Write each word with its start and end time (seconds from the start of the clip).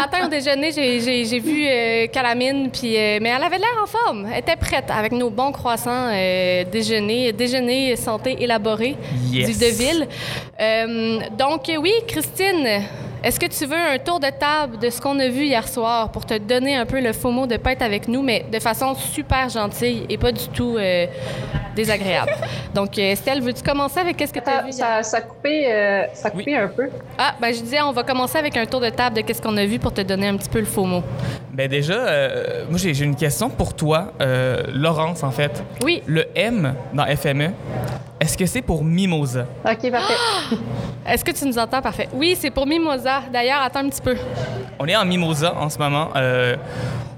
matin 0.00 0.26
au 0.26 0.28
déjeuner, 0.28 0.72
j'ai- 0.72 1.38
vu 1.38 1.66
euh, 1.66 2.06
Calamine, 2.08 2.70
puis, 2.70 2.96
euh, 2.96 3.18
mais 3.20 3.30
elle 3.30 3.42
avait 3.42 3.58
l'air 3.58 3.76
en 3.82 3.86
forme. 3.86 4.26
Elle 4.32 4.40
était 4.40 4.56
prête 4.56 4.90
avec 4.90 5.12
nos 5.12 5.30
bons 5.30 5.52
croissants 5.52 6.08
euh, 6.12 6.64
déjeuner, 6.64 7.32
déjeuner 7.32 7.96
santé 7.96 8.36
élaboré 8.40 8.96
Yes. 9.30 9.46
du 9.50 9.58
Deville. 9.58 10.08
Donc, 11.38 11.70
oui, 11.80 11.92
Christine, 12.06 12.82
est-ce 13.22 13.38
que 13.38 13.46
tu 13.46 13.66
veux 13.66 13.76
un 13.76 13.98
tour 13.98 14.18
de 14.18 14.30
table 14.30 14.78
de 14.78 14.88
ce 14.88 15.00
qu'on 15.00 15.18
a 15.18 15.28
vu 15.28 15.44
hier 15.44 15.68
soir 15.68 16.10
pour 16.10 16.24
te 16.24 16.38
donner 16.38 16.76
un 16.76 16.86
peu 16.86 17.00
le 17.00 17.12
faux 17.12 17.30
mot 17.30 17.46
de 17.46 17.58
pas 17.58 17.72
être 17.72 17.82
avec 17.82 18.08
nous, 18.08 18.22
mais 18.22 18.46
de 18.50 18.58
façon 18.58 18.94
super 18.94 19.48
gentille 19.50 20.06
et 20.08 20.16
pas 20.16 20.32
du 20.32 20.48
tout 20.48 20.76
euh, 20.78 21.06
désagréable? 21.76 22.32
Donc, 22.74 22.98
euh, 22.98 23.12
Estelle, 23.12 23.42
veux-tu 23.42 23.62
commencer 23.62 24.00
avec 24.00 24.16
qu'est-ce 24.16 24.32
que 24.32 24.40
tu 24.40 24.48
as 24.48 24.62
vu 24.62 24.70
hier? 24.70 24.74
ça, 24.74 25.02
ça 25.02 25.20
coupait, 25.20 25.66
euh, 25.70 26.06
ça 26.14 26.30
un 26.30 26.68
peu. 26.68 26.88
Ah, 27.18 27.34
ben 27.38 27.52
je 27.52 27.60
disais, 27.60 27.82
on 27.82 27.92
va 27.92 28.04
commencer 28.04 28.38
avec 28.38 28.56
un 28.56 28.64
tour 28.64 28.80
de 28.80 28.88
table 28.88 29.16
de 29.16 29.20
qu'est-ce 29.20 29.42
qu'on 29.42 29.56
a 29.58 29.66
vu 29.66 29.78
pour 29.78 29.92
te 29.92 30.00
donner 30.00 30.28
un 30.28 30.36
petit 30.36 30.48
peu 30.48 30.60
le 30.60 30.66
faux 30.66 30.84
mot. 30.84 31.02
Ben 31.52 31.68
déjà, 31.68 31.94
euh, 31.94 32.64
moi 32.68 32.78
j'ai 32.78 33.04
une 33.04 33.16
question 33.16 33.50
pour 33.50 33.74
toi, 33.74 34.12
euh, 34.20 34.62
Laurence 34.72 35.22
en 35.24 35.30
fait. 35.30 35.62
Oui. 35.82 36.02
Le 36.06 36.26
M 36.36 36.74
dans 36.94 37.04
FME, 37.16 37.50
est-ce 38.20 38.36
que 38.38 38.46
c'est 38.46 38.62
pour 38.62 38.84
mimosa? 38.84 39.46
OK, 39.64 39.90
parfait. 39.90 40.14
Est-ce 41.06 41.24
que 41.24 41.30
tu 41.32 41.46
nous 41.46 41.58
entends? 41.58 41.80
Parfait. 41.80 42.08
Oui, 42.12 42.36
c'est 42.38 42.50
pour 42.50 42.66
Mimosa. 42.66 43.22
D'ailleurs, 43.32 43.62
attends 43.62 43.80
un 43.80 43.88
petit 43.88 44.02
peu. 44.02 44.16
On 44.78 44.86
est 44.86 44.94
en 44.94 45.04
mimosa 45.04 45.54
en 45.56 45.68
ce 45.70 45.78
moment. 45.78 46.08
Euh, 46.14 46.56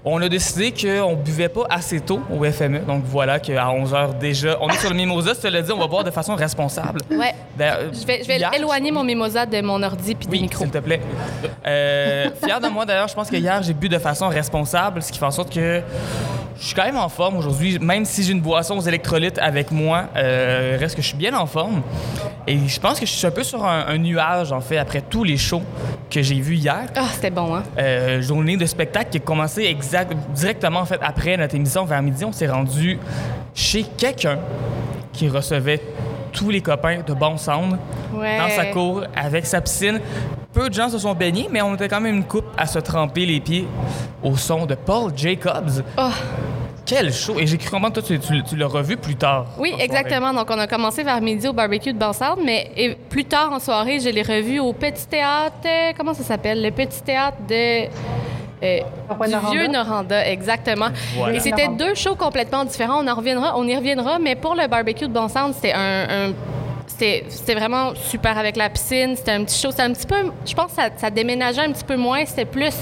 on 0.05 0.21
a 0.21 0.29
décidé 0.29 0.73
qu'on 0.73 1.15
buvait 1.15 1.49
pas 1.49 1.63
assez 1.71 2.01
tôt 2.01 2.21
au 2.31 2.45
FME. 2.45 2.81
Donc 2.81 3.05
voilà 3.05 3.39
qu'à 3.39 3.67
11h 3.67 4.19
déjà, 4.19 4.57
on 4.61 4.69
est 4.69 4.77
sur 4.79 4.91
le 4.91 4.97
mimosa. 4.97 5.35
Cela 5.35 5.63
dit, 5.63 5.71
on 5.73 5.79
va 5.79 5.87
boire 5.87 6.03
de 6.05 6.11
façon 6.11 6.35
responsable. 6.35 7.01
Ouais. 7.11 7.35
Je 7.59 8.05
vais, 8.07 8.23
je 8.23 8.27
vais 8.29 8.39
hier- 8.39 8.53
éloigner 8.55 8.91
mon 8.91 9.05
Mimosa 9.05 9.47
de 9.47 9.61
mon 9.61 9.81
ordi 9.83 10.15
puis 10.17 10.27
des 10.27 10.33
Oui, 10.33 10.43
micros. 10.43 10.65
s'il 10.65 10.73
te 10.73 10.79
plaît. 10.79 11.01
Euh, 11.67 12.31
fier 12.45 12.61
de 12.61 12.69
moi 12.69 12.85
d'ailleurs, 12.85 13.09
je 13.09 13.15
pense 13.15 13.31
que 13.31 13.37
hier 13.37 13.63
j'ai 13.63 13.75
bu 13.75 13.89
de 13.89 13.99
façon 13.99 14.29
responsable, 14.29 15.03
ce 15.03 15.13
qui 15.13 15.19
fait 15.19 15.25
en 15.27 15.31
sorte 15.31 15.53
que 15.55 15.81
je 16.59 16.65
suis 16.65 16.75
quand 16.75 16.85
même 16.85 16.97
en 16.97 17.09
forme 17.09 17.37
aujourd'hui, 17.37 17.79
même 17.79 18.05
si 18.05 18.23
j'ai 18.23 18.33
une 18.33 18.41
boisson 18.41 18.79
aux 18.79 18.83
électrolytes 18.83 19.39
avec 19.39 19.71
moi, 19.71 20.05
euh, 20.17 20.77
reste 20.79 20.97
que 20.97 21.03
je 21.03 21.09
suis 21.09 21.17
bien 21.17 21.37
en 21.37 21.47
forme. 21.47 21.83
Et 22.47 22.59
je 22.67 22.81
pense 22.81 22.99
que 22.99 23.07
je 23.07 23.13
suis 23.13 23.27
un 23.27 23.31
peu 23.31 23.45
sur 23.45 23.65
un, 23.65 23.87
un 23.87 23.99
nuage 23.99 24.53
en 24.53 24.61
fait 24.61 24.77
après 24.77 25.01
tous 25.01 25.25
les 25.25 25.37
shows 25.37 25.63
que 26.11 26.23
j'ai 26.23 26.41
vus 26.41 26.57
hier. 26.57 26.87
Ah, 26.97 27.07
c'était 27.13 27.31
bon, 27.31 27.55
hein? 27.55 27.63
Euh, 27.79 28.21
journée 28.21 28.57
de 28.57 28.67
spectacle 28.67 29.11
qui 29.11 29.19
a 29.19 29.21
commencé 29.21 29.63
exact, 29.63 30.15
directement 30.35 30.81
en 30.81 30.85
fait 30.85 31.01
après 31.03 31.37
notre 31.37 31.55
émission 31.55 31.85
vers 31.85 32.03
midi. 32.03 32.25
On 32.25 32.33
s'est 32.33 32.49
rendu 32.49 32.99
chez 33.55 33.85
quelqu'un 33.85 34.39
qui 35.13 35.29
recevait 35.29 35.81
tous 36.33 36.51
les 36.51 36.61
copains 36.61 37.01
de 37.07 37.15
Bon 37.15 37.37
Sound 37.37 37.79
Ouais. 38.15 38.39
dans 38.39 38.49
sa 38.51 38.67
cour 38.67 39.03
avec 39.17 39.47
sa 39.47 39.61
piscine. 39.61 40.01
Peu 40.53 40.69
de 40.69 40.75
gens 40.75 40.89
se 40.89 40.99
sont 40.99 41.15
baignés, 41.15 41.49
mais 41.51 41.63
on 41.63 41.75
était 41.75 41.89
quand 41.89 42.01
même 42.01 42.17
une 42.17 42.25
coupe 42.25 42.45
à 42.59 42.67
se 42.67 42.79
tremper 42.79 43.25
les 43.25 43.41
pieds 43.41 43.67
au 44.23 44.37
son 44.37 44.67
de 44.67 44.75
Paul 44.75 45.13
Jacobs. 45.17 45.83
Oh. 45.97 46.11
Quel 46.85 47.13
show! 47.13 47.39
Et 47.39 47.47
j'ai 47.47 47.57
cru 47.59 47.71
comprendre, 47.71 47.95
toi, 47.95 48.03
tu, 48.03 48.19
tu- 48.19 48.43
tu 48.43 48.57
l'as 48.57 48.67
revu 48.67 48.97
plus 48.97 49.15
tard. 49.15 49.47
Oui, 49.59 49.73
exactement. 49.79 50.35
Donc, 50.35 50.49
on 50.51 50.59
a 50.59 50.67
commencé 50.67 51.03
vers 51.05 51.21
midi 51.23 51.47
au 51.49 51.53
barbecue 51.53 51.93
de 51.93 51.99
Bansard, 51.99 52.37
mais 52.45 52.71
et 52.77 52.97
plus 53.09 53.25
tard 53.25 53.53
en 53.53 53.61
soirée, 53.61 54.01
je 54.01 54.09
l'ai 54.11 54.23
revu 54.23 54.59
au 54.59 54.73
Petit 54.73 55.07
Théâtre. 55.07 55.55
Comment 55.97 56.13
ça 56.13 56.25
s'appelle? 56.25 56.61
Le 56.61 56.71
Petit 56.73 57.01
Théâtre 57.03 57.39
de. 57.49 57.85
Euh, 58.63 58.79
du 59.27 59.51
vieux 59.51 59.67
Noranda, 59.69 60.29
exactement. 60.29 60.89
Voilà. 61.17 61.37
Et 61.37 61.41
c'était 61.41 61.69
deux 61.69 61.95
shows 61.95 62.15
complètement 62.17 62.65
différents. 62.65 63.03
On 63.05 63.09
en 63.09 63.15
reviendra, 63.15 63.55
on 63.59 63.67
y 63.67 63.77
reviendra, 63.77 64.19
mais 64.19 64.37
pour 64.37 64.55
le 64.55 64.67
barbecue 64.69 65.07
de 65.09 65.13
Bon 65.13 65.29
Sound, 65.29 65.55
c'était 65.55 65.73
un, 65.73 66.29
un- 66.29 66.33
c'était 66.87 67.25
c'était 67.29 67.55
vraiment 67.55 67.95
super 67.95 68.37
avec 68.37 68.55
la 68.57 68.69
piscine. 68.69 69.15
C'était 69.17 69.31
un 69.33 69.45
petit 69.45 69.59
show. 69.59 69.71
C'était 69.71 69.83
un 69.85 69.93
petit 69.93 70.07
peu, 70.07 70.17
je 70.45 70.53
pense, 70.55 70.67
que 70.73 70.77
ça, 70.77 70.89
ça 70.97 71.11
déménageait 71.11 71.63
un 71.63 71.73
petit 71.73 71.85
peu 71.85 71.97
moins. 71.97 72.25
C'était 72.27 72.45
plus 72.45 72.75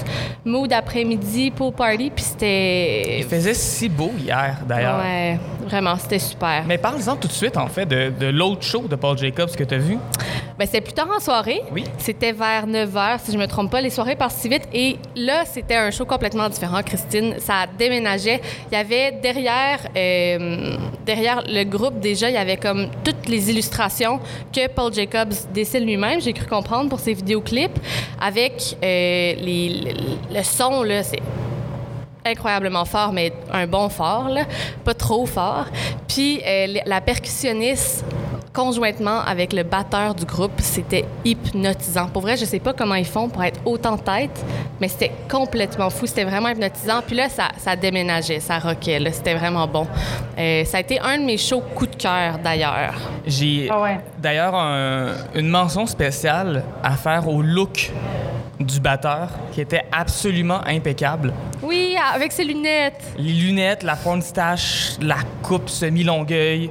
mood 0.43 0.71
après-midi, 0.73 1.51
pool 1.51 1.71
party, 1.71 2.11
puis 2.13 2.23
c'était. 2.23 3.19
Il 3.19 3.23
faisait 3.25 3.53
si 3.53 3.87
beau 3.89 4.11
hier, 4.19 4.57
d'ailleurs. 4.67 4.99
Ouais, 4.99 5.39
vraiment, 5.61 5.95
c'était 5.97 6.19
super. 6.19 6.63
Mais 6.67 6.77
parle-en 6.77 7.15
tout 7.15 7.27
de 7.27 7.33
suite, 7.33 7.57
en 7.57 7.67
fait, 7.67 7.85
de, 7.85 8.11
de 8.19 8.27
l'autre 8.27 8.63
show 8.63 8.87
de 8.87 8.95
Paul 8.95 9.17
Jacobs 9.17 9.51
que 9.55 9.63
tu 9.63 9.75
as 9.75 9.77
vu. 9.77 9.97
Ben, 10.57 10.65
c'était 10.65 10.81
plus 10.81 10.93
tard 10.93 11.07
en 11.15 11.19
soirée. 11.19 11.61
Oui. 11.71 11.83
C'était 11.97 12.33
vers 12.33 12.67
9 12.67 12.93
h, 12.93 13.19
si 13.23 13.31
je 13.31 13.37
me 13.37 13.47
trompe 13.47 13.71
pas. 13.71 13.81
Les 13.81 13.89
soirées 13.89 14.15
passent 14.15 14.35
si 14.37 14.49
vite. 14.49 14.67
Et 14.73 14.97
là, 15.15 15.43
c'était 15.45 15.75
un 15.75 15.89
show 15.91 16.05
complètement 16.05 16.49
différent, 16.49 16.81
Christine. 16.83 17.35
Ça 17.39 17.65
déménageait. 17.77 18.41
Il 18.71 18.75
y 18.75 18.77
avait 18.77 19.11
derrière, 19.11 19.79
euh, 19.95 20.75
derrière 21.05 21.43
le 21.47 21.63
groupe, 21.63 21.99
déjà, 21.99 22.29
il 22.29 22.33
y 22.33 22.37
avait 22.37 22.57
comme 22.57 22.89
toutes 23.03 23.27
les 23.27 23.49
illustrations 23.49 24.19
que 24.53 24.67
Paul 24.67 24.93
Jacobs 24.93 25.33
dessine 25.53 25.85
lui-même, 25.85 26.21
j'ai 26.21 26.33
cru 26.33 26.45
comprendre, 26.45 26.89
pour 26.89 26.99
ses 26.99 27.13
vidéoclips, 27.13 27.79
avec 28.21 28.75
euh, 28.83 29.33
les, 29.41 29.69
le, 29.85 30.37
le 30.37 30.43
son, 30.43 30.83
là, 30.83 31.03
c'est 31.03 31.19
incroyablement 32.25 32.85
fort, 32.85 33.13
mais 33.13 33.33
un 33.51 33.67
bon 33.67 33.89
fort, 33.89 34.29
là. 34.29 34.45
pas 34.83 34.93
trop 34.93 35.25
fort. 35.25 35.65
Puis 36.07 36.41
euh, 36.45 36.79
la 36.85 37.01
percussionniste, 37.01 38.05
conjointement 38.53 39.19
avec 39.21 39.53
le 39.53 39.63
batteur 39.63 40.13
du 40.13 40.25
groupe, 40.25 40.51
c'était 40.59 41.05
hypnotisant. 41.23 42.07
Pour 42.07 42.21
vrai, 42.21 42.35
je 42.37 42.45
sais 42.45 42.59
pas 42.59 42.73
comment 42.73 42.95
ils 42.95 43.05
font 43.05 43.29
pour 43.29 43.43
être 43.43 43.59
autant 43.65 43.97
tête, 43.97 44.43
mais 44.79 44.87
c'était 44.87 45.11
complètement 45.29 45.89
fou. 45.89 46.05
C'était 46.05 46.25
vraiment 46.25 46.49
hypnotisant. 46.49 47.01
Puis 47.05 47.15
là, 47.15 47.29
ça, 47.29 47.49
ça 47.57 47.75
déménageait, 47.75 48.39
ça 48.39 48.59
rockait. 48.59 48.99
là. 48.99 49.11
C'était 49.11 49.35
vraiment 49.35 49.67
bon. 49.67 49.87
Euh, 50.37 50.65
ça 50.65 50.77
a 50.77 50.81
été 50.81 50.99
un 50.99 51.17
de 51.19 51.23
mes 51.23 51.37
shows 51.37 51.61
coup 51.75 51.87
de 51.87 51.95
cœur, 51.95 52.39
d'ailleurs. 52.43 52.95
J'ai 53.25 53.69
Ah 53.71 53.81
ouais. 53.81 53.99
d'ailleurs 54.19 54.55
un- 54.55 55.13
une 55.35 55.47
mention 55.47 55.85
spéciale 55.85 56.63
à 56.83 56.91
faire 56.97 57.27
au 57.29 57.41
look 57.41 57.91
du 58.59 58.79
batteur 58.79 59.29
qui 59.53 59.61
était 59.61 59.83
absolument 59.91 60.61
impeccable. 60.67 61.33
Oui, 61.63 61.95
avec 62.13 62.31
ses 62.31 62.43
lunettes. 62.43 63.01
Les 63.17 63.31
lunettes, 63.33 63.81
la 63.83 63.95
porn 63.95 64.21
stache, 64.21 64.97
la 65.01 65.17
coupe 65.41 65.67
semi-longueuil, 65.69 66.69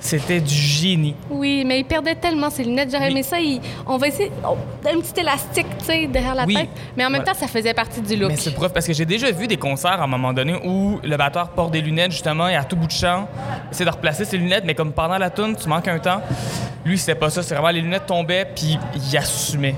c'était 0.00 0.40
du 0.40 0.54
génie. 0.54 1.14
Oui, 1.30 1.64
mais 1.66 1.80
il 1.80 1.84
perdait 1.84 2.14
tellement 2.14 2.50
ses 2.50 2.64
lunettes. 2.64 2.90
J'aurais 2.90 3.06
Oui. 3.06 3.10
aimé 3.12 3.22
ça. 3.22 3.38
il- 3.38 3.60
on 3.86 3.96
va 3.98 4.08
essayer 4.08 4.30
oh, 4.48 4.56
un 4.86 5.00
petit 5.00 5.20
élastique, 5.20 5.66
tu 5.78 5.84
sais, 5.84 6.06
derrière 6.06 6.34
la 6.34 6.44
Oui. 6.44 6.54
tête. 6.54 6.68
Mais 6.96 7.04
en 7.04 7.10
même 7.10 7.20
Voilà. 7.22 7.32
temps, 7.34 7.38
ça 7.38 7.46
faisait 7.46 7.74
partie 7.74 8.00
du 8.00 8.16
look. 8.16 8.30
Mais 8.30 8.36
c'est 8.36 8.54
preuve 8.54 8.72
parce 8.72 8.86
que 8.86 8.92
j'ai 8.92 9.04
déjà 9.04 9.30
vu 9.30 9.46
des 9.46 9.56
concerts 9.56 10.00
à 10.00 10.04
un 10.04 10.08
moment 10.08 10.32
donné 10.32 10.54
où 10.64 10.98
le 11.02 11.16
batteur 11.16 11.50
porte 11.50 11.70
des 11.72 11.80
lunettes 11.80 12.12
justement 12.12 12.48
et 12.48 12.56
à 12.56 12.64
tout 12.64 12.76
bout 12.76 12.86
de 12.86 12.92
champ, 12.92 13.28
essaie 13.70 13.84
de 13.84 13.90
replacer 13.90 14.24
ses 14.24 14.38
lunettes, 14.38 14.64
mais 14.66 14.74
comme 14.74 14.92
pendant 14.92 15.18
la 15.18 15.30
tune, 15.30 15.54
tu 15.56 15.68
manques 15.68 15.88
un 15.88 15.98
temps. 15.98 16.20
Lui, 16.84 16.96
c'était 16.96 17.14
pas 17.14 17.28
ça. 17.28 17.42
C'est 17.42 17.54
vraiment 17.54 17.68
les 17.70 17.82
lunettes 17.82 18.06
tombaient 18.06 18.46
puis 18.54 18.78
il 18.94 19.16
assumait 19.16 19.74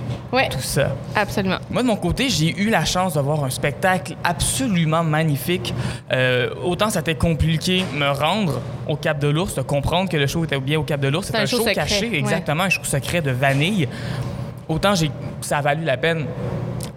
tout 0.50 0.60
ça. 0.60 0.88
absolument. 1.16 1.58
Moi, 1.70 1.82
de 1.82 1.86
mon 1.88 1.96
côté, 1.96 2.28
j'ai 2.28 2.56
eu 2.58 2.70
la 2.70 2.84
chance 2.84 3.14
de 3.14 3.20
voir 3.20 3.42
un 3.44 3.50
spectacle 3.50 4.14
absolument 4.24 5.02
magnifique. 5.04 5.74
Euh, 6.12 6.50
autant 6.64 6.90
ça 6.90 6.98
a 6.98 7.02
été 7.02 7.14
compliqué 7.14 7.84
me 7.94 8.08
rendre 8.10 8.60
au 8.88 8.96
Cap 8.96 9.18
de 9.18 9.28
l'Ours, 9.28 9.54
de 9.54 9.62
comprendre 9.62 10.08
que 10.12 10.16
le 10.18 10.26
show 10.26 10.44
était 10.44 10.60
bien 10.60 10.78
au 10.78 10.82
Cap 10.82 11.00
de 11.00 11.08
l'Ours. 11.08 11.26
C'était 11.26 11.38
un, 11.38 11.46
show, 11.46 11.64
caché, 11.64 12.16
exactement, 12.16 12.64
un 12.64 12.68
show 12.68 12.84
secret 12.84 13.22
de 13.22 13.30
vanille. 13.30 13.88
Autant 14.68 14.94
j'ai, 14.94 15.10
ça 15.40 15.58
a 15.58 15.62
valu 15.62 15.84
la 15.84 15.96
peine 15.96 16.26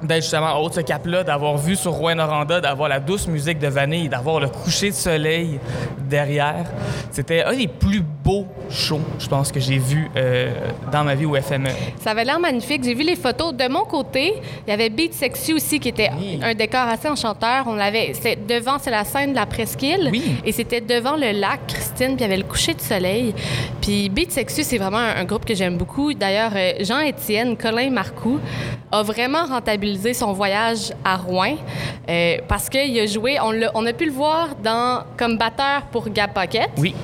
d'être 0.04 0.22
justement 0.22 0.54
en 0.54 0.60
haut 0.60 0.70
de 0.70 0.76
ce 0.76 0.82
cap-là, 0.82 1.24
d'avoir 1.24 1.58
vu 1.58 1.76
sur 1.76 1.94
Rouen 1.94 2.16
Noranda, 2.16 2.62
d'avoir 2.62 2.90
la 2.90 3.00
douce 3.00 3.28
musique 3.28 3.58
de 3.58 3.68
vanille, 3.68 4.10
d'avoir 4.10 4.40
le 4.40 4.50
coucher 4.50 4.90
de 4.90 4.96
soleil 4.96 5.60
derrière. 5.98 6.66
C'était 7.10 7.44
un 7.44 7.56
des 7.56 7.68
plus 7.68 8.04
beaux 8.26 8.48
shows, 8.72 9.02
je 9.20 9.28
pense, 9.28 9.52
que 9.52 9.60
j'ai 9.60 9.78
vu 9.78 10.10
euh, 10.16 10.52
dans 10.92 11.04
ma 11.04 11.14
vie 11.14 11.26
au 11.26 11.36
FME. 11.36 11.70
Ça 12.02 12.10
avait 12.12 12.26
l'air 12.26 12.40
magnifique. 12.40 12.84
J'ai 12.84 12.96
vu 12.96 13.04
les 13.04 13.16
photos. 13.16 13.54
De 13.54 13.68
mon 13.68 13.86
côté, 13.86 14.34
il 14.66 14.70
y 14.72 14.74
avait 14.74 14.90
Beat 14.90 15.14
Sexy 15.14 15.54
aussi, 15.54 15.80
qui 15.80 15.90
était 15.90 16.10
Oui. 16.20 16.40
un 16.42 16.56
décor 16.56 16.88
assez 16.88 17.08
enchanteur. 17.08 17.66
On 17.68 17.76
l'avait. 17.76 18.14
C'était 18.16 18.36
devant, 18.36 18.78
c'est 18.80 18.90
la 18.90 19.04
scène 19.04 19.30
de 19.32 19.36
la 19.36 19.46
presqu'île. 19.46 20.10
Oui. 20.12 20.24
Et 20.44 20.52
c'était 20.52 20.82
devant 20.82 21.16
le 21.18 21.40
lac, 21.40 21.68
Christine, 21.68 22.16
puis 22.16 22.18
il 22.18 22.22
y 22.22 22.24
avait 22.24 22.38
le 22.38 22.44
coucher 22.46 22.74
de 22.74 22.82
soleil. 22.82 23.36
Puis 23.80 24.10
Beat 24.10 24.32
Sexy, 24.32 24.64
c'est 24.64 24.80
vraiment 24.80 24.98
un, 24.98 25.18
un 25.18 25.24
groupe 25.26 25.46
que 25.46 25.54
j'aime 25.54 25.78
beaucoup. 25.78 26.14
D'ailleurs, 26.16 26.52
euh, 26.56 26.74
Jean-Étienne 26.80 27.56
Colin 27.56 27.92
Marcoux 27.92 28.40
a 28.92 29.04
vraiment 29.04 29.46
rentabilisé 29.46 30.16
son 30.16 30.34
voyage 30.34 30.92
à 31.04 31.16
Rouen 31.18 31.58
euh, 32.10 32.38
parce 32.48 32.70
qu'il 32.70 33.00
a 33.00 33.06
joué, 33.06 33.38
on, 33.40 33.52
l'a- 33.52 33.70
on 33.76 33.86
a 33.86 33.94
pu 33.94 34.06
le 34.06 34.12
voir 34.12 34.56
dans, 34.64 35.04
comme 35.16 35.38
batteur 35.38 35.84
pour 35.92 36.10
Gap 36.10 36.34
Pocket. 36.34 36.70
Oui. 36.78 36.96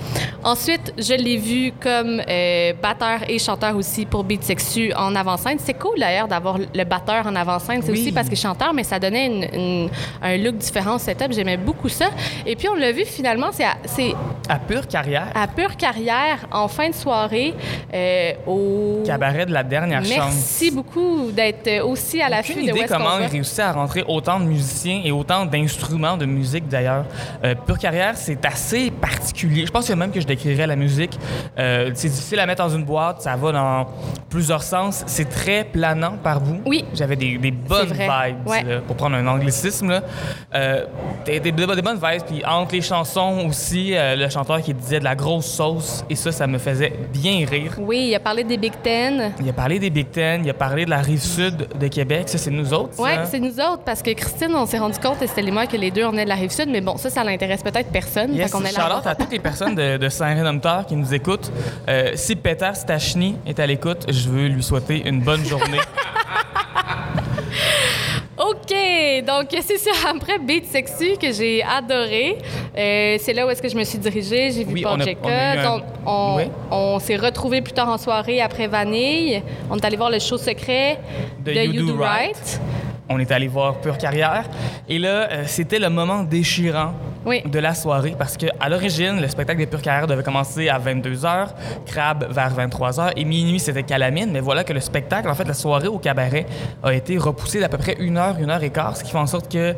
Ensuite, 0.43 0.91
je 0.97 1.10
l'ai 1.13 1.37
vu 1.37 1.71
comme 1.79 2.21
euh, 2.27 2.73
batteur 2.81 3.19
et 3.29 3.39
chanteur 3.39 3.75
aussi 3.75 4.05
pour 4.05 4.23
Beat 4.23 4.43
Sexu 4.43 4.93
en 4.93 5.15
avant-scène. 5.15 5.57
C'est 5.63 5.73
cool 5.73 5.99
d'ailleurs 5.99 6.27
d'avoir 6.27 6.57
le 6.57 6.83
batteur 6.83 7.25
en 7.27 7.35
avant-scène. 7.35 7.81
C'est 7.83 7.91
Oui. 7.91 8.01
aussi 8.01 8.11
parce 8.11 8.27
qu'il 8.27 8.37
est 8.37 8.41
chanteur, 8.41 8.73
mais 8.73 8.83
ça 8.83 8.99
donnait 8.99 9.25
une- 9.27 9.47
une- 9.53 9.89
un 10.21 10.37
look 10.37 10.57
différent 10.57 10.95
au 10.95 10.99
setup. 10.99 11.31
J'aimais 11.31 11.57
beaucoup 11.57 11.89
ça. 11.89 12.05
Et 12.45 12.55
puis, 12.55 12.67
on 12.69 12.75
l'a 12.75 12.91
vu 12.91 13.05
finalement, 13.05 13.47
c'est 13.51 13.63
à, 13.65 13.77
c'est 13.85 14.13
À 14.49 14.59
pure 14.59 14.87
carrière, 14.87 15.27
à 15.35 15.47
pure 15.47 15.75
carrière 15.77 16.39
en 16.51 16.67
fin 16.67 16.89
de 16.89 16.95
soirée 16.95 17.53
euh, 17.93 18.31
au. 18.47 19.03
cabaret 19.05 19.45
de 19.45 19.53
la 19.53 19.63
dernière 19.63 20.03
chance. 20.03 20.11
Merci 20.33 20.71
beaucoup 20.71 21.31
d'être 21.31 21.67
euh, 21.67 21.83
aussi 21.85 22.21
à 22.21 22.29
l'affût 22.29 22.53
Aucune 22.53 22.65
de 22.67 22.71
idée 22.77 22.85
comment 22.87 23.19
il 23.19 23.27
réussit 23.27 23.59
à 23.59 23.71
rentrer 23.71 24.03
autant 24.07 24.39
de 24.39 24.45
musiciens 24.45 25.01
et 25.03 25.11
autant 25.11 25.45
d'instruments 25.45 26.17
de 26.17 26.25
musique 26.25 26.67
d'ailleurs. 26.67 27.05
Euh, 27.43 27.55
Pure 27.65 27.79
Carrière, 27.79 28.15
c'est 28.17 28.43
assez 28.45 28.91
particulier. 28.91 29.65
Je 29.65 29.71
pense 29.71 29.87
que 29.87 29.93
même 29.93 30.11
que 30.11 30.21
je 30.21 30.27
décrirais 30.27 30.67
la 30.67 30.75
musique. 30.75 31.00
Euh, 31.57 31.91
c'est 31.93 32.09
difficile 32.09 32.39
à 32.39 32.45
mettre 32.45 32.63
dans 32.63 32.69
une 32.75 32.83
boîte, 32.83 33.21
ça 33.21 33.35
va 33.35 33.51
dans 33.51 33.87
plusieurs 34.29 34.63
sens. 34.63 35.03
C'est 35.07 35.29
très 35.29 35.63
planant 35.63 36.13
par 36.23 36.39
bout. 36.41 36.61
Oui. 36.65 36.85
J'avais 36.93 37.15
des, 37.15 37.37
des 37.37 37.51
bonnes 37.51 37.91
vibes, 37.91 38.47
Ouais. 38.47 38.63
là, 38.63 38.79
pour 38.85 38.95
prendre 38.95 39.15
un 39.15 39.27
anglicisme. 39.27 39.89
Là. 39.91 40.01
Euh, 40.55 40.85
des, 41.25 41.39
des- 41.39 41.51
des 41.51 41.65
bonnes 41.81 41.95
vibes, 42.01 42.23
puis 42.27 42.43
entre 42.45 42.73
les 42.73 42.81
chansons 42.81 43.45
aussi, 43.47 43.95
euh, 43.95 44.15
le 44.15 44.29
chanteur 44.29 44.61
qui 44.61 44.73
disait 44.73 44.99
de 44.99 45.03
la 45.03 45.15
grosse 45.15 45.45
sauce, 45.45 46.03
et 46.09 46.15
ça, 46.15 46.31
ça 46.31 46.47
me 46.47 46.57
faisait 46.57 46.93
bien 47.13 47.45
rire. 47.49 47.73
Oui, 47.79 48.07
il 48.09 48.15
a 48.15 48.19
parlé 48.19 48.43
des 48.43 48.57
Big 48.57 48.73
Ten. 48.81 49.31
Il 49.39 49.49
a 49.49 49.53
parlé 49.53 49.79
des 49.79 49.89
Big 49.89 50.09
Ten, 50.11 50.43
il 50.43 50.49
a 50.49 50.53
parlé 50.53 50.85
de 50.85 50.89
la 50.89 50.97
rive 50.99 51.21
sud 51.21 51.67
de 51.79 51.87
Québec, 51.87 52.29
ça 52.29 52.37
c'est 52.37 52.51
nous 52.51 52.73
autres. 52.73 52.95
Oui, 52.99 53.11
c'est 53.29 53.39
nous 53.39 53.59
autres, 53.59 53.83
parce 53.85 54.01
que 54.01 54.11
Christine, 54.13 54.53
on 54.55 54.65
s'est 54.65 54.79
rendu 54.79 54.97
compte, 54.99 55.21
et 55.21 55.27
c'était 55.27 55.41
les 55.41 55.51
mois 55.51 55.67
que 55.67 55.77
les 55.77 55.91
deux, 55.91 56.05
on 56.05 56.13
est 56.17 56.23
de 56.23 56.29
la 56.29 56.35
rive 56.35 56.51
sud, 56.51 56.69
mais 56.69 56.81
bon, 56.81 56.97
ça, 56.97 57.09
ça 57.09 57.23
l'intéresse 57.23 57.61
peut-être 57.63 57.91
personne. 57.91 58.33
Yes, 58.33 58.51
qu'on 58.51 58.63
est 58.63 58.71
là. 58.77 59.01
à 59.05 59.15
toutes 59.15 59.31
les 59.31 59.39
personnes 59.39 59.75
de, 59.75 59.97
de 59.97 60.09
Saint-Rédempteur 60.09 60.85
qui 60.91 60.97
nous 60.97 61.13
écoutent. 61.13 61.49
Euh, 61.87 62.11
si 62.15 62.35
Peter 62.35 62.71
Stachny 62.73 63.37
est 63.47 63.61
à 63.61 63.65
l'écoute, 63.65 64.05
je 64.09 64.27
veux 64.27 64.47
lui 64.47 64.61
souhaiter 64.61 65.07
une 65.07 65.21
bonne 65.21 65.45
journée. 65.45 65.79
OK, 68.37 68.73
donc 69.25 69.47
c'est 69.61 69.77
ça. 69.77 69.91
Après 70.13 70.37
Beat 70.39 70.65
Sexy 70.65 71.17
que 71.17 71.31
j'ai 71.31 71.63
adoré, 71.63 72.37
euh, 72.77 73.15
c'est 73.19 73.31
là 73.33 73.45
où 73.45 73.49
est-ce 73.49 73.61
que 73.61 73.69
je 73.69 73.77
me 73.77 73.83
suis 73.85 73.99
dirigée. 73.99 74.51
J'ai 74.51 74.65
vu 74.65 74.73
Oui, 74.73 74.81
Paul 74.81 75.01
Jacob. 75.01 75.23
on 75.23 75.29
a 75.29 75.55
eu 75.55 75.59
un- 75.59 75.81
On, 76.05 76.11
on- 76.11 76.35
Oui. 76.37 76.43
on 76.71 76.99
s'est 76.99 77.15
retrouvés 77.15 77.61
plus 77.61 77.73
tard 77.73 77.87
en 77.87 77.97
soirée 77.97 78.41
après 78.41 78.67
Vanille. 78.67 79.41
On 79.69 79.77
est 79.77 79.85
allé 79.85 79.95
voir 79.95 80.09
le 80.09 80.19
show 80.19 80.37
secret 80.37 80.99
De 81.39 81.53
de, 81.53 81.59
You 81.61 81.85
Do 81.87 81.95
Right. 82.01 82.59
On 83.07 83.17
est 83.19 83.31
allé 83.31 83.47
voir 83.47 83.79
Pure 83.79 83.97
Carrière. 83.97 84.43
Et 84.89 84.99
là, 84.99 85.29
euh, 85.31 85.43
c'était 85.45 85.79
le 85.79 85.89
moment 85.89 86.23
déchirant 86.23 86.93
Oui. 87.25 87.41
de 87.45 87.59
la 87.59 87.73
soirée 87.73 88.15
parce 88.17 88.37
que 88.37 88.47
à 88.59 88.69
l'origine, 88.69 89.21
le 89.21 89.27
spectacle 89.27 89.59
des 89.59 89.67
Pure 89.67 89.81
Carrière 89.81 90.07
devait 90.07 90.23
commencer 90.23 90.69
à 90.69 90.79
22h, 90.79 91.49
Crab 91.85 92.27
vers 92.31 92.53
23h 92.55 93.13
et 93.15 93.25
minuit, 93.25 93.59
c'était 93.59 93.83
Calamine. 93.83 94.31
Mais 94.31 94.39
voilà 94.39 94.63
que 94.63 94.73
le 94.73 94.79
spectacle, 94.79 95.29
en 95.29 95.35
fait, 95.35 95.45
la 95.45 95.53
soirée 95.53 95.87
au 95.87 95.99
cabaret 95.99 96.45
a 96.83 96.93
été 96.93 97.17
repoussée 97.17 97.59
d'à 97.59 97.69
peu 97.69 97.77
près 97.77 97.95
une 97.99 98.17
heure, 98.17 98.35
une 98.39 98.49
heure 98.49 98.63
et 98.63 98.69
quart, 98.69 98.97
ce 98.97 99.03
qui 99.03 99.11
fait 99.11 99.17
en 99.17 99.27
sorte 99.27 99.51
que 99.51 99.75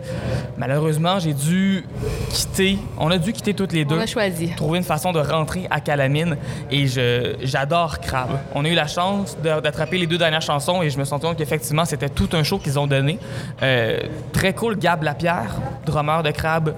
malheureusement, 0.58 1.20
j'ai 1.20 1.34
dû 1.34 1.86
quitter. 2.30 2.78
On 2.98 3.12
a 3.12 3.18
dû 3.18 3.34
quitter 3.34 3.54
toutes 3.54 3.74
les 3.74 3.86
deux. 3.86 3.98
On 3.98 4.02
a 4.02 4.06
choisi. 4.08 4.50
trouver 4.56 4.78
une 4.78 4.84
façon 4.84 5.12
de 5.12 5.20
rentrer 5.20 5.68
à 5.70 5.80
Calamine 5.80 6.38
et 6.72 6.88
je 6.88 7.36
j'adore 7.42 8.00
Crab. 8.00 8.30
On 8.56 8.66
a 8.66 8.70
eu 8.70 8.76
la 8.76 8.88
chance 8.88 9.38
d'attraper 9.44 9.98
les 9.98 10.08
deux 10.08 10.18
dernières 10.18 10.42
chansons 10.42 10.82
et 10.82 10.90
je 10.90 10.98
me 10.98 11.04
suis 11.04 11.12
rendu 11.12 11.26
compte 11.26 11.38
qu'effectivement 11.38 11.86
c'était 11.86 12.10
tout 12.10 12.30
un 12.34 12.44
show 12.44 12.58
qu'ils 12.58 12.80
ont 12.80 12.88
donné. 12.88 13.20
Euh, 13.62 14.00
très 14.32 14.54
cool, 14.54 14.78
Gab 14.78 15.04
Lapierre, 15.04 15.56
drummer 15.86 16.24
de 16.24 16.32
Crab, 16.32 16.74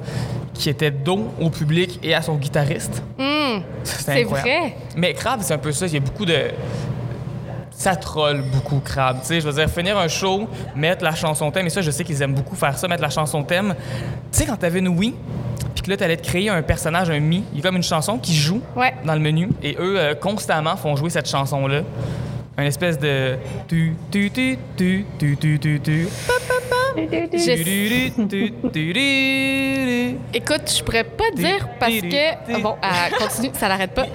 qui 0.55 0.69
était 0.69 0.91
dos 0.91 1.27
au 1.39 1.49
public 1.49 1.99
et 2.01 2.15
à 2.15 2.21
son 2.21 2.35
guitariste. 2.35 3.03
C'était 3.83 4.13
c'est 4.13 4.23
vrai. 4.23 4.75
Mais 4.95 5.13
Crab, 5.13 5.41
c'est 5.41 5.53
un 5.53 5.57
peu 5.59 5.71
ça. 5.71 5.85
Il 5.85 5.93
y 5.93 5.97
a 5.97 5.99
beaucoup 5.99 6.25
de. 6.25 6.35
Ça 7.71 7.95
troll 7.95 8.41
beaucoup, 8.53 8.79
Crab. 8.79 9.19
Tu 9.21 9.27
sais, 9.27 9.41
je 9.41 9.47
veux 9.47 9.53
dire, 9.53 9.69
finir 9.69 9.97
un 9.97 10.07
show, 10.07 10.47
mettre 10.75 11.03
la 11.03 11.13
chanson 11.13 11.51
thème, 11.51 11.67
et 11.67 11.69
ça, 11.69 11.81
je 11.81 11.91
sais 11.91 12.03
qu'ils 12.05 12.21
aiment 12.21 12.33
beaucoup 12.33 12.55
faire 12.55 12.77
ça, 12.77 12.87
mettre 12.87 13.01
la 13.01 13.09
chanson 13.09 13.43
thème. 13.43 13.75
Tu 14.31 14.39
sais, 14.39 14.45
quand 14.45 14.55
t'avais 14.55 14.79
une 14.79 14.87
Wii, 14.87 15.13
puis 15.73 15.83
que 15.83 15.89
là, 15.89 15.97
t'allais 15.97 16.15
te 16.15 16.25
créer 16.25 16.47
un 16.49 16.61
personnage, 16.61 17.09
un 17.09 17.19
Mi, 17.19 17.43
il 17.51 17.57
y 17.57 17.61
a 17.61 17.63
comme 17.63 17.75
une 17.75 17.83
chanson 17.83 18.17
qui 18.17 18.33
joue 18.33 18.61
Ouais. 18.77 18.93
dans 19.05 19.13
le 19.13 19.19
menu, 19.19 19.49
et 19.61 19.75
eux, 19.77 19.99
euh, 19.99 20.15
constamment, 20.15 20.77
font 20.77 20.95
jouer 20.95 21.09
cette 21.09 21.29
chanson-là. 21.29 21.81
Une 22.57 22.63
espèce 22.63 22.97
de. 22.97 23.35
Tu, 23.67 23.93
tu, 24.09 24.31
tu, 24.31 24.57
tu, 24.77 25.05
tu, 25.19 25.37
tu, 25.37 25.59
tu, 25.59 25.79
tu. 25.83 26.07
Je-. 26.95 27.55
Écoute, 30.33 30.73
je 30.77 30.83
pourrais 30.83 31.03
pas 31.03 31.31
dire 31.35 31.67
parce 31.79 31.93
que. 31.93 32.61
Bon, 32.61 32.75
continue, 33.17 33.49
ça 33.53 33.67
l'arrête 33.67 33.91
pas. 33.91 34.05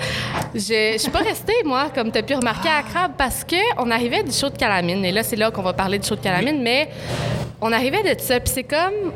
Je, 0.55 0.93
je 0.95 0.99
suis 0.99 1.11
pas 1.11 1.21
restée, 1.21 1.63
moi, 1.65 1.91
comme 1.95 2.11
tu 2.11 2.19
as 2.19 2.23
pu 2.23 2.35
remarquer 2.35 2.69
à 2.69 2.83
Crabe, 2.83 3.13
parce 3.17 3.45
que 3.45 3.57
on 3.79 3.91
arrivait 3.91 4.23
du 4.23 4.33
show 4.33 4.49
de 4.49 4.57
Calamine. 4.57 5.05
Et 5.05 5.13
là, 5.13 5.23
c'est 5.23 5.37
là 5.37 5.51
qu'on 5.51 5.63
va 5.63 5.73
parler 5.73 5.99
du 5.99 6.07
show 6.07 6.17
de 6.17 6.21
Calamine, 6.21 6.63
mais 6.63 6.89
on 7.61 7.73
arrivait 7.73 8.03
de 8.03 8.21
ça. 8.21 8.41
Puis 8.41 8.53
c'est 8.55 8.65
comme. 8.65 9.13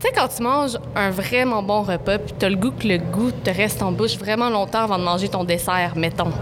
Tu 0.00 0.08
sais, 0.08 0.14
quand 0.14 0.28
tu 0.28 0.42
manges 0.42 0.78
un 0.96 1.10
vraiment 1.10 1.62
bon 1.62 1.82
repas, 1.82 2.18
puis 2.18 2.34
t'as 2.36 2.48
le 2.48 2.56
goût 2.56 2.72
que 2.72 2.88
le 2.88 2.98
goût 2.98 3.30
te 3.30 3.50
reste 3.50 3.82
en 3.82 3.92
bouche 3.92 4.16
vraiment 4.16 4.50
longtemps 4.50 4.80
avant 4.82 4.98
de 4.98 5.04
manger 5.04 5.28
ton 5.28 5.44
dessert, 5.44 5.92
mettons. 5.94 6.32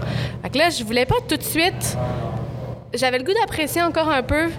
Fait 0.41 0.49
que 0.49 0.57
là, 0.57 0.69
je 0.71 0.83
voulais 0.83 1.05
pas 1.05 1.17
tout 1.27 1.37
de 1.37 1.43
suite. 1.43 1.95
J'avais 2.93 3.19
le 3.19 3.23
goût 3.23 3.33
d'apprécier 3.39 3.81
encore 3.83 4.09
un 4.09 4.23
peu 4.23 4.49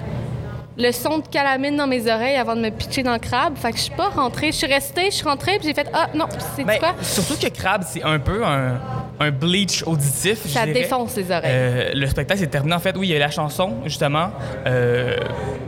le 0.82 0.92
son 0.92 1.18
de 1.18 1.26
calamine 1.28 1.76
dans 1.76 1.86
mes 1.86 2.10
oreilles 2.12 2.36
avant 2.36 2.56
de 2.56 2.60
me 2.60 2.70
pitcher 2.70 3.02
dans 3.02 3.12
le 3.12 3.18
crabe. 3.18 3.56
Fait 3.56 3.70
que 3.70 3.76
je 3.78 3.82
suis 3.84 3.94
pas 3.94 4.08
rentrée. 4.08 4.48
Je 4.52 4.56
suis 4.56 4.66
restée, 4.66 5.06
je 5.06 5.16
suis 5.16 5.24
rentrée, 5.28 5.58
puis 5.58 5.68
j'ai 5.68 5.74
fait 5.74 5.88
Ah 5.94 6.08
non, 6.14 6.26
c'est 6.56 6.64
Ben, 6.64 6.78
quoi? 6.78 6.94
surtout 7.02 7.34
que 7.40 7.48
Crab, 7.48 7.82
c'est 7.86 8.02
un 8.02 8.18
peu 8.18 8.44
un, 8.44 8.78
un 9.20 9.30
bleach 9.30 9.82
auditif. 9.86 10.46
Ça 10.48 10.66
défonce 10.66 11.16
les 11.16 11.30
oreilles. 11.30 11.42
Euh, 11.46 11.90
le 11.94 12.06
spectacle 12.08 12.40
s'est 12.40 12.46
terminé. 12.48 12.74
En 12.74 12.80
fait, 12.80 12.96
oui, 12.96 13.08
il 13.08 13.10
y 13.10 13.14
a 13.14 13.16
eu 13.16 13.20
la 13.20 13.30
chanson, 13.30 13.74
justement. 13.84 14.30
Euh, 14.66 15.16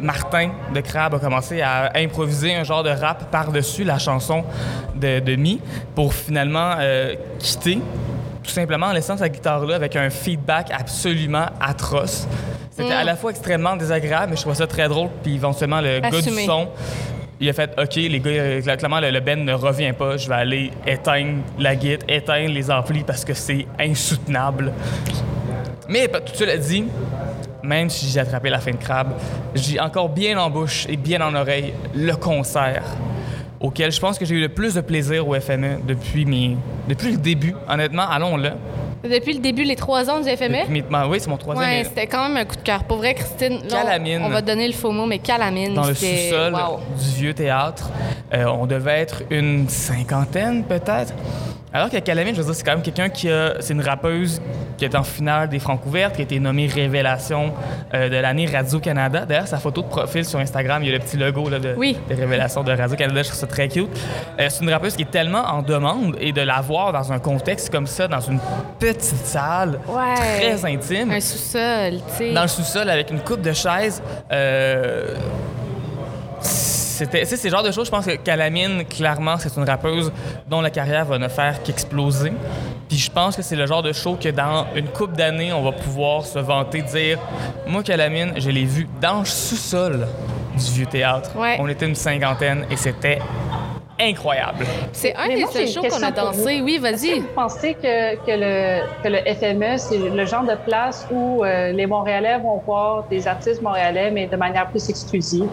Martin 0.00 0.50
de 0.74 0.80
Crab 0.80 1.14
a 1.14 1.18
commencé 1.18 1.60
à 1.62 1.92
improviser 1.96 2.54
un 2.54 2.64
genre 2.64 2.82
de 2.82 2.90
rap 2.90 3.30
par-dessus 3.30 3.84
la 3.84 3.98
chanson 3.98 4.44
de, 4.96 5.20
de 5.20 5.36
Mi 5.36 5.60
pour 5.94 6.12
finalement 6.12 6.74
euh, 6.78 7.14
quitter, 7.38 7.78
tout 8.44 8.50
simplement 8.50 8.86
en 8.86 8.92
laissant 8.92 9.16
sa 9.16 9.28
guitare 9.28 9.64
là 9.64 9.76
avec 9.76 9.96
un 9.96 10.10
feedback 10.10 10.70
absolument 10.70 11.46
atroce. 11.60 12.26
C'était 12.70 12.90
Mm. 12.90 12.98
à 12.98 13.04
la 13.04 13.16
fois 13.16 13.30
extrêmement 13.30 13.76
désagréable, 13.76 14.30
mais 14.30 14.36
je 14.36 14.42
trouvais 14.42 14.56
ça 14.56 14.66
très 14.66 14.88
drôle. 14.88 15.08
Puis 15.22 15.34
éventuellement, 15.34 15.80
le 15.80 16.00
gars 16.00 16.10
du 16.10 16.16
Assumé. 16.16 16.44
son, 16.44 16.68
il 17.40 17.48
a 17.48 17.52
fait 17.52 17.70
OK, 17.78 17.94
les 17.96 18.20
gars, 18.20 18.30
euh, 18.30 18.76
clairement, 18.76 19.00
le, 19.00 19.10
le 19.10 19.20
Ben 19.20 19.44
ne 19.44 19.52
revient 19.52 19.92
pas. 19.92 20.16
Je 20.16 20.28
vais 20.28 20.34
aller 20.34 20.70
éteindre 20.86 21.38
la 21.58 21.74
guitare, 21.76 22.08
éteindre 22.08 22.52
les 22.52 22.70
amplis 22.70 23.04
parce 23.04 23.24
que 23.24 23.34
c'est 23.34 23.66
insoutenable. 23.78 24.72
Mais 25.88 26.08
tout 26.08 26.34
cela 26.34 26.56
dit, 26.56 26.84
même 27.62 27.90
si 27.90 28.08
j'ai 28.08 28.20
attrapé 28.20 28.50
la 28.50 28.58
fin 28.60 28.72
de 28.72 28.76
crabe, 28.76 29.12
j'ai 29.54 29.78
encore 29.80 30.08
bien 30.08 30.38
en 30.38 30.50
bouche 30.50 30.86
et 30.88 30.96
bien 30.96 31.20
en 31.20 31.34
oreille 31.34 31.72
le 31.94 32.14
concert 32.16 32.82
auquel 33.64 33.90
je 33.90 33.98
pense 33.98 34.18
que 34.18 34.26
j'ai 34.26 34.34
eu 34.34 34.40
le 34.40 34.50
plus 34.50 34.74
de 34.74 34.82
plaisir 34.82 35.26
au 35.26 35.34
FME 35.40 35.78
depuis, 35.86 36.26
mes, 36.26 36.56
depuis 36.86 37.12
le 37.12 37.16
début. 37.16 37.54
Honnêtement, 37.66 38.06
allons-le. 38.08 38.50
Depuis 39.02 39.32
le 39.34 39.40
début, 39.40 39.64
les 39.64 39.76
trois 39.76 40.10
ans 40.10 40.20
du 40.20 40.28
FME? 40.28 40.68
Mes- 40.68 40.84
ma- 40.88 41.06
oui, 41.06 41.18
c'est 41.20 41.28
mon 41.28 41.36
troisième. 41.38 41.68
Ouais, 41.68 41.84
c'était 41.84 42.06
quand 42.06 42.28
même 42.28 42.36
un 42.36 42.44
coup 42.44 42.56
de 42.56 42.62
cœur. 42.62 42.84
Pour 42.84 42.98
vrai, 42.98 43.14
Christine, 43.14 43.60
là, 43.70 43.80
on- 43.80 43.84
Calamine. 43.84 44.22
On, 44.22 44.28
va 44.28 44.42
donner 44.42 44.66
le 44.66 44.74
faux 44.74 44.92
mot, 44.92 45.06
mais 45.06 45.18
Calamine, 45.18 45.74
dans 45.74 45.86
le 45.86 45.94
sous-sol 45.94 46.52
wow. 46.52 46.80
du 46.98 47.08
vieux 47.16 47.34
théâtre. 47.34 47.90
Euh, 48.34 48.44
on 48.46 48.66
devait 48.66 49.00
être 49.00 49.22
une 49.30 49.68
cinquantaine, 49.68 50.64
peut-être. 50.64 51.14
Alors 51.74 51.90
que 51.90 51.96
Calamine, 51.98 52.34
je 52.36 52.40
veux 52.40 52.46
dire, 52.46 52.54
c'est 52.54 52.62
quand 52.62 52.70
même 52.72 52.82
quelqu'un 52.82 53.08
qui 53.08 53.28
a. 53.28 53.54
C'est 53.60 53.72
une 53.74 53.80
rappeuse 53.82 54.40
qui 54.78 54.84
est 54.84 54.94
en 54.94 55.02
finale 55.02 55.48
des 55.48 55.58
Francs 55.58 55.80
ouvertes, 55.84 56.14
qui 56.14 56.20
a 56.20 56.24
été 56.24 56.38
nommée 56.38 56.68
Révélation 56.68 57.52
euh, 57.92 58.08
de 58.08 58.16
l'année 58.16 58.46
Radio-Canada. 58.46 59.24
D'ailleurs, 59.26 59.48
sa 59.48 59.58
photo 59.58 59.82
de 59.82 59.88
profil 59.88 60.24
sur 60.24 60.38
Instagram, 60.38 60.82
il 60.84 60.86
y 60.86 60.90
a 60.90 60.92
le 60.92 61.00
petit 61.00 61.16
logo 61.16 61.48
là, 61.48 61.58
de, 61.58 61.74
Oui. 61.76 61.98
de 62.08 62.14
Révélation 62.14 62.62
de 62.62 62.70
Radio-Canada. 62.72 63.22
Je 63.22 63.28
trouve 63.28 63.40
ça 63.40 63.46
très 63.48 63.66
cute. 63.68 63.88
Euh, 64.38 64.46
c'est 64.48 64.62
une 64.62 64.70
rappeuse 64.70 64.94
qui 64.94 65.02
est 65.02 65.10
tellement 65.10 65.42
en 65.42 65.62
demande 65.62 66.16
et 66.20 66.30
de 66.32 66.42
la 66.42 66.60
voir 66.60 66.92
dans 66.92 67.12
un 67.12 67.18
contexte 67.18 67.70
comme 67.70 67.88
ça, 67.88 68.06
dans 68.06 68.20
une 68.20 68.38
petite 68.78 69.02
salle 69.26 69.80
Ouais. 69.88 70.54
très 70.54 70.64
intime 70.72 71.10
Un 71.10 71.18
sous-sol, 71.20 71.94
tu 72.08 72.14
sais. 72.18 72.32
dans 72.32 72.42
le 72.42 72.48
sous-sol 72.48 72.88
avec 72.88 73.10
une 73.10 73.18
coupe 73.20 73.42
de 73.42 73.52
chaises. 73.52 74.00
Euh, 74.30 75.16
c'était, 76.94 77.24
c'est 77.24 77.42
le 77.44 77.50
genre 77.50 77.62
de 77.62 77.70
choses, 77.72 77.86
je 77.86 77.90
pense 77.90 78.06
que 78.06 78.16
Calamine, 78.16 78.84
clairement, 78.84 79.36
c'est 79.38 79.54
une 79.56 79.64
rappeuse 79.68 80.12
dont 80.48 80.60
la 80.60 80.70
carrière 80.70 81.04
va 81.04 81.18
ne 81.18 81.28
faire 81.28 81.62
qu'exploser. 81.62 82.32
Puis 82.88 82.98
je 82.98 83.10
pense 83.10 83.36
que 83.36 83.42
c'est 83.42 83.56
le 83.56 83.66
genre 83.66 83.82
de 83.82 83.92
show 83.92 84.16
que 84.20 84.28
dans 84.28 84.66
une 84.74 84.88
coupe 84.88 85.12
d'années, 85.12 85.52
on 85.52 85.62
va 85.62 85.72
pouvoir 85.72 86.24
se 86.24 86.38
vanter, 86.38 86.82
dire 86.82 87.18
Moi, 87.66 87.82
Calamine, 87.82 88.32
je 88.36 88.50
l'ai 88.50 88.64
vu 88.64 88.86
dans 89.00 89.20
le 89.20 89.24
sous-sol 89.24 90.06
du 90.56 90.72
vieux 90.72 90.86
théâtre. 90.86 91.30
Ouais. 91.36 91.56
On 91.58 91.68
était 91.68 91.86
une 91.86 91.94
cinquantaine 91.96 92.64
et 92.70 92.76
c'était 92.76 93.18
incroyable. 94.00 94.64
C'est 94.92 95.14
un 95.14 95.28
Mais 95.28 95.36
des 95.36 95.40
moi, 95.42 95.50
seuls 95.52 95.68
shows 95.68 95.82
qu'on 95.82 96.02
a 96.02 96.10
dansé. 96.10 96.58
vous. 96.60 96.64
Oui, 96.64 96.74
Est-ce 96.74 96.82
vas-y. 96.82 97.10
que 97.16 97.20
vous 97.20 97.28
pensez 97.34 97.74
que, 97.74 98.14
que 98.16 98.30
le, 98.30 98.82
que 99.02 99.08
le 99.08 99.18
FME, 99.34 99.78
c'est 99.78 99.98
le 99.98 100.24
genre 100.26 100.44
de 100.44 100.56
place 100.66 101.06
où 101.10 101.44
euh, 101.44 101.70
les 101.72 101.86
Montréalais 101.86 102.38
vont 102.38 102.60
voir 102.66 103.04
des 103.08 103.26
artistes 103.28 103.62
montréalais, 103.62 104.10
mais 104.10 104.26
de 104.26 104.36
manière 104.36 104.68
plus 104.68 104.88
exclusive? 104.88 105.46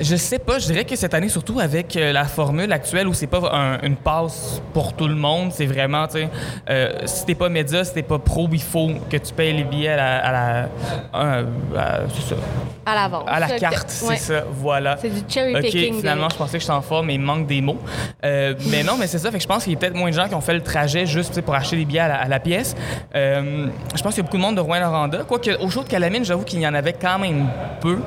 Je 0.00 0.16
sais 0.16 0.38
pas, 0.38 0.58
je 0.58 0.66
dirais 0.66 0.84
que 0.84 0.96
cette 0.96 1.12
année, 1.12 1.28
surtout 1.28 1.60
avec 1.60 1.94
euh, 1.96 2.10
la 2.12 2.24
formule 2.24 2.72
actuelle 2.72 3.06
où 3.06 3.12
c'est 3.12 3.26
pas 3.26 3.40
un- 3.52 3.80
une 3.82 3.96
passe 3.96 4.62
pour 4.72 4.94
tout 4.94 5.06
le 5.06 5.14
monde, 5.14 5.52
c'est 5.52 5.66
vraiment, 5.66 6.06
tu 6.06 6.18
sais, 6.20 6.28
euh, 6.70 6.92
si 7.04 7.26
t'es 7.26 7.34
pas 7.34 7.50
média, 7.50 7.84
si 7.84 7.92
t'es 7.92 8.02
pas 8.02 8.18
pro, 8.18 8.48
il 8.50 8.62
faut 8.62 8.90
que 9.10 9.16
tu 9.18 9.32
payes 9.34 9.52
les 9.52 9.64
billets 9.64 9.90
à 9.90 9.96
la. 9.96 10.16
à 10.18 10.32
la- 10.32 10.68
euh, 11.16 11.44
à- 11.76 11.98
c'est 12.14 12.34
ça, 12.34 12.40
À 12.86 12.94
l'avance. 12.94 13.24
à 13.26 13.40
la 13.40 13.48
carte, 13.58 13.90
c'est 13.90 14.06
ouais. 14.08 14.16
ça, 14.16 14.44
voilà. 14.50 14.96
C'est 15.00 15.10
du 15.10 15.20
cherry 15.28 15.54
OK, 15.54 15.60
picking. 15.62 15.92
de- 15.94 15.98
finalement, 16.00 16.28
je 16.30 16.36
pensais 16.36 16.56
que 16.56 16.60
j'étais 16.62 16.72
en 16.72 16.80
forme, 16.82 17.06
mais 17.08 17.14
il 17.16 17.20
me 17.20 17.26
manque 17.26 17.46
des 17.46 17.60
mots. 17.60 17.78
Euh, 18.24 18.54
mais 18.70 18.82
non, 18.82 18.94
mais 18.98 19.06
c'est 19.06 19.18
ça. 19.18 19.30
Fait 19.30 19.36
que 19.36 19.42
je 19.42 19.48
pense 19.48 19.64
qu'il 19.64 19.74
y 19.74 19.76
a 19.76 19.78
peut-être 19.78 19.94
moins 19.96 20.08
de 20.10 20.14
gens 20.14 20.28
qui 20.28 20.34
ont 20.34 20.40
fait 20.40 20.54
le 20.54 20.62
trajet 20.62 21.04
juste 21.04 21.42
pour 21.42 21.54
acheter 21.54 21.76
des 21.76 21.84
billets 21.84 22.00
à 22.00 22.08
la, 22.08 22.14
à 22.22 22.28
la 22.28 22.40
pièce. 22.40 22.74
Euh, 23.14 23.66
je 23.94 24.02
pense 24.02 24.14
qu'il 24.14 24.22
y 24.22 24.24
a 24.24 24.24
beaucoup 24.24 24.38
de 24.38 24.42
monde 24.42 24.56
de 24.56 24.60
Rouen-Noranda. 24.60 25.24
Quoique, 25.28 25.60
au 25.62 25.68
show 25.68 25.82
de 25.82 25.88
Calamine, 25.88 26.24
j'avoue 26.24 26.44
qu'il 26.44 26.60
y 26.60 26.66
en 26.66 26.72
avait 26.74 26.94
quand 26.94 27.18
même 27.18 27.48
peu. 27.82 27.98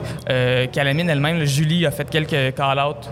Calamine 0.72 1.08
elle-même, 1.10 1.44
Julie 1.46 1.83
a 1.86 1.92
fait 1.92 2.10
quelques 2.10 2.56
call-outs 2.56 3.10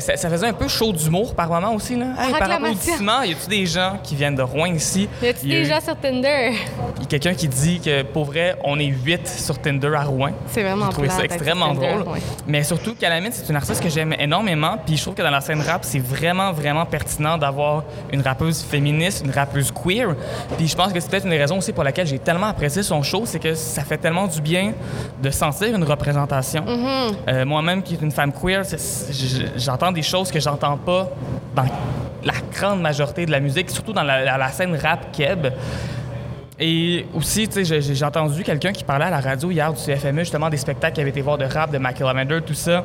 ça- 0.00 0.16
ça 0.16 0.30
faisait 0.30 0.46
un 0.46 0.52
peu 0.52 0.66
chaud 0.68 0.92
d'humour 0.92 1.34
par 1.34 1.48
moment 1.48 1.74
aussi. 1.74 1.96
Là. 1.96 2.06
Hey, 2.18 2.32
par 2.32 2.50
applaudissement, 2.50 3.22
y 3.22 3.32
a-tu 3.32 3.48
des 3.48 3.66
gens 3.66 3.98
qui 4.02 4.14
viennent 4.16 4.34
de 4.34 4.42
Rouen 4.42 4.66
ici? 4.74 5.08
Y 5.22 5.26
a-tu 5.28 5.38
Il 5.44 5.52
y 5.52 5.56
a 5.56 5.60
des 5.60 5.66
eu- 5.66 5.70
gens 5.70 5.80
sur 5.80 5.96
Tinder? 5.98 6.52
il 6.96 7.02
y 7.02 7.04
a 7.04 7.06
quelqu'un 7.08 7.34
qui 7.34 7.48
dit 7.48 7.80
que 7.80 8.02
pour 8.02 8.24
vrai, 8.24 8.56
on 8.64 8.78
est 8.78 8.86
8 8.86 9.28
sur 9.28 9.58
Tinder 9.60 9.92
à 9.94 10.04
Rouen. 10.04 10.30
C'est 10.48 10.62
vraiment 10.62 10.86
J'ai 10.86 10.92
trouvé 10.92 11.08
ça 11.10 11.24
extrêmement 11.24 11.74
Tinder, 11.74 11.88
drôle. 12.02 12.12
ouais. 12.14 12.20
Mais 12.46 12.62
surtout, 12.64 12.94
Calamine, 12.94 13.30
c'est 13.32 13.48
une 13.48 13.56
artiste 13.56 13.82
que 13.82 13.88
j'aime 13.90 14.14
énormément. 14.18 14.76
Puis 14.86 14.96
je 14.96 15.02
trouve 15.02 15.14
que 15.14 15.22
dans 15.22 15.30
la 15.30 15.40
scène 15.40 15.60
rap, 15.60 15.84
c'est 15.84 15.98
vraiment, 15.98 16.52
vraiment 16.52 16.86
pertinent 16.86 17.36
d'avoir 17.38 17.84
une 18.12 18.22
rappeuse 18.22 18.62
féministe, 18.62 19.22
une 19.24 19.32
rappeuse 19.32 19.70
queer. 19.70 20.14
Puis 20.56 20.68
je 20.68 20.76
pense 20.76 20.92
que 20.92 21.00
c'est 21.00 21.10
peut-être 21.10 21.24
une 21.24 21.30
des 21.30 21.38
raisons 21.38 21.58
aussi 21.58 21.72
pour 21.72 21.84
laquelle 21.84 22.06
j'ai 22.06 22.18
tellement 22.18 22.46
apprécié 22.48 22.82
son 22.82 23.02
show, 23.02 23.22
c'est 23.26 23.38
que 23.38 23.54
ça 23.54 23.82
fait 23.82 23.98
tellement 23.98 24.26
du 24.26 24.40
bien 24.40 24.72
de 25.22 25.30
sentir 25.30 25.74
une 25.74 25.84
représentation. 25.84 26.62
Mm-hmm. 26.64 27.12
Euh, 27.28 27.44
Moi-même, 27.44 27.82
qui 27.82 27.94
est 27.94 28.02
une 28.02 28.10
femme 28.10 28.32
queer, 28.32 28.64
c'est- 28.64 28.78
c'est- 28.78 29.12
j- 29.12 29.46
j'entends 29.74 29.90
des 29.90 30.02
choses 30.02 30.30
que 30.30 30.38
j'entends 30.38 30.76
pas 30.76 31.08
dans 31.56 31.64
la 32.22 32.34
grande 32.52 32.80
majorité 32.80 33.26
de 33.26 33.32
la 33.32 33.40
musique, 33.40 33.70
surtout 33.70 33.92
dans 33.92 34.04
la, 34.04 34.48
scène 34.50 34.76
rap 34.76 35.10
keb. 35.10 35.48
Et 36.60 37.04
aussi, 37.12 37.48
j'ai- 37.52 38.04
entendu 38.04 38.44
quelqu'un 38.44 38.70
qui 38.70 38.84
parlait 38.84 39.06
à 39.06 39.10
la 39.10 39.18
radio 39.18 39.50
hier 39.50 39.72
du 39.72 39.80
CFME, 39.80 40.20
justement, 40.20 40.48
des 40.48 40.58
spectacles 40.58 40.94
qui 40.94 41.00
avaient 41.00 41.10
été 41.10 41.22
voir 41.22 41.38
de 41.38 41.44
rap, 41.44 41.72
de 41.72 41.78
Lamander, 41.78 42.40
tout 42.46 42.54
ça. 42.54 42.84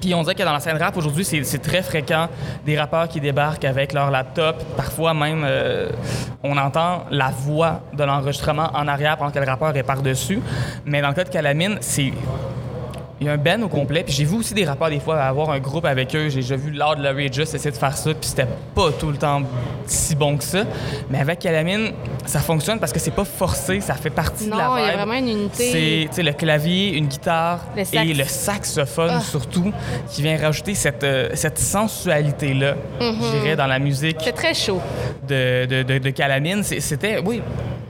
Puis 0.00 0.12
on 0.12 0.22
dirait 0.22 0.34
que 0.34 0.42
dans 0.42 0.52
la 0.52 0.58
scène 0.58 0.76
rap, 0.76 0.96
aujourd'hui, 0.96 1.24
c'est 1.24 1.62
très 1.62 1.82
fréquent 1.82 2.26
des 2.66 2.76
rappeurs 2.76 3.06
qui 3.06 3.20
débarquent 3.20 3.64
avec 3.64 3.92
leur 3.92 4.10
laptop. 4.10 4.56
Parfois 4.76 5.14
même, 5.14 5.44
euh, 5.46 5.88
on 6.42 6.56
entend 6.56 7.04
la 7.12 7.30
voix 7.30 7.82
de 7.92 8.02
l'enregistrement 8.02 8.70
en 8.74 8.88
arrière 8.88 9.16
pendant 9.16 9.30
que 9.30 9.38
le 9.38 9.46
rappeur 9.46 9.76
est 9.76 9.84
par-dessus. 9.84 10.40
Mais 10.84 11.00
dans 11.00 11.10
le 11.10 11.14
cas 11.14 11.22
de 11.22 11.28
Calamine, 11.28 11.78
c'est... 11.80 12.12
Il 13.22 13.26
y 13.26 13.28
a 13.28 13.32
un 13.32 13.36
band 13.36 13.62
au 13.62 13.68
complet. 13.68 14.02
Puis 14.02 14.12
j'ai 14.14 14.24
vu 14.24 14.36
aussi 14.36 14.52
des 14.52 14.64
rappeurs, 14.64 14.90
des 14.90 14.98
fois, 15.00 15.20
avoir 15.22 15.50
un 15.50 15.60
groupe 15.60 15.84
avec 15.84 16.14
eux. 16.16 16.28
J'ai 16.28 16.40
déjà 16.40 16.56
vu 16.56 16.70
Lord 16.72 16.96
Larry 16.98 17.32
Just 17.32 17.54
essayer 17.54 17.70
de 17.70 17.76
faire 17.76 17.96
ça. 17.96 18.10
Puis 18.14 18.28
c'était 18.30 18.48
pas 18.74 18.90
tout 18.98 19.10
le 19.10 19.16
temps 19.16 19.42
si 19.86 20.14
bon 20.16 20.36
que 20.36 20.44
ça. 20.44 20.64
Mais 21.08 21.18
avec 21.20 21.38
Calamine, 21.38 21.92
ça 22.26 22.40
fonctionne 22.40 22.78
parce 22.80 22.92
que 22.92 22.98
c'est 22.98 23.10
pas 23.12 23.24
forcé. 23.24 23.80
Ça 23.80 23.94
fait 23.94 24.10
partie 24.10 24.46
de 24.46 24.50
la 24.50 24.68
Non, 24.68 24.76
il 24.76 24.80
y 24.80 24.84
a 24.84 24.88
vibe. 24.88 24.96
vraiment 24.96 25.14
une 25.14 25.28
unité. 25.28 26.08
C'est 26.10 26.22
le 26.22 26.32
clavier, 26.32 26.96
une 26.96 27.06
guitare 27.06 27.60
Le 27.76 27.82
et 27.96 28.14
le 28.14 28.24
saxophone 28.24 29.10
Ah. 29.14 29.20
surtout 29.20 29.72
qui 30.10 30.22
vient 30.22 30.36
rajouter 30.36 30.74
cette, 30.74 31.04
euh, 31.04 31.28
cette 31.34 31.58
sensualité-là, 31.58 32.74
Mm-hmm. 33.00 33.14
je 33.22 33.38
dirais, 33.40 33.56
dans 33.56 33.66
la 33.66 33.78
musique 33.78 34.16
C'est 34.22 34.32
très 34.32 34.54
chaud. 34.54 34.80
de, 35.28 35.66
de, 35.66 35.82
de, 35.82 35.98
de 35.98 36.10
Calamine. 36.10 36.62
C'était, 36.62 37.18
oui, 37.24 37.40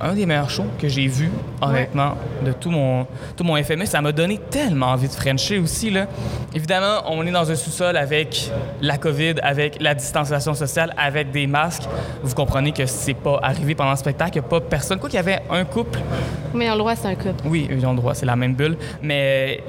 un 0.01 0.15
des 0.15 0.27
meilleurs 0.27 0.51
shows 0.51 0.67
que 0.81 0.89
j'ai 0.89 1.07
vu, 1.07 1.31
honnêtement, 1.61 2.15
de 2.45 2.53
tout 2.53 2.71
mon, 2.71 3.07
tout 3.37 3.45
mon 3.45 3.63
FME. 3.63 3.87
Ça 3.87 4.01
m'a 4.01 4.11
donné 4.13 4.39
tellement 4.51 4.87
envie 4.89 5.09
de 5.09 5.13
Frencher 5.23 5.59
aussi. 5.59 5.91
Là. 5.91 6.07
Évidemment, 6.55 7.03
on 7.07 7.25
est 7.27 7.31
dans 7.31 7.49
un 7.51 7.55
sous-sol 7.55 7.97
avec 7.97 8.51
la 8.81 8.99
COVID, 8.99 9.35
avec 9.43 9.81
la 9.81 9.95
distanciation 9.95 10.55
sociale, 10.55 10.93
avec 10.97 11.31
des 11.31 11.47
masques. 11.47 11.85
Vous 12.23 12.35
comprenez 12.35 12.73
que 12.73 12.87
c'est 12.87 13.15
pas 13.15 13.39
arrivé 13.43 13.75
pendant 13.75 13.93
le 13.93 13.97
spectacle. 13.97 14.33
Il 14.37 14.41
n'y 14.41 14.47
a 14.47 14.49
pas 14.49 14.61
personne. 14.61 14.99
Quoi 14.99 15.09
qu'il 15.09 15.19
y 15.19 15.21
avait 15.21 15.41
un 15.49 15.65
couple 15.65 16.01
Mais 16.55 16.71
on 16.71 16.75
le 16.75 16.83
voit, 16.83 16.97
c'est 16.97 17.09
un 17.09 17.15
couple. 17.15 17.45
oui, 17.47 17.69
ils 17.71 17.87
ont 17.87 17.93
le 17.93 17.97
droit, 17.99 18.15
c'est 18.15 18.27
la 18.27 18.37
même 18.37 18.55
bulle. 18.55 18.77
Mais 19.01 19.63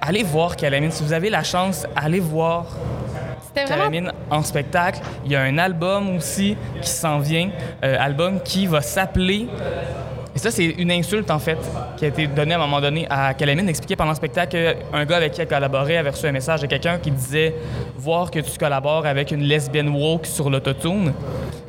allez 0.00 0.22
voir 0.22 0.56
Calamine. 0.56 0.90
Si 0.90 1.02
vous 1.02 1.12
avez 1.12 1.28
la 1.30 1.42
chance, 1.42 1.86
allez 1.94 2.20
voir 2.20 2.66
Calamine 3.54 4.12
en 4.30 4.42
spectacle. 4.42 5.00
Il 5.24 5.32
y 5.32 5.36
a 5.36 5.42
un 5.42 5.58
album 5.58 6.16
aussi 6.16 6.56
qui 6.80 6.90
s'en 6.90 7.18
vient, 7.18 7.50
euh, 7.84 7.96
album 7.98 8.40
qui 8.42 8.66
va 8.66 8.80
s'appeler. 8.80 9.48
Et 10.36 10.38
ça, 10.38 10.50
c'est 10.50 10.66
une 10.66 10.92
insulte, 10.92 11.30
en 11.30 11.38
fait, 11.38 11.56
qui 11.96 12.04
a 12.04 12.08
été 12.08 12.26
donnée 12.26 12.52
à 12.52 12.58
un 12.58 12.60
moment 12.60 12.78
donné 12.82 13.06
à 13.08 13.32
Calamine, 13.32 13.64
d'expliquer 13.64 13.96
pendant 13.96 14.10
le 14.10 14.16
spectacle 14.16 14.76
qu'un 14.92 15.04
gars 15.06 15.16
avec 15.16 15.32
qui 15.32 15.40
elle 15.40 15.48
collaborait 15.48 15.96
avait 15.96 16.10
reçu 16.10 16.26
un 16.26 16.32
message 16.32 16.60
de 16.60 16.66
quelqu'un 16.66 16.98
qui 16.98 17.10
disait 17.10 17.54
Voir 17.96 18.30
que 18.30 18.38
tu 18.40 18.58
collabores 18.58 19.06
avec 19.06 19.30
une 19.30 19.40
lesbienne 19.42 19.88
woke 19.88 20.26
sur 20.26 20.50
l'autotune. 20.50 21.14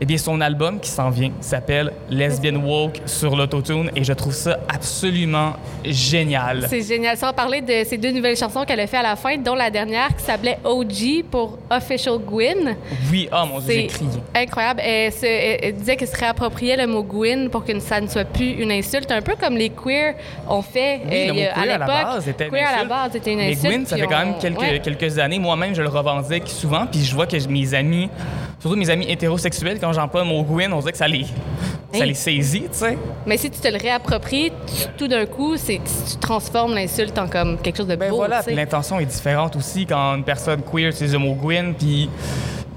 Eh 0.01 0.05
bien, 0.05 0.17
son 0.17 0.41
album 0.41 0.79
qui 0.81 0.89
s'en 0.89 1.09
vient 1.09 1.31
s'appelle 1.39 1.91
Lesbian 2.09 2.57
Woke 2.57 3.00
sur 3.05 3.36
l'autotune 3.36 3.89
et 3.95 4.03
je 4.03 4.13
trouve 4.13 4.33
ça 4.33 4.59
absolument 4.67 5.53
génial. 5.83 6.67
C'est 6.69 6.83
génial. 6.83 7.17
Sans 7.17 7.33
parler 7.33 7.62
de 7.62 7.83
ces 7.86 7.97
deux 7.97 8.12
nouvelles 8.12 8.36
chansons 8.38 8.63
qu'elle 8.65 8.79
a 8.81 8.86
fait 8.88 8.97
à 8.97 9.01
la 9.03 9.15
fin, 9.15 9.38
dont 9.38 9.55
la 9.55 9.71
dernière 9.71 10.15
qui 10.15 10.24
s'appelait 10.24 10.59
OG 10.63 11.24
pour 11.31 11.57
Official 11.71 12.17
Gwyn. 12.19 12.75
Oui, 13.12 13.27
oh 13.31 13.45
mon 13.47 13.59
Dieu, 13.59 13.74
j'ai 13.74 13.81
C'est 13.81 13.88
crié. 13.88 14.12
incroyable. 14.36 14.81
Elle, 14.83 15.12
se- 15.12 15.25
elle- 15.25 15.59
elle 15.63 15.75
disait 15.75 15.95
qu'elle 15.95 16.07
se 16.09 16.17
réappropriait 16.17 16.77
le 16.77 16.86
mot 16.86 17.01
Gwyn 17.03 17.50
pour 17.50 17.63
que 17.65 17.79
ça 17.79 18.00
ne 18.01 18.07
soit 18.07 18.25
plus 18.25 18.57
une 18.58 18.72
insulte, 18.72 19.12
un 19.12 19.22
peu 19.22 19.36
comme 19.40 19.56
les 19.56 19.70
queers 19.70 20.16
ont 20.50 20.62
fait 20.62 21.02
Oui, 21.06 21.30
euh, 21.30 21.34
queer 21.34 21.54
à 21.58 21.66
l'époque. 21.66 22.50
Queer 22.52 22.68
à 22.68 22.78
la 22.78 22.86
base 22.86 23.16
était 23.16 23.32
une 23.34 23.38
Mais 23.40 23.52
insulte. 23.52 23.66
Gwyn, 23.74 23.86
ça 23.86 23.98
fait 23.98 24.08
quand 24.08 24.20
même 24.20 24.36
quelques, 24.40 24.60
ouais. 24.60 24.80
quelques 24.84 25.20
années. 25.20 25.40
Moi-même, 25.40 25.74
je 25.76 25.82
le 25.82 25.90
revendique 25.90 26.48
souvent. 26.48 26.86
Puis 26.88 27.04
je 27.04 27.14
vois 27.16 27.28
que 27.28 27.38
mes 27.48 27.74
amis, 27.74 28.10
surtout 28.60 28.76
mes 28.76 28.90
amis 28.90 29.06
hétérosexuels, 29.10 29.80
quand 29.80 29.94
j'emploie 29.94 30.22
le 30.22 30.28
mot 30.28 30.44
Gwyn, 30.44 30.72
on 30.74 30.80
dirait 30.80 30.92
que 30.92 30.98
ça 30.98 31.08
les, 31.08 31.26
ça 31.94 32.06
les 32.06 32.14
saisit, 32.14 32.62
tu 32.64 32.68
sais. 32.72 32.98
Mais 33.26 33.38
si 33.38 33.50
tu 33.50 33.60
te 33.60 33.68
le 33.68 33.78
réappropries, 33.78 34.52
tu- 34.66 34.88
tout 34.98 35.08
d'un 35.08 35.26
coup, 35.26 35.56
c'est 35.58 35.80
tu 36.10 36.18
transformes 36.20 36.74
l'insulte 36.76 37.18
en 37.18 37.28
comme 37.28 37.58
quelque 37.60 37.78
chose 37.78 37.88
de 37.88 37.96
Ben 37.96 38.10
beau. 38.10 38.18
voilà, 38.18 38.42
l'intention 38.48 39.00
est 39.00 39.06
différente 39.06 39.56
aussi 39.56 39.86
quand 39.86 40.16
une 40.16 40.24
personne 40.24 40.62
queer 40.62 40.90
utilise 40.90 41.14
le 41.14 41.20
mot 41.20 41.34
Gwyn, 41.34 41.74
puis 41.78 42.10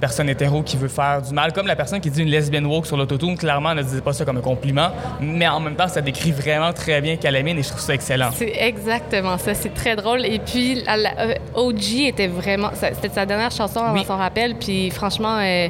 personne 0.00 0.28
hétéro 0.28 0.62
qui 0.62 0.76
veut 0.76 0.88
faire 0.88 1.22
du 1.22 1.32
mal, 1.34 1.52
comme 1.52 1.66
la 1.66 1.76
personne 1.76 2.00
qui 2.00 2.10
dit 2.10 2.22
une 2.22 2.28
lesbienne 2.28 2.66
woke 2.66 2.86
sur 2.86 2.96
l'autotune, 2.96 3.36
clairement 3.36 3.74
ne 3.74 3.82
disait 3.82 4.00
pas 4.00 4.12
ça 4.12 4.24
comme 4.24 4.38
un 4.38 4.42
compliment, 4.42 4.88
mais 5.20 5.46
en 5.46 5.60
même 5.60 5.74
temps, 5.76 5.88
ça 5.88 6.00
décrit 6.00 6.32
vraiment 6.32 6.72
très 6.72 7.00
bien 7.00 7.16
Calamine 7.16 7.58
et 7.58 7.62
je 7.62 7.68
trouve 7.68 7.80
ça 7.80 7.94
excellent. 7.94 8.30
C'est 8.34 8.52
exactement 8.56 9.36
ça. 9.38 9.54
C'est 9.54 9.74
très 9.74 9.94
drôle. 9.96 10.24
Et 10.26 10.38
puis, 10.38 10.82
la, 10.84 10.96
la- 10.96 11.20
euh, 11.20 11.34
OG 11.54 12.06
était 12.06 12.26
vraiment. 12.28 12.70
C'était 12.74 13.08
sa 13.14 13.26
dernière 13.26 13.50
chanson 13.50 13.80
avant 13.80 13.92
Oui. 13.94 14.04
son 14.06 14.16
rappel. 14.16 14.54
Puis, 14.56 14.90
franchement, 14.90 15.36
euh, 15.40 15.68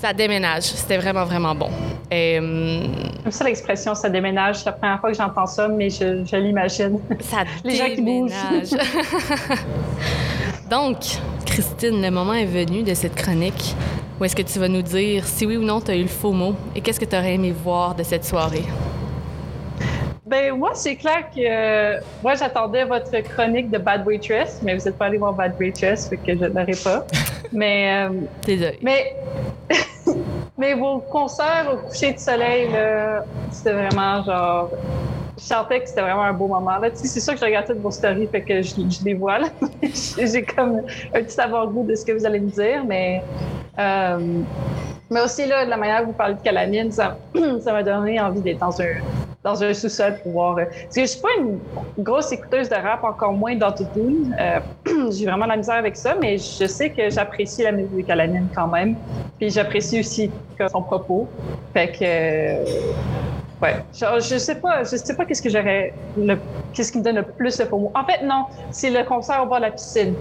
ça 0.00 0.12
déménage. 0.12 0.62
C'était 0.62 0.98
vraiment, 0.98 1.24
vraiment 1.24 1.54
bon. 1.54 1.68
Et, 2.10 2.38
hum, 2.38 2.82
J'aime 3.22 3.32
ça 3.32 3.44
l'expression, 3.44 3.94
ça 3.94 4.08
déménage. 4.08 4.56
C'est 4.58 4.66
la 4.66 4.72
première 4.72 5.00
fois 5.00 5.10
que 5.10 5.16
j'entends 5.16 5.46
ça, 5.46 5.68
mais 5.68 5.88
je, 5.90 6.24
je 6.24 6.36
l'imagine. 6.36 6.98
ça 7.20 7.38
Les 7.64 7.76
gens 7.76 7.86
qui 7.86 8.00
bougent. 8.02 8.32
Donc, 10.72 10.96
Christine, 11.44 12.00
le 12.00 12.10
moment 12.10 12.32
est 12.32 12.46
venu 12.46 12.82
de 12.82 12.94
cette 12.94 13.14
chronique 13.14 13.76
où 14.18 14.24
est-ce 14.24 14.34
que 14.34 14.40
tu 14.40 14.58
vas 14.58 14.68
nous 14.68 14.80
dire 14.80 15.26
si 15.26 15.44
oui 15.44 15.58
ou 15.58 15.62
non 15.62 15.82
tu 15.82 15.90
as 15.90 15.96
eu 15.96 16.00
le 16.00 16.08
faux 16.08 16.32
mot 16.32 16.54
et 16.74 16.80
qu'est-ce 16.80 16.98
que 16.98 17.04
tu 17.04 17.14
aurais 17.14 17.34
aimé 17.34 17.52
voir 17.52 17.94
de 17.94 18.02
cette 18.02 18.24
soirée? 18.24 18.64
Ben 20.24 20.56
moi, 20.56 20.70
c'est 20.72 20.96
clair 20.96 21.28
que 21.28 21.40
euh, 21.40 22.00
moi, 22.22 22.36
j'attendais 22.36 22.84
votre 22.84 23.10
chronique 23.20 23.70
de 23.70 23.76
Bad 23.76 24.06
Waitress, 24.06 24.60
mais 24.62 24.74
vous 24.74 24.82
n'êtes 24.86 24.96
pas 24.96 25.04
allé 25.04 25.18
voir 25.18 25.34
Bad 25.34 25.56
Waitress, 25.60 26.08
fait 26.08 26.16
que 26.16 26.32
je 26.32 26.44
ne 26.44 26.48
l'aurai 26.48 26.72
pas. 26.82 27.04
mais, 27.52 28.06
euh, 28.06 28.08
Désolée. 28.46 28.78
mais, 28.80 29.14
mais 30.56 30.72
vos 30.72 31.00
concerts 31.00 31.68
au 31.70 31.86
coucher 31.86 32.14
de 32.14 32.18
soleil, 32.18 32.70
là, 32.72 33.26
c'était 33.50 33.74
vraiment 33.74 34.24
genre. 34.24 34.70
Je 35.38 35.44
sentais 35.44 35.80
que 35.80 35.88
c'était 35.88 36.02
vraiment 36.02 36.22
un 36.24 36.32
beau 36.32 36.46
moment. 36.46 36.76
Là, 36.78 36.88
c'est 36.92 37.20
sûr 37.20 37.32
que 37.34 37.40
je 37.40 37.44
regarde 37.44 37.66
toutes 37.66 37.78
vos 37.80 37.90
stories, 37.90 38.26
fait 38.28 38.42
que 38.42 38.60
je, 38.62 38.74
je 38.74 39.04
les 39.04 39.14
vois. 39.14 39.38
J'ai 39.82 40.42
comme 40.42 40.82
un 41.14 41.22
petit 41.22 41.40
avant-goût 41.40 41.84
de 41.86 41.94
ce 41.94 42.04
que 42.04 42.12
vous 42.12 42.26
allez 42.26 42.40
me 42.40 42.50
dire, 42.50 42.84
mais. 42.86 43.22
euh, 43.78 44.18
mais 45.10 45.20
aussi, 45.20 45.44
là, 45.46 45.64
de 45.66 45.70
la 45.70 45.76
manière 45.76 46.00
que 46.00 46.06
vous 46.06 46.12
parlez 46.12 46.34
de 46.34 46.40
Calamine, 46.40 46.90
ça 46.92 47.16
m'a 47.66 47.82
donné 47.82 48.18
envie 48.20 48.40
d'être 48.40 48.58
dans 48.60 48.80
un, 48.80 48.86
dans 49.44 49.62
un 49.62 49.74
sous-sol 49.74 50.18
pour 50.22 50.32
voir. 50.32 50.56
euh, 50.58 50.64
Parce 50.64 50.94
que 50.94 51.00
je 51.02 51.06
suis 51.06 51.20
pas 51.20 51.28
une 51.38 51.58
grosse 51.98 52.32
écouteuse 52.32 52.68
de 52.70 52.76
rap, 52.76 53.04
encore 53.04 53.32
moins 53.32 53.54
d'autotune. 53.56 54.34
Euh, 54.40 54.60
J'ai 55.10 55.26
vraiment 55.26 55.44
de 55.44 55.50
la 55.50 55.56
misère 55.58 55.74
avec 55.76 55.96
ça, 55.96 56.14
mais 56.20 56.38
je 56.38 56.66
sais 56.66 56.90
que 56.90 57.10
j'apprécie 57.10 57.62
la 57.62 57.72
musique 57.72 57.94
de 57.96 58.02
Calamine 58.02 58.48
quand 58.54 58.68
même. 58.68 58.96
Puis 59.38 59.50
j'apprécie 59.50 60.00
aussi 60.00 60.30
son 60.70 60.82
propos. 60.82 61.26
Fait 61.74 61.88
que. 61.92 63.41
Ouais, 63.62 63.76
Genre, 63.94 64.18
je 64.18 64.38
sais 64.38 64.56
pas, 64.56 64.82
je 64.82 64.96
sais 64.96 65.14
pas 65.14 65.24
qu'est-ce 65.24 65.40
que 65.40 65.48
j'aurais, 65.48 65.94
le- 66.18 66.36
qu'est-ce 66.74 66.90
qui 66.90 66.98
me 66.98 67.04
donne 67.04 67.14
le 67.16 67.22
plus 67.22 67.60
le 67.60 67.68
mot. 67.70 67.92
En 67.94 68.04
fait, 68.04 68.24
non, 68.24 68.46
c'est 68.72 68.90
le 68.90 69.04
concert 69.04 69.40
au 69.42 69.46
bord 69.46 69.58
de 69.58 69.62
la 69.62 69.70
piscine. 69.70 70.14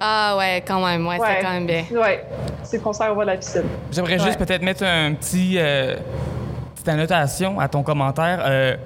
Ah 0.00 0.36
ouais, 0.38 0.62
quand 0.64 0.84
même. 0.86 1.04
Ouais, 1.06 1.18
Ouais. 1.18 1.26
c'était 1.28 1.42
quand 1.42 1.52
même 1.54 1.66
bien. 1.66 1.84
Ouais, 1.90 2.24
c'est 2.62 2.76
le 2.76 2.82
concert 2.84 3.10
au 3.10 3.14
bord 3.16 3.24
de 3.24 3.30
la 3.30 3.36
piscine. 3.36 3.64
J'aimerais 3.90 4.20
juste 4.20 4.38
peut-être 4.38 4.62
mettre 4.62 4.84
un 4.84 5.12
petit 5.14 5.56
euh, 5.58 5.96
petite 6.76 6.88
annotation 6.88 7.58
à 7.58 7.66
ton 7.66 7.82
commentaire. 7.82 8.40
Euh, 8.46 8.76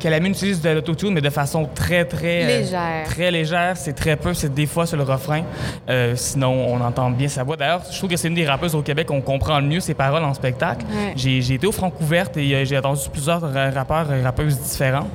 Calamine 0.00 0.32
utilise 0.32 0.60
de 0.60 0.70
l'autotune, 0.70 1.14
mais 1.14 1.20
de 1.20 1.30
façon 1.30 1.68
très, 1.74 2.04
très... 2.04 2.42
euh, 2.42 2.58
Légère. 2.60 3.04
très 3.04 3.30
légère. 3.30 3.76
C'est 3.76 3.92
très 3.92 4.16
peu. 4.16 4.34
C'est 4.34 4.52
des 4.52 4.66
fois 4.66 4.86
sur 4.86 4.96
le 4.96 5.02
refrain. 5.04 5.42
Euh, 5.88 6.16
sinon, 6.16 6.50
on 6.68 6.80
entend 6.80 7.10
bien 7.10 7.28
sa 7.28 7.44
voix. 7.44 7.56
D'ailleurs, 7.56 7.82
je 7.90 7.96
trouve 7.96 8.10
que 8.10 8.16
c'est 8.16 8.28
une 8.28 8.34
des 8.34 8.46
rappeuses 8.46 8.74
au 8.74 8.82
Québec 8.82 9.06
qu'on 9.06 9.20
comprend 9.20 9.60
le 9.60 9.66
mieux 9.66 9.80
ses 9.80 9.94
paroles 9.94 10.24
en 10.24 10.34
spectacle. 10.34 10.84
Ouais. 10.90 11.12
J'ai 11.16 11.54
été 11.54 11.66
au 11.66 11.72
Francouverte 11.72 12.36
et 12.36 12.54
euh, 12.54 12.64
j'ai 12.64 12.78
entendu 12.78 13.00
plusieurs 13.12 13.40
ra- 13.42 13.70
rappeurs 13.70 14.12
et 14.12 14.22
rappeuses 14.22 14.58
différents. 14.58 15.08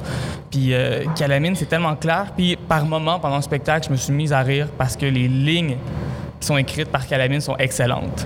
Puis 0.51 0.73
Calamine, 1.17 1.55
c'est 1.55 1.65
tellement 1.65 1.95
clair. 1.95 2.27
Puis 2.37 2.55
par 2.55 2.85
moment, 2.85 3.19
pendant 3.19 3.35
le 3.37 3.41
spectacle, 3.41 3.87
je 3.87 3.91
me 3.91 3.97
suis 3.97 4.13
mise 4.13 4.31
à 4.31 4.39
rire 4.41 4.67
parce 4.77 4.95
que 4.95 5.05
les 5.05 5.27
lignes 5.27 5.75
qui 6.39 6.47
sont 6.47 6.55
écrites 6.57 6.89
par 6.89 7.05
Calamine 7.05 7.41
sont 7.41 7.57
excellentes. 7.57 8.25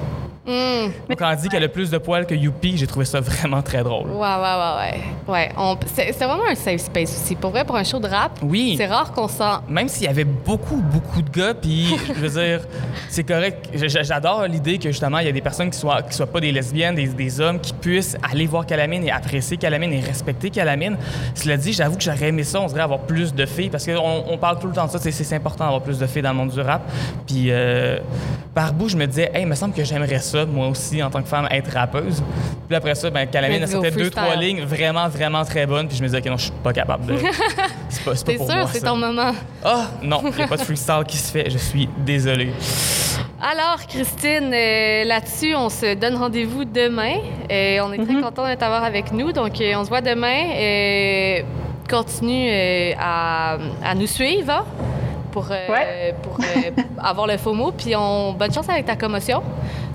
Donc, 0.50 1.20
quand 1.20 1.32
on 1.32 1.36
dit 1.36 1.48
qu'elle 1.50 1.64
a 1.64 1.68
plus 1.70 1.90
de 1.92 1.98
poils 1.98 2.26
que 2.26 2.34
Youpi, 2.34 2.78
j'ai 2.78 2.88
trouvé 2.88 3.06
ça 3.06 3.20
vraiment 3.20 3.62
très 3.62 3.84
drôle. 3.84 4.10
Ouais, 4.10 4.18
ouais, 4.18 4.26
ouais, 4.28 4.92
ouais. 5.28 5.34
ouais 5.34 5.50
on- 5.58 5.78
c'est 5.94 6.12
vraiment 6.18 6.48
un 6.50 6.56
safe 6.56 6.82
space 6.82 7.12
aussi. 7.12 7.36
Pour 7.36 7.52
vrai, 7.52 7.64
pour 7.66 7.76
un 7.76 7.84
show 7.84 8.00
de 8.00 8.08
rap, 8.08 8.40
Oui. 8.42 8.76
c'est 8.78 8.88
rare 8.88 9.12
qu'on 9.12 9.28
sent. 9.28 9.44
Même 9.70 9.88
s'il 9.88 10.04
y 10.06 10.08
avait 10.08 10.24
beaucoup, 10.24 10.78
beaucoup 10.78 11.22
de 11.22 11.30
gars, 11.30 11.54
puis 11.54 11.96
je 12.08 12.14
veux 12.14 12.42
dire, 12.42 12.62
c'est 13.10 13.24
correct. 13.24 13.70
J'adore 13.74 14.44
l'idée 14.48 14.78
que 14.80 14.90
justement, 14.90 15.20
il 15.20 15.26
y 15.26 15.30
a 15.30 15.34
des 15.34 15.42
personnes 15.42 15.70
qui 15.70 15.78
soient, 15.78 16.02
qui 16.02 16.14
soient 16.16 16.28
pas 16.28 16.40
des 16.40 16.52
lesbiennes, 16.52 16.96
des, 16.96 17.08
des 17.08 17.40
hommes 17.42 17.60
qui 17.60 17.74
puissent 17.74 18.18
aller 18.32 18.48
voir 18.48 18.66
Calamine 18.66 19.04
et 19.04 19.12
apprécier 19.12 19.58
Calamine 19.58 19.94
et 19.94 20.00
respecter 20.02 20.50
Calamine. 20.50 20.98
Cela 21.36 21.58
dit, 21.58 21.74
j'avoue 21.74 21.96
que 21.98 22.04
j'aurais 22.04 22.28
aimé 22.30 22.44
ça, 22.44 22.60
on 22.62 22.66
dirait 22.68 22.82
avoir 22.82 23.00
plus 23.02 23.34
de 23.34 23.46
filles, 23.46 23.70
parce 23.70 23.86
qu'on 23.86 24.24
on 24.28 24.38
parle 24.38 24.60
tout 24.60 24.68
le 24.68 24.74
temps 24.74 24.86
de 24.86 24.92
ça, 24.92 24.98
c'est- 25.00 25.12
c'est 25.12 25.36
important 25.36 25.64
d'avoir 25.66 25.82
plus 25.82 26.00
de 26.00 26.08
filles 26.08 26.22
dans 26.22 26.30
le 26.32 26.36
monde 26.38 26.50
du 26.52 26.62
rap. 26.62 26.82
Puis 27.28 27.48
euh, 27.50 28.00
par 28.56 28.74
bout, 28.74 28.90
je 28.90 28.98
me 28.98 29.06
disais, 29.06 29.30
hey, 29.34 29.44
il 29.44 29.48
me 29.48 29.56
semble 29.56 29.74
que 29.74 29.84
j'aimerais 29.84 30.20
ça, 30.20 30.39
moi 30.48 30.68
aussi, 30.68 31.02
en 31.04 31.10
tant 31.10 31.22
que 31.22 31.28
femme, 31.28 31.48
être 31.52 31.72
rappeuse. 31.72 32.24
Puis 32.68 32.76
après 32.76 32.96
ça, 32.96 33.10
ben, 33.10 33.26
Calamine, 33.28 33.66
c'était 33.68 33.92
deux, 33.92 34.10
trois 34.10 34.36
lignes 34.36 34.64
vraiment, 34.64 35.08
vraiment 35.08 35.44
très 35.44 35.66
bonnes, 35.66 35.88
puis 35.88 35.98
je 35.98 36.04
me 36.04 36.08
disais, 36.08 36.20
OK, 36.20 36.26
non, 36.26 36.38
je 36.38 36.44
suis 36.44 36.52
pas 36.64 36.74
capable 36.74 37.06
de. 37.06 37.16
C'est 37.92 38.04
pas, 38.06 38.16
c'est 38.16 38.24
pas 38.26 38.32
T'es 38.34 38.38
pour 38.38 38.48
sûr, 38.48 38.56
moi, 38.56 38.70
c'est 38.72 38.82
ton 38.82 38.96
moment? 38.96 39.32
Ah, 39.66 39.88
non, 40.04 40.22
il 40.24 40.36
n'y 40.36 40.44
a 40.44 40.48
pas 40.48 40.58
de 40.58 40.62
freestyle 40.62 41.04
qui 41.08 41.18
se 41.18 41.32
fait. 41.32 41.50
Je 41.50 41.58
suis 41.58 41.90
désolé. 41.98 42.52
Alors, 43.42 43.80
Christine, 43.88 44.52
euh, 44.54 45.04
là-dessus, 45.06 45.56
on 45.56 45.70
se 45.70 45.96
donne 45.96 46.16
rendez-vous 46.16 46.66
demain. 46.66 47.16
Euh, 47.52 47.80
on 47.84 47.92
est 47.92 48.06
très 48.06 48.22
content 48.22 48.48
de 48.48 48.54
t'avoir 48.54 48.84
avec 48.84 49.12
nous. 49.12 49.32
Donc, 49.32 49.60
euh, 49.60 49.74
on 49.76 49.84
se 49.84 49.90
voit 49.90 50.02
demain. 50.02 51.42
Continue 51.90 52.48
euh, 52.52 52.92
à, 53.00 53.58
à 53.84 53.96
nous 53.96 54.06
suivre 54.06 54.52
hein, 54.52 54.66
pour, 55.32 55.48
euh, 55.50 55.68
Ouais. 55.72 56.14
pour 56.22 56.38
euh, 56.40 56.82
avoir 57.04 57.26
le 57.26 57.38
faux 57.38 57.54
mot. 57.54 57.72
Puis, 57.72 57.96
on, 57.96 58.34
bonne 58.34 58.54
chance 58.54 58.70
avec 58.70 58.86
ta 58.86 58.96
commotion. 58.96 59.42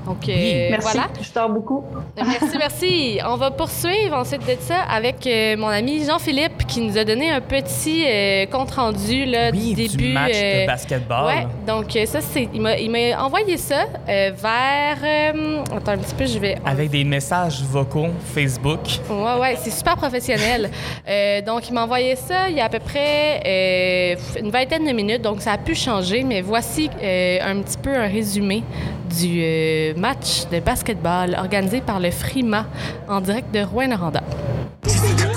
Donc, 0.06 0.28
euh. 0.28 0.68
Merci. 0.70 0.88
voilà. 0.92 1.08
Je 1.20 1.32
dors 1.32 1.48
beaucoup. 1.48 1.82
Merci, 2.16 2.58
merci. 2.58 3.18
On 3.26 3.36
va 3.36 3.50
poursuivre 3.50 4.14
ensuite 4.16 4.42
de 4.46 4.56
ça 4.60 4.82
avec 4.90 5.26
euh, 5.26 5.56
mon 5.56 5.68
ami 5.68 6.04
Jean-Philippe 6.04 6.66
qui 6.66 6.80
nous 6.82 6.98
a 6.98 7.04
donné 7.04 7.30
un 7.30 7.40
petit 7.40 8.04
euh, 8.06 8.46
compte-rendu 8.46 9.24
là, 9.24 9.50
Oui, 9.52 9.74
du 9.74 9.88
du 9.88 9.96
début. 9.96 10.12
match 10.12 10.32
euh, 10.34 10.62
de 10.62 10.66
basketball. 10.66 11.26
Ouais, 11.26 11.46
donc 11.66 11.96
euh, 11.96 12.04
ça, 12.06 12.20
c'est. 12.20 12.48
Il 12.52 12.60
m'a, 12.60 12.76
il 12.76 12.90
m'a 12.90 13.22
envoyé 13.24 13.56
ça 13.56 13.84
euh, 14.08 14.30
vers. 14.36 14.98
euh, 15.02 15.62
attends 15.74 15.92
un 15.92 15.98
petit 15.98 16.14
peu, 16.14 16.26
je 16.26 16.38
vais. 16.38 16.56
Avec 16.66 16.90
des 16.90 17.04
messages 17.04 17.62
vocaux 17.62 18.08
Facebook. 18.34 18.80
Ouais, 19.08 19.40
ouais, 19.40 19.56
c'est 19.60 19.70
super 19.70 19.96
professionnel. 19.96 20.70
Euh, 21.06 21.42
donc, 21.42 21.68
il 21.68 21.74
m'a 21.74 21.84
envoyé 21.84 22.16
ça 22.16 22.48
il 22.48 22.56
y 22.56 22.60
a 22.60 22.64
à 22.64 22.68
peu 22.70 22.78
près 22.78 23.40
euh, 23.46 24.16
une 24.40 24.50
vingtaine 24.50 24.86
de 24.86 24.92
minutes, 24.92 25.20
donc 25.20 25.42
ça 25.42 25.52
a 25.52 25.58
pu 25.58 25.74
changer, 25.74 26.22
mais 26.22 26.40
voici 26.40 26.88
euh, 27.02 27.38
un 27.42 27.60
petit 27.60 27.76
peu 27.76 27.94
un 27.94 28.06
résumé 28.08 28.62
du 29.04 29.40
euh, 29.42 29.94
match 29.96 30.46
de 30.50 30.60
basketball 30.60 31.36
organisé 31.38 31.80
par 31.80 32.00
le 32.00 32.10
Frima 32.10 32.66
en 33.08 33.20
direct 33.20 33.52
de 33.54 33.60
Rouen-Noranda. 33.60 34.22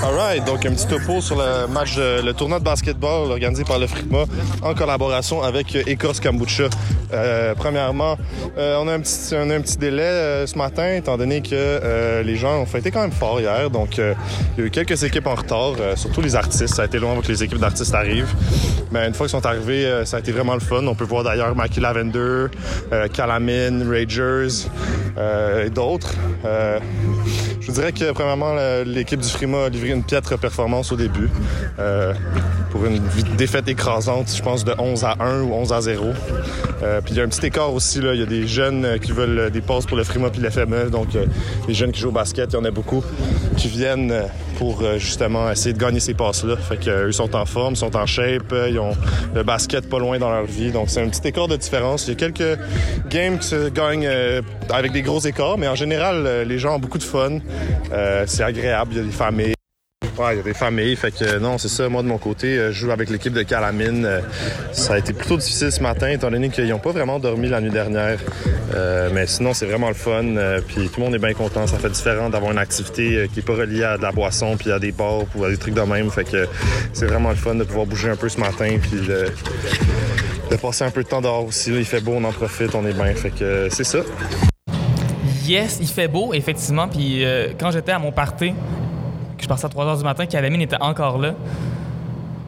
Alright, 0.02 0.44
donc 0.44 0.64
un 0.64 0.72
petit 0.72 0.86
topo 0.86 1.20
sur 1.20 1.36
le 1.36 1.66
match, 1.66 1.96
de- 1.96 2.22
le 2.24 2.32
tournoi 2.32 2.58
de 2.58 2.64
basketball 2.64 3.30
organisé 3.30 3.64
par 3.64 3.78
le 3.78 3.86
FRIMA 3.86 4.24
en 4.62 4.74
collaboration 4.74 5.42
avec 5.42 5.74
euh, 5.76 5.82
Écorce 5.86 6.20
Kombucha. 6.20 6.64
Euh, 7.12 7.54
premièrement, 7.56 8.16
euh, 8.58 8.76
on, 8.80 8.86
a 8.88 8.92
un 8.94 9.00
petit, 9.00 9.34
on 9.34 9.50
a 9.50 9.54
un 9.56 9.60
petit 9.60 9.76
délai 9.76 10.02
euh, 10.02 10.46
ce 10.46 10.56
matin, 10.56 10.94
étant 10.94 11.16
donné 11.16 11.40
que 11.40 11.48
euh, 11.54 12.22
les 12.22 12.36
gens 12.36 12.58
ont 12.60 12.66
fêté 12.66 12.90
quand 12.90 13.00
même 13.00 13.12
fort 13.12 13.40
hier. 13.40 13.70
Donc, 13.70 13.98
euh, 13.98 14.14
il 14.56 14.60
y 14.60 14.64
a 14.64 14.66
eu 14.66 14.70
quelques 14.70 15.02
équipes 15.04 15.26
en 15.26 15.34
retard, 15.34 15.72
euh, 15.80 15.96
surtout 15.96 16.20
les 16.20 16.36
artistes. 16.36 16.68
Ça 16.74 16.82
a 16.82 16.84
été 16.84 16.98
long 16.98 17.12
avant 17.12 17.20
que 17.22 17.28
les 17.28 17.42
équipes 17.42 17.58
d'artistes 17.58 17.94
arrivent. 17.94 18.32
Mais 18.92 19.06
une 19.06 19.14
fois 19.14 19.26
qu'ils 19.26 19.38
sont 19.38 19.46
arrivés, 19.46 19.84
euh, 19.86 20.04
ça 20.04 20.18
a 20.18 20.20
été 20.20 20.32
vraiment 20.32 20.54
le 20.54 20.60
fun. 20.60 20.86
On 20.86 20.94
peut 20.94 21.04
voir 21.04 21.24
d'ailleurs 21.24 21.54
Mackie 21.56 21.80
Lavender, 21.80 22.46
euh, 22.92 23.08
Calamine, 23.12 23.86
Ragers 23.90 24.66
euh, 25.16 25.66
et 25.66 25.70
d'autres. 25.70 26.12
Euh, 26.44 26.78
je 27.60 27.66
vous 27.66 27.72
dirais 27.72 27.92
que, 27.92 28.12
premièrement, 28.12 28.54
l'équipe 28.86 29.20
du 29.20 29.28
Frima 29.28 29.67
a 29.68 29.70
livré 29.70 29.90
une 29.90 30.02
piètre 30.02 30.38
performance 30.38 30.92
au 30.92 30.96
début. 30.96 31.28
euh, 31.78 32.12
pour 32.70 32.84
une 32.84 33.00
défaite 33.36 33.66
écrasante, 33.68 34.30
je 34.34 34.42
pense, 34.42 34.62
de 34.62 34.74
11 34.78 35.04
à 35.04 35.16
1 35.20 35.40
ou 35.40 35.54
11 35.54 35.72
à 35.72 35.80
0. 35.80 36.04
Euh, 36.82 37.00
puis 37.00 37.14
il 37.14 37.16
y 37.16 37.20
a 37.20 37.24
un 37.24 37.28
petit 37.28 37.46
écart 37.46 37.72
aussi. 37.72 38.00
Là. 38.00 38.12
Il 38.14 38.20
y 38.20 38.22
a 38.22 38.26
des 38.26 38.46
jeunes 38.46 38.84
euh, 38.84 38.98
qui 38.98 39.12
veulent 39.12 39.50
des 39.50 39.62
passes 39.62 39.86
pour 39.86 39.96
le 39.96 40.04
Frima 40.04 40.28
puis 40.28 40.42
le 40.42 40.50
FME. 40.50 40.90
Donc, 40.90 41.08
les 41.66 41.74
jeunes 41.74 41.92
qui 41.92 42.00
jouent 42.00 42.10
au 42.10 42.12
basket, 42.12 42.52
il 42.52 42.56
y 42.56 42.58
en 42.58 42.64
a 42.64 42.70
beaucoup 42.70 43.02
qui 43.56 43.68
viennent 43.68 44.12
pour 44.58 44.82
justement 44.98 45.50
essayer 45.50 45.72
de 45.72 45.78
gagner 45.78 46.00
ces 46.00 46.14
passes-là. 46.14 46.56
Fait 46.56 46.76
qu'eux 46.76 47.12
sont 47.12 47.34
en 47.34 47.46
forme, 47.46 47.74
sont 47.74 47.96
en 47.96 48.06
shape, 48.06 48.54
ils 48.68 48.78
ont 48.78 48.92
le 49.34 49.42
basket 49.42 49.88
pas 49.88 49.98
loin 49.98 50.18
dans 50.18 50.30
leur 50.30 50.44
vie. 50.44 50.70
Donc, 50.70 50.90
c'est 50.90 51.00
un 51.00 51.08
petit 51.08 51.26
écart 51.28 51.48
de 51.48 51.56
différence. 51.56 52.06
Il 52.06 52.10
y 52.10 52.12
a 52.12 52.16
quelques 52.16 52.58
games 53.08 53.38
qui 53.38 53.48
se 53.48 53.68
gagnent 53.68 54.10
avec 54.70 54.92
des 54.92 55.02
gros 55.02 55.20
écarts, 55.20 55.58
mais 55.58 55.68
en 55.68 55.74
général, 55.76 56.44
les 56.46 56.58
gens 56.58 56.76
ont 56.76 56.80
beaucoup 56.80 56.98
de 56.98 57.04
fun. 57.04 57.38
C'est 58.26 58.42
agréable. 58.42 58.92
Il 58.92 58.98
y 58.98 59.00
a 59.00 59.04
des 59.04 59.10
familles. 59.10 59.57
Ouais, 60.18 60.34
il 60.34 60.36
y 60.38 60.40
a 60.40 60.42
des 60.42 60.54
familles. 60.54 60.96
Fait 60.96 61.12
que 61.12 61.38
non, 61.38 61.58
c'est 61.58 61.68
ça. 61.68 61.88
Moi, 61.88 62.02
de 62.02 62.08
mon 62.08 62.18
côté, 62.18 62.58
euh, 62.58 62.72
je 62.72 62.80
joue 62.80 62.90
avec 62.90 63.08
l'équipe 63.08 63.32
de 63.32 63.42
Calamine. 63.42 64.04
Euh, 64.04 64.20
ça 64.72 64.94
a 64.94 64.98
été 64.98 65.12
plutôt 65.12 65.36
difficile 65.36 65.70
ce 65.70 65.80
matin, 65.80 66.08
étant 66.08 66.28
donné 66.28 66.48
qu'ils 66.48 66.68
n'ont 66.68 66.80
pas 66.80 66.90
vraiment 66.90 67.20
dormi 67.20 67.48
la 67.48 67.60
nuit 67.60 67.70
dernière. 67.70 68.18
Euh, 68.74 69.10
mais 69.14 69.28
sinon, 69.28 69.54
c'est 69.54 69.66
vraiment 69.66 69.86
le 69.86 69.94
fun. 69.94 70.24
Puis 70.66 70.88
tout 70.88 70.98
le 70.98 71.04
monde 71.04 71.14
est 71.14 71.20
bien 71.20 71.34
content. 71.34 71.68
Ça 71.68 71.78
fait 71.78 71.90
différent 71.90 72.30
d'avoir 72.30 72.50
une 72.50 72.58
activité 72.58 73.28
qui 73.32 73.38
n'est 73.38 73.44
pas 73.44 73.54
reliée 73.54 73.84
à 73.84 73.96
de 73.96 74.02
la 74.02 74.10
boisson, 74.10 74.56
puis 74.56 74.72
à 74.72 74.80
des 74.80 74.90
bars, 74.90 75.22
ou 75.36 75.44
à 75.44 75.50
des 75.50 75.56
trucs 75.56 75.74
de 75.74 75.82
même. 75.82 76.10
Fait 76.10 76.24
que 76.24 76.48
c'est 76.92 77.06
vraiment 77.06 77.30
le 77.30 77.36
fun 77.36 77.54
de 77.54 77.62
pouvoir 77.62 77.86
bouger 77.86 78.10
un 78.10 78.16
peu 78.16 78.28
ce 78.28 78.40
matin, 78.40 78.76
puis 78.82 79.00
de, 79.00 80.56
passer 80.56 80.82
un 80.82 80.90
peu 80.90 81.04
de 81.04 81.08
temps 81.08 81.20
dehors 81.20 81.44
aussi. 81.44 81.70
Là, 81.70 81.78
il 81.78 81.84
fait 81.84 82.00
beau, 82.00 82.14
on 82.16 82.24
en 82.24 82.32
profite, 82.32 82.74
on 82.74 82.84
est 82.84 82.92
bien. 82.92 83.14
Fait 83.14 83.30
que 83.30 83.68
c'est 83.70 83.84
ça. 83.84 84.00
Yes, 85.46 85.78
il 85.80 85.86
fait 85.86 86.08
beau, 86.08 86.34
effectivement. 86.34 86.88
Puis 86.88 87.24
quand 87.60 87.70
j'étais 87.70 87.92
à 87.92 88.00
mon 88.00 88.10
party, 88.10 88.52
que 89.38 89.44
je 89.44 89.48
passais 89.48 89.64
à 89.66 89.68
3 89.70 89.86
h 89.94 89.98
du 89.98 90.04
matin, 90.04 90.26
Calamine 90.26 90.60
était 90.62 90.76
encore 90.80 91.18
là, 91.18 91.32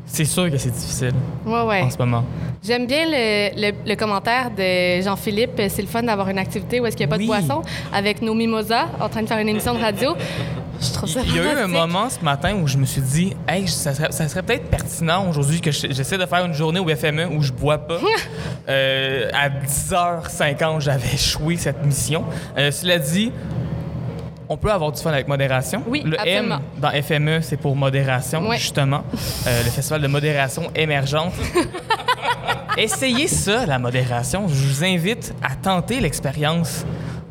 c'est 0.07 0.25
sûr 0.25 0.51
que 0.51 0.59
c'est 0.59 0.71
difficile 0.71 1.13
Ouais, 1.47 1.63
ouais. 1.63 1.83
en 1.83 1.91
ce 1.91 1.97
moment. 1.99 2.25
J'aime 2.63 2.87
bien 2.87 3.07
le, 3.07 3.51
le- 3.71 3.77
le 3.89 3.95
commentaire 3.97 4.51
de 4.51 5.01
Jean-Philippe. 5.03 5.63
C'est 5.69 5.81
le 5.83 5.89
fun 5.89 6.03
d'avoir 6.03 6.29
une 6.29 6.39
activité 6.39 6.79
où 6.81 6.85
est-ce 6.87 6.97
qu'il 6.97 7.07
n'y 7.07 7.13
a 7.13 7.17
pas 7.17 7.19
Oui. 7.19 7.27
de 7.27 7.31
boisson 7.31 7.63
avec 7.93 8.21
nos 8.21 8.35
mimosas 8.35 8.87
en 9.01 9.09
train 9.09 9.23
de 9.23 9.27
faire 9.29 9.39
une 9.39 9.49
émission 9.49 9.73
de 9.73 9.81
radio. 9.81 10.15
Je 10.83 10.93
trouve 10.93 11.09
ça 11.09 11.21
Il 11.25 11.37
y 11.37 11.39
a 11.39 11.55
eu 11.55 11.57
un 11.59 11.67
moment 11.69 12.09
ce 12.11 12.23
matin 12.25 12.55
où 12.55 12.67
je 12.67 12.77
me 12.77 12.87
suis 12.87 13.01
dit, 13.03 13.35
hey, 13.49 13.69
ça 13.69 13.95
serait, 13.95 14.11
ça 14.13 14.29
serait 14.29 14.43
peut-être 14.43 14.69
pertinent 14.69 15.29
aujourd'hui 15.29 15.61
que 15.61 15.71
je- 15.71 15.87
j'essaie 15.91 16.19
de 16.19 16.27
faire 16.27 16.45
une 16.45 16.55
journée 16.55 16.81
au 16.81 16.89
FME 16.89 17.27
où 17.27 17.41
je 17.43 17.53
bois 17.53 17.79
pas. 17.79 17.99
Euh, 18.69 19.29
à 19.33 19.49
10h50, 19.49 20.81
j'avais 20.81 21.09
échoué 21.15 21.57
cette 21.57 21.85
mission. 21.85 22.25
Euh, 22.57 22.71
cela 22.71 22.99
dit, 22.99 23.33
on 24.53 24.57
peut 24.57 24.71
avoir 24.71 24.91
du 24.91 25.01
fun 25.01 25.13
avec 25.13 25.29
modération. 25.29 25.83
Oui, 25.87 26.03
le 26.05 26.19
absolument. 26.21 26.57
M 26.57 26.61
dans 26.79 26.91
FME, 27.03 27.41
c'est 27.41 27.57
pour 27.57 27.77
modération, 27.77 28.49
Ouais. 28.49 28.59
justement. 28.59 29.05
Euh, 29.47 29.63
le 29.63 29.71
festival 29.71 30.03
de 30.03 30.09
modération 30.09 30.71
émergente. 30.75 31.33
Essayez 32.77 33.29
ça, 33.29 33.65
la 33.67 33.79
modération. 33.79 34.49
Je 34.49 34.55
vous 34.67 34.85
invite 34.85 35.35
à 35.43 35.55
tenter 35.55 36.01
l'expérience 36.01 36.85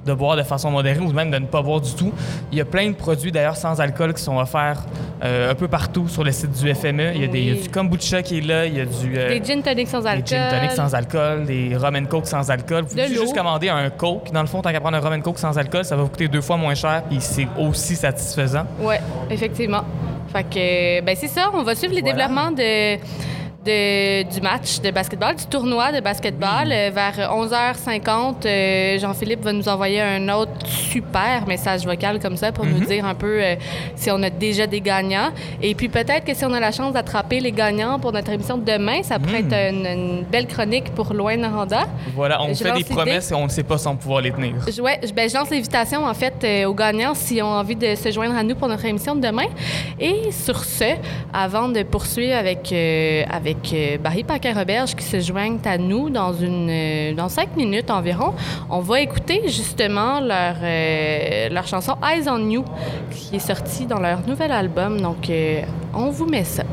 de 0.06 0.14
boire 0.14 0.36
de 0.38 0.44
façon 0.44 0.72
modérée 0.72 1.00
ou 1.00 1.12
même 1.12 1.30
de 1.32 1.38
ne 1.38 1.46
pas 1.46 1.62
boire 1.62 1.82
du 1.82 1.94
tout. 1.94 2.12
Il 2.52 2.58
y 2.58 2.62
a 2.62 2.66
plein 2.66 2.88
de 2.90 2.96
produits 2.96 3.32
d'ailleurs 3.32 3.56
sans 3.58 3.80
alcool 3.82 4.14
qui 4.14 4.24
sont 4.24 4.38
offerts 4.38 4.82
euh, 5.24 5.52
un 5.52 5.56
peu 5.56 5.68
partout 5.68 6.08
sur 6.08 6.24
le 6.24 6.32
site 6.32 6.52
du 6.52 6.74
FME. 6.74 7.12
Il 7.16 7.22
y 7.22 7.24
a, 7.26 7.28
des, 7.28 7.40
il 7.40 7.48
y 7.48 7.52
a 7.52 7.54
Oui. 7.56 7.62
du 7.64 7.70
kombucha 7.70 8.22
qui 8.22 8.38
est 8.38 8.42
là, 8.42 8.66
il 8.66 8.78
y 8.78 8.82
a 8.82 8.86
du 8.86 9.18
euh, 9.18 9.30
Des 9.30 9.44
gin 9.46 9.62
tonic 9.62 9.88
sans 9.88 10.02
des 10.02 10.08
alcool. 10.08 10.26
gin 10.28 10.50
tonic 10.50 10.72
sans 10.72 10.96
alcool, 10.96 11.46
des 11.46 11.76
rum 11.76 11.96
and 11.96 12.06
coke 12.06 12.28
sans 12.28 12.50
alcool. 12.50 12.84
Vous 12.84 12.90
pouvez 12.90 13.08
juste 13.08 13.36
commander 13.36 13.70
un 13.70 13.90
coke. 13.90 14.32
Dans 14.32 14.42
le 14.42 14.48
fond, 14.48 14.62
tant 14.62 14.72
qu'à 14.72 14.80
prendre 14.80 14.98
un 14.98 15.02
rum 15.02 15.14
and 15.14 15.22
coke 15.22 15.40
sans 15.40 15.58
alcool, 15.58 15.84
ça 15.86 15.96
va 15.96 16.04
vous 16.04 16.10
coûter 16.10 16.28
deux 16.28 16.42
fois 16.42 16.58
moins 16.58 16.76
cher 16.76 17.04
puis 17.10 17.18
c'est 17.20 17.48
aussi 17.60 17.96
satisfaisant. 17.96 18.64
Oui, 18.80 18.96
effectivement. 19.30 19.82
Fait 20.32 20.44
que, 20.44 21.02
ben 21.02 21.16
c'est 21.20 21.28
ça, 21.28 21.50
on 21.54 21.64
va 21.64 21.74
suivre 21.76 21.94
les 21.94 22.02
Voilà. 22.02 22.28
développements 22.28 22.52
de, 22.52 22.98
de- 23.66 24.24
du 24.24 24.42
match 24.42 24.80
de 24.80 24.90
basketball, 24.92 25.36
du 25.36 25.46
tournoi 25.46 25.92
de 25.92 26.00
basketball. 26.00 26.72
Euh, 26.72 26.92
vers 26.94 27.30
11h50, 27.34 28.46
euh, 28.46 28.98
Jean-Philippe 29.00 29.44
va 29.44 29.52
nous 29.52 29.68
envoyer 29.68 30.02
un 30.02 30.30
autre 30.30 30.66
super 30.66 31.46
message 31.46 31.86
vocal 31.86 32.20
comme 32.20 32.38
ça 32.38 32.52
pour 32.52 32.66
nous 32.66 32.80
dire 32.86 33.06
un 33.06 33.16
peu 33.16 33.42
euh, 33.44 33.56
si 33.96 34.10
on 34.12 34.22
a 34.24 34.30
déjà 34.30 34.66
des 34.66 34.80
gagnants. 34.82 35.30
Et 35.62 35.76
puis 35.76 35.90
peut-être 35.90 36.24
que 36.26 36.34
si 36.34 36.46
on 36.46 36.54
a 36.54 36.60
la 36.60 36.72
chance 36.72 36.94
d'attraper 36.94 37.40
les 37.42 37.52
gagnants 37.52 38.00
pour 38.00 38.12
notre 38.14 38.32
émission 38.32 38.58
de 38.58 38.64
demain, 38.64 39.04
ça 39.04 39.20
pourrait 39.20 39.44
Mm. 39.44 39.54
être 39.54 39.74
une, 39.74 39.86
une 39.86 40.24
belle 40.24 40.48
chronique 40.48 40.94
pour 40.96 41.14
Loin 41.14 41.36
Noranda. 41.38 41.84
Voilà, 42.16 42.42
on 42.42 42.54
Je 42.54 42.64
fait 42.64 42.72
des 42.72 42.84
promesses 42.84 43.32
et 43.32 43.36
on 43.36 43.44
ne 43.46 43.50
sait 43.50 43.64
pas 43.64 43.78
si 43.78 43.88
on 43.88 43.92
va 43.92 43.98
pouvoir 43.98 44.22
les 44.22 44.32
tenir. 44.32 44.56
Je, 44.74 44.82
ouais, 44.82 45.00
je- 45.06 45.12
ben, 45.14 45.30
je 45.30 45.36
lance 45.36 45.50
l'invitation 45.50 46.06
en 46.06 46.14
fait 46.14 46.66
aux 46.66 46.74
gagnants 46.74 47.14
s'ils 47.14 47.44
ont 47.44 47.48
envie 47.48 47.76
de 47.76 47.96
se 47.96 48.10
joindre 48.12 48.36
à 48.38 48.44
nous 48.44 48.56
pour 48.56 48.68
notre 48.70 48.86
émission 48.86 49.16
de 49.16 49.22
demain. 49.22 49.48
Et 50.00 50.32
sur 50.32 50.64
ce, 50.64 50.96
avant 51.34 51.68
de 51.70 51.84
poursuivre 51.84 52.36
avec, 52.36 52.72
euh, 52.72 53.24
avec 53.50 53.74
euh, 53.74 53.98
Barry 53.98 54.24
Paquin-Roberge 54.24 54.96
qui 54.96 55.04
se 55.04 55.20
joignent 55.20 55.60
à 55.66 55.78
nous 55.78 56.10
dans, 56.10 56.34
une, 56.34 56.70
euh, 56.70 57.14
dans 57.14 57.30
cinq 57.30 57.56
minutes 57.56 57.90
environ, 57.90 58.34
on 58.70 58.80
va 58.80 59.02
écouter 59.02 59.42
justement 59.48 60.20
leur, 60.20 60.56
euh, 60.62 61.50
leur 61.50 61.66
chanson 61.66 61.96
Eyes 62.04 62.30
on 62.30 62.50
You 62.50 62.64
qui 63.12 63.38
est 63.38 63.40
sortie 63.40 63.86
dans 63.86 64.00
leur 64.00 64.26
nouvel 64.28 64.52
album. 64.52 65.02
Donc, 65.02 65.32
on 65.94 66.10
vous 66.10 66.26
met 66.26 66.44
ça. 66.44 66.64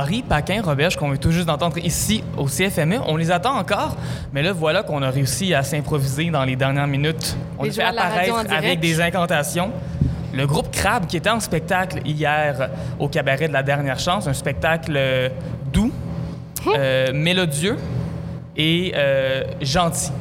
Barry, 0.00 0.22
Paquin, 0.22 0.62
Roberge, 0.62 0.96
qu'on 0.96 1.10
vient 1.10 1.18
tout 1.18 1.30
juste 1.30 1.46
d'entendre 1.46 1.76
ici 1.76 2.24
au 2.38 2.46
CFME. 2.46 3.00
On 3.06 3.18
les 3.18 3.30
attend 3.30 3.58
encore, 3.58 3.98
mais 4.32 4.42
là, 4.42 4.50
voilà 4.50 4.82
qu'on 4.82 5.02
a 5.02 5.10
réussi 5.10 5.52
à 5.52 5.62
s'improviser 5.62 6.30
dans 6.30 6.42
les 6.42 6.56
dernières 6.56 6.86
minutes. 6.86 7.36
On 7.58 7.64
Les 7.64 7.68
les 7.68 7.74
fait 7.74 7.82
apparaître 7.82 8.34
avec 8.50 8.80
des 8.80 8.98
incantations. 8.98 9.70
Le 10.32 10.46
groupe 10.46 10.70
Crabe, 10.70 11.06
qui 11.06 11.18
était 11.18 11.28
en 11.28 11.38
spectacle 11.38 12.00
hier 12.06 12.70
au 12.98 13.08
cabaret 13.08 13.48
de 13.48 13.52
la 13.52 13.62
dernière 13.62 13.98
chance, 13.98 14.26
un 14.26 14.32
spectacle 14.32 14.94
euh, 14.96 15.28
doux, 15.70 15.92
euh, 16.78 17.12
mélodieux 17.12 17.76
et 18.56 18.94
euh, 18.96 19.42
gentil. 19.60 20.12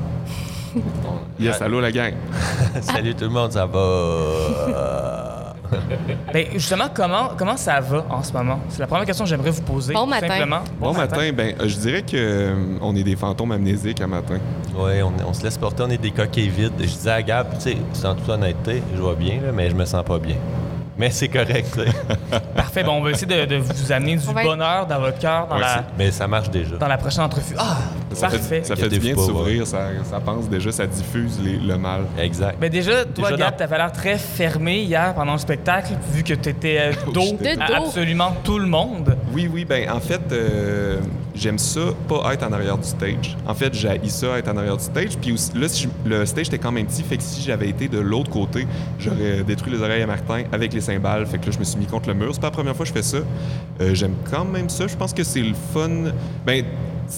Yes, 1.39 1.61
allô 1.61 1.79
la 1.79 1.93
gang. 1.93 2.15
Salut 2.81 3.15
tout 3.15 3.23
le 3.23 3.29
monde, 3.29 3.53
ça 3.53 3.65
va? 3.65 5.27
Ben, 6.33 6.45
justement, 6.53 6.85
comment, 6.93 7.31
comment 7.37 7.57
ça 7.57 7.79
va 7.79 8.05
en 8.09 8.21
ce 8.23 8.31
moment? 8.33 8.59
C'est 8.69 8.79
la 8.79 8.87
première 8.87 9.05
question 9.05 9.25
que 9.25 9.29
j'aimerais 9.29 9.51
vous 9.51 9.61
poser. 9.61 9.93
Bon 9.93 10.05
matin. 10.05 10.27
Simplement. 10.27 10.59
Bon, 10.79 10.93
matin, 10.93 11.31
ben 11.33 11.55
je 11.59 11.75
dirais 11.77 12.01
que 12.03 12.15
euh, 12.15 12.55
on 12.81 12.95
est 12.95 13.03
des 13.03 13.15
fantômes 13.15 13.51
amnésiques 13.51 14.01
à 14.01 14.07
matin. 14.07 14.37
Oui, 14.75 15.01
on, 15.01 15.11
on 15.27 15.33
se 15.33 15.43
laisse 15.43 15.57
porter, 15.57 15.83
on 15.83 15.89
est 15.89 15.97
des 15.97 16.11
coquilles 16.11 16.49
vides. 16.49 16.73
Je 16.79 16.85
disais 16.85 17.11
à 17.11 17.21
Gab, 17.21 17.53
tu 17.55 17.61
sais, 17.61 17.77
sans 17.93 18.15
toute 18.15 18.29
honnêteté, 18.29 18.81
je 18.95 19.01
vois 19.01 19.15
bien, 19.15 19.35
là, 19.41 19.51
mais 19.53 19.69
je 19.69 19.75
me 19.75 19.85
sens 19.85 20.03
pas 20.03 20.19
bien. 20.19 20.35
Mais 20.99 21.09
c'est 21.11 21.29
correct, 21.29 21.67
tu. 21.73 22.37
Parfait. 22.55 22.83
Bon, 22.83 22.93
on 22.97 23.01
va 23.01 23.11
essayer 23.11 23.25
de, 23.25 23.45
de 23.45 23.55
vous 23.55 23.91
amener 23.91 24.17
du 24.17 24.23
être- 24.29 24.43
bonheur 24.43 24.85
dans 24.85 24.99
votre 24.99 25.17
cœur 25.17 25.47
dans, 25.47 25.55
Ouais, 25.55 25.61
la, 25.61 25.83
Mais 25.97 26.11
ça 26.11 26.27
marche 26.27 26.49
déjà. 26.49 26.75
dans 26.75 26.87
la 26.89 26.97
prochaine 26.97 27.23
entrevue. 27.23 27.55
Ah, 27.57 27.77
Ça 28.13 28.27
parfait. 28.27 28.39
fait, 28.39 28.63
ça 28.65 28.75
fait 28.75 28.89
du 28.89 28.99
bien 28.99 29.13
de 29.15 29.19
s'ouvrir, 29.19 29.65
ça, 29.65 29.87
ça 30.03 30.19
pense 30.19 30.49
déjà, 30.49 30.71
ça 30.73 30.85
diffuse 30.85 31.39
les- 31.41 31.57
le 31.57 31.77
mal. 31.77 32.01
Exact. 32.19 32.57
Ben 32.59 32.69
déjà, 32.69 33.05
toi, 33.05 33.29
Déjà 33.31 33.37
Gab, 33.37 33.51
dans- 33.51 33.57
t'avais 33.57 33.77
l'air 33.77 33.91
très 33.93 34.17
fermé 34.17 34.81
hier 34.81 35.13
pendant 35.15 35.31
le 35.33 35.37
spectacle, 35.39 35.93
vu 36.11 36.21
que 36.23 36.33
t'étais 36.33 36.77
euh, 36.79 36.91
dos 37.13 37.31
De 37.39 37.55
dos. 37.55 37.73
absolument 37.85 38.35
tout 38.43 38.59
le 38.59 38.67
monde. 38.67 39.15
Oui, 39.31 39.47
oui, 39.53 39.63
ben 39.63 39.89
en 39.91 39.99
fait, 39.99 40.21
euh, 40.31 40.97
j'aime 41.35 41.59
ça, 41.59 41.81
pas 42.07 42.33
être 42.33 42.43
en 42.43 42.51
arrière 42.51 42.77
du 42.77 42.87
stage. 42.87 43.37
En 43.45 43.53
fait, 43.53 43.73
j'ai 43.73 43.99
ça 44.07 44.37
être 44.39 44.47
en 44.49 44.57
arrière 44.57 44.77
du 44.77 44.83
stage. 44.83 45.17
Puis 45.21 45.31
aussi- 45.33 45.51
là, 45.55 45.67
si 45.69 45.83
je- 45.83 46.09
le 46.09 46.25
stage 46.25 46.47
était 46.47 46.57
quand 46.57 46.71
même 46.71 46.87
petit, 46.87 47.03
fait 47.03 47.17
que 47.17 47.23
si 47.23 47.41
j'avais 47.41 47.69
été 47.69 47.87
de 47.87 47.99
l'autre 47.99 48.29
côté, 48.31 48.65
j'aurais 48.99 49.43
détruit 49.43 49.71
les 49.73 49.81
oreilles 49.81 50.01
à 50.01 50.07
Martin 50.07 50.43
avec 50.51 50.73
les 50.73 50.81
cymbales. 50.81 51.25
Fait 51.27 51.37
que 51.37 51.45
là, 51.45 51.51
je 51.51 51.59
me 51.59 51.63
suis 51.63 51.77
mis 51.77 51.85
contre 51.85 52.09
le 52.09 52.15
mur. 52.15 52.29
C'est 52.33 52.41
pas 52.41 52.47
la 52.47 52.51
première 52.51 52.75
fois 52.75 52.85
que 52.85 52.89
je 52.89 52.93
fais 52.93 53.03
ça. 53.03 53.17
Euh, 53.81 53.93
j'aime 53.93 54.15
quand 54.31 54.45
même 54.45 54.67
ça. 54.69 54.87
Je 54.87 54.95
pense 54.95 55.13
que 55.13 55.23
c'est 55.23 55.41
le 55.43 55.53
fun. 55.73 56.11
Ben, 56.45 56.65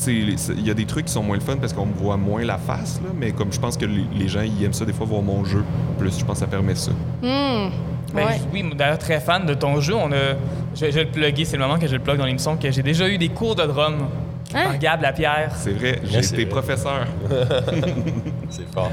il 0.07 0.65
y 0.65 0.69
a 0.71 0.73
des 0.73 0.85
trucs 0.85 1.05
qui 1.05 1.13
sont 1.13 1.23
moins 1.23 1.35
le 1.37 1.41
fun 1.41 1.57
parce 1.57 1.73
qu'on 1.73 1.85
me 1.85 1.93
voit 1.93 2.17
moins 2.17 2.43
la 2.43 2.57
face, 2.57 2.99
là, 3.03 3.09
mais 3.15 3.31
comme 3.31 3.51
je 3.51 3.59
pense 3.59 3.77
que 3.77 3.85
les, 3.85 4.05
les 4.15 4.27
gens, 4.27 4.41
ils 4.41 4.63
aiment 4.63 4.73
ça 4.73 4.85
des 4.85 4.93
fois 4.93 5.05
voir 5.05 5.21
mon 5.21 5.43
jeu. 5.43 5.63
Plus, 5.97 6.17
je 6.19 6.25
pense 6.25 6.35
que 6.39 6.45
ça 6.45 6.47
permet 6.47 6.75
ça. 6.75 6.91
Hmm. 7.21 7.69
Ben, 8.13 8.25
Ouais. 8.25 8.41
Oui, 8.51 8.65
d'ailleurs, 8.75 8.97
très 8.97 9.21
fan 9.21 9.45
de 9.45 9.53
ton 9.53 9.79
jeu. 9.79 9.95
On 9.95 10.11
a, 10.11 10.35
je, 10.75 10.85
je 10.85 10.91
vais 10.91 11.03
le 11.05 11.11
plugger, 11.11 11.45
c'est 11.45 11.55
le 11.57 11.63
moment 11.63 11.79
que 11.79 11.87
je 11.87 11.93
le 11.93 11.99
plug 11.99 12.17
dans 12.17 12.25
l'émission, 12.25 12.57
que 12.57 12.69
j'ai 12.69 12.83
déjà 12.83 13.07
eu 13.07 13.17
des 13.17 13.29
cours 13.29 13.55
de 13.55 13.63
drum 13.63 14.07
Hein? 14.53 14.63
par 14.65 14.77
Gab 14.79 15.01
Lapierre. 15.01 15.51
C'est 15.55 15.71
vrai, 15.71 16.01
j'ai 16.03 16.19
été 16.19 16.45
professeur. 16.45 17.07
C'est 18.49 18.69
fort. 18.73 18.91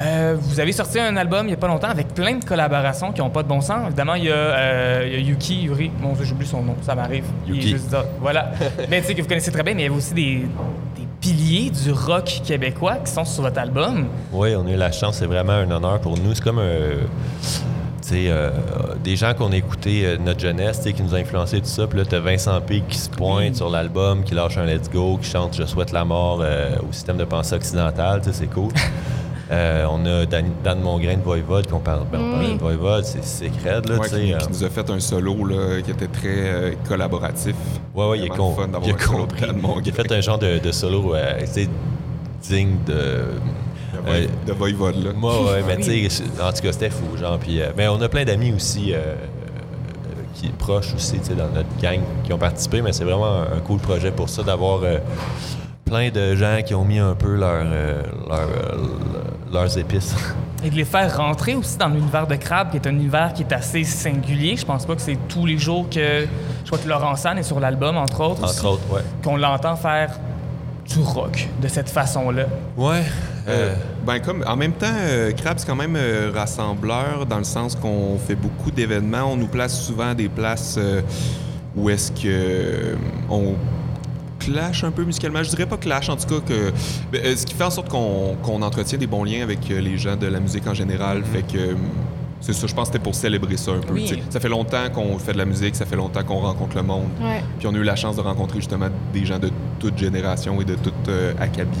Euh, 0.00 0.36
vous 0.38 0.60
avez 0.60 0.70
sorti 0.72 1.00
un 1.00 1.16
album 1.16 1.46
il 1.46 1.48
n'y 1.48 1.54
a 1.54 1.56
pas 1.56 1.66
longtemps 1.66 1.88
avec 1.88 2.08
plein 2.14 2.36
de 2.36 2.44
collaborations 2.44 3.12
qui 3.12 3.20
n'ont 3.20 3.30
pas 3.30 3.42
de 3.42 3.48
bon 3.48 3.60
sens. 3.60 3.86
Évidemment, 3.86 4.14
il 4.14 4.24
y, 4.24 4.30
a, 4.30 4.34
euh, 4.34 5.08
y 5.10 5.16
a 5.16 5.18
Yuki, 5.18 5.62
Yuri. 5.62 5.90
Mon 6.00 6.12
Dieu, 6.12 6.24
j'oublie 6.24 6.46
son 6.46 6.62
nom, 6.62 6.76
ça 6.82 6.94
m'arrive. 6.94 7.24
Yuki. 7.46 7.70
juste 7.70 7.90
là. 7.90 8.04
Voilà. 8.20 8.52
Mais 8.90 9.00
tu 9.00 9.08
sais 9.08 9.14
que 9.14 9.22
vous 9.22 9.28
connaissez 9.28 9.50
très 9.50 9.62
bien, 9.62 9.74
mais 9.74 9.82
il 9.82 9.86
y 9.86 9.88
avait 9.88 9.96
aussi 9.96 10.14
des, 10.14 10.46
des 10.96 11.06
piliers 11.20 11.70
du 11.70 11.90
rock 11.90 12.42
québécois 12.44 12.96
qui 13.04 13.10
sont 13.10 13.24
sur 13.24 13.42
votre 13.42 13.58
album. 13.58 14.06
Oui, 14.32 14.54
on 14.54 14.66
a 14.66 14.70
eu 14.70 14.76
la 14.76 14.92
chance, 14.92 15.16
c'est 15.16 15.26
vraiment 15.26 15.52
un 15.52 15.70
honneur 15.70 16.00
pour 16.00 16.16
nous. 16.16 16.34
C'est 16.34 16.44
comme 16.44 16.60
un. 16.60 17.06
Sais, 18.00 18.26
euh, 18.28 18.50
des 19.02 19.16
gens 19.16 19.34
qu'on 19.34 19.52
a 19.52 19.56
écouté 19.56 20.06
euh, 20.06 20.16
notre 20.16 20.40
jeunesse, 20.40 20.80
qui 20.80 21.02
nous 21.02 21.12
ont 21.12 21.18
influencé 21.18 21.60
tout 21.60 21.66
ça. 21.66 21.86
Puis 21.86 21.98
là, 21.98 22.04
t'as 22.08 22.20
Vincent 22.20 22.58
P 22.60 22.82
qui 22.88 22.96
se 22.96 23.10
pointe 23.10 23.56
sur 23.56 23.68
l'album, 23.68 24.22
qui 24.22 24.34
lâche 24.34 24.56
un 24.56 24.64
Let's 24.64 24.88
Go, 24.88 25.18
qui 25.20 25.28
chante 25.28 25.56
Je 25.56 25.64
souhaite 25.64 25.92
la 25.92 26.04
mort 26.04 26.38
euh, 26.40 26.76
au 26.88 26.92
système 26.92 27.16
de 27.16 27.24
pensée 27.24 27.56
occidental, 27.56 28.20
tu 28.22 28.28
sais, 28.30 28.32
c'est 28.32 28.46
cool. 28.46 28.72
Euh, 29.50 29.86
on 29.90 30.04
a 30.04 30.26
Dan, 30.26 30.46
Dan 30.62 30.80
Mongrain 30.80 31.16
de 31.16 31.22
Voivode, 31.22 31.68
qu'on 31.68 31.78
parle, 31.78 32.02
ben, 32.12 32.20
on 32.20 32.32
parlait 32.32 32.54
de 32.54 32.58
Voivode, 32.58 33.04
c'est 33.04 33.24
c'est 33.24 33.48
crade, 33.48 33.88
là, 33.88 33.96
Ouais, 33.96 34.08
tu 34.08 34.14
sais. 34.14 34.20
qui, 34.20 34.34
euh, 34.34 34.38
qui 34.38 34.48
nous 34.50 34.64
a 34.64 34.68
fait 34.68 34.90
un 34.90 35.00
solo 35.00 35.46
là, 35.46 35.80
qui 35.82 35.90
était 35.90 36.06
très 36.06 36.28
euh, 36.28 36.72
collaboratif. 36.86 37.56
Ouais, 37.94 38.08
ouais, 38.08 38.18
il 38.18 38.24
est 38.26 38.28
con. 38.28 38.54
il, 38.84 38.90
a 38.90 38.94
compris. 38.94 39.46
Il 39.84 39.90
a 39.90 39.92
fait 39.92 40.12
un 40.12 40.20
genre 40.20 40.38
de, 40.38 40.58
de 40.58 40.72
solo, 40.72 41.14
euh, 41.14 41.40
digne 42.42 42.76
de. 42.86 42.92
De, 42.92 44.10
euh, 44.12 44.26
de 44.46 44.52
Voivode, 44.52 45.02
là. 45.02 45.12
Moi, 45.16 45.44
ouais, 45.44 45.62
mais 45.66 45.76
tu 45.78 46.08
sais, 46.08 46.22
en 46.42 46.52
tout 46.52 46.62
cas, 46.62 46.72
c'était 46.72 46.90
fou, 46.90 47.16
genre. 47.16 47.38
Puis, 47.38 47.60
euh, 47.60 47.70
mais 47.76 47.88
on 47.88 48.00
a 48.02 48.08
plein 48.08 48.24
d'amis 48.24 48.52
aussi 48.52 48.92
qui 50.38 50.48
proches 50.48 50.94
aussi, 50.94 51.18
tu 51.18 51.26
sais, 51.26 51.34
dans 51.34 51.48
notre 51.48 51.76
gang 51.80 52.00
qui 52.24 52.32
ont 52.32 52.38
participé, 52.38 52.80
mais 52.82 52.92
c'est 52.92 53.04
vraiment 53.04 53.40
un, 53.42 53.60
cool 53.66 53.78
projet 53.80 54.10
pour 54.12 54.28
ça, 54.28 54.42
d'avoir 54.42 54.82
euh, 54.82 54.98
plein 55.84 56.10
de 56.10 56.34
gens 56.36 56.60
qui 56.64 56.74
ont 56.74 56.84
mis 56.84 56.98
un 56.98 57.14
peu 57.14 57.34
leur, 57.36 57.62
euh, 57.64 58.02
leur, 58.28 58.40
euh, 58.40 58.76
leurs 59.52 59.76
épices. 59.78 60.14
Et 60.64 60.70
de 60.70 60.74
les 60.74 60.84
faire 60.84 61.16
rentrer 61.16 61.54
aussi 61.54 61.78
dans 61.78 61.88
l'univers 61.88 62.26
de 62.26 62.34
Crab, 62.34 62.70
qui 62.70 62.76
est 62.78 62.86
un 62.88 62.90
univers 62.90 63.32
qui 63.32 63.42
est 63.44 63.52
assez 63.52 63.84
singulier. 63.84 64.56
Je 64.56 64.64
pense 64.66 64.84
pas 64.86 64.96
que 64.96 65.00
c'est 65.00 65.18
tous 65.28 65.46
les 65.46 65.56
jours 65.56 65.88
que. 65.88 66.26
Je 66.64 66.66
crois 66.66 66.78
que 66.78 66.88
Laurent 66.88 67.14
San 67.14 67.38
est 67.38 67.44
sur 67.44 67.60
l'album, 67.60 67.96
entre 67.96 68.20
autres. 68.22 68.42
aussi, 68.42 68.58
Entre 68.58 68.68
autres, 68.72 68.92
ouais. 68.92 69.02
Qu'on 69.22 69.36
l'entend 69.36 69.76
faire 69.76 70.18
du 70.88 71.00
rock 71.00 71.48
de 71.62 71.68
cette 71.68 71.90
façon-là. 71.90 72.46
Ouais. 72.76 73.02
Euh, 73.46 73.74
ben 74.04 74.18
comme 74.20 74.44
en 74.46 74.56
même 74.56 74.72
temps, 74.72 74.86
euh, 74.92 75.32
Crab 75.32 75.58
c'est 75.58 75.66
quand 75.66 75.76
même 75.76 75.96
euh, 75.96 76.30
rassembleur 76.34 77.24
dans 77.24 77.38
le 77.38 77.44
sens 77.44 77.74
qu'on 77.76 78.18
fait 78.18 78.34
beaucoup 78.34 78.70
d'événements. 78.70 79.32
On 79.32 79.36
nous 79.36 79.46
place 79.46 79.80
souvent 79.80 80.10
à 80.10 80.14
des 80.14 80.28
places 80.28 80.76
euh, 80.78 81.02
où 81.76 81.88
est-ce 81.88 82.10
que 82.12 82.26
euh, 82.26 82.94
on 83.30 83.54
clash 84.50 84.84
un 84.84 84.90
peu 84.90 85.04
musicalement? 85.04 85.42
Je 85.42 85.50
dirais 85.50 85.66
pas 85.66 85.76
clash, 85.76 86.08
en 86.08 86.16
tout 86.16 86.26
cas 86.26 86.40
que 86.40 86.72
ben, 87.12 87.20
euh, 87.24 87.36
ce 87.36 87.46
qui 87.46 87.54
fait 87.54 87.64
en 87.64 87.70
sorte 87.70 87.88
qu'on 87.88 88.62
entretient 88.62 88.98
des 88.98 89.06
bons 89.06 89.24
liens 89.24 89.42
avec 89.42 89.70
euh, 89.70 89.80
les 89.80 89.98
gens 89.98 90.16
de 90.16 90.26
la 90.26 90.40
musique 90.40 90.66
en 90.66 90.74
général. 90.74 91.22
Fait 91.24 91.42
que 91.42 91.58
euh, 91.58 91.74
c'est 92.40 92.52
ça, 92.52 92.66
je 92.66 92.74
pense 92.74 92.88
que 92.88 92.94
c'était 92.94 93.02
pour 93.02 93.14
célébrer 93.14 93.56
ça 93.56 93.72
un 93.72 93.80
peu. 93.80 93.94
Oui. 93.94 94.22
Ça 94.30 94.40
fait 94.40 94.48
longtemps 94.48 94.88
qu'on 94.94 95.18
fait 95.18 95.32
de 95.32 95.38
la 95.38 95.44
musique, 95.44 95.74
ça 95.74 95.86
fait 95.86 95.96
longtemps 95.96 96.22
qu'on 96.22 96.38
rencontre 96.38 96.76
le 96.76 96.82
monde. 96.82 97.08
Ouais. 97.20 97.42
Puis 97.58 97.66
on 97.66 97.74
a 97.74 97.78
eu 97.78 97.82
la 97.82 97.96
chance 97.96 98.16
de 98.16 98.20
rencontrer 98.20 98.58
justement 98.58 98.88
des 99.12 99.26
gens 99.26 99.38
de 99.38 99.50
toute 99.80 99.98
génération 99.98 100.60
et 100.60 100.64
de 100.64 100.76
toute 100.76 101.08
euh, 101.08 101.32
acabit. 101.40 101.78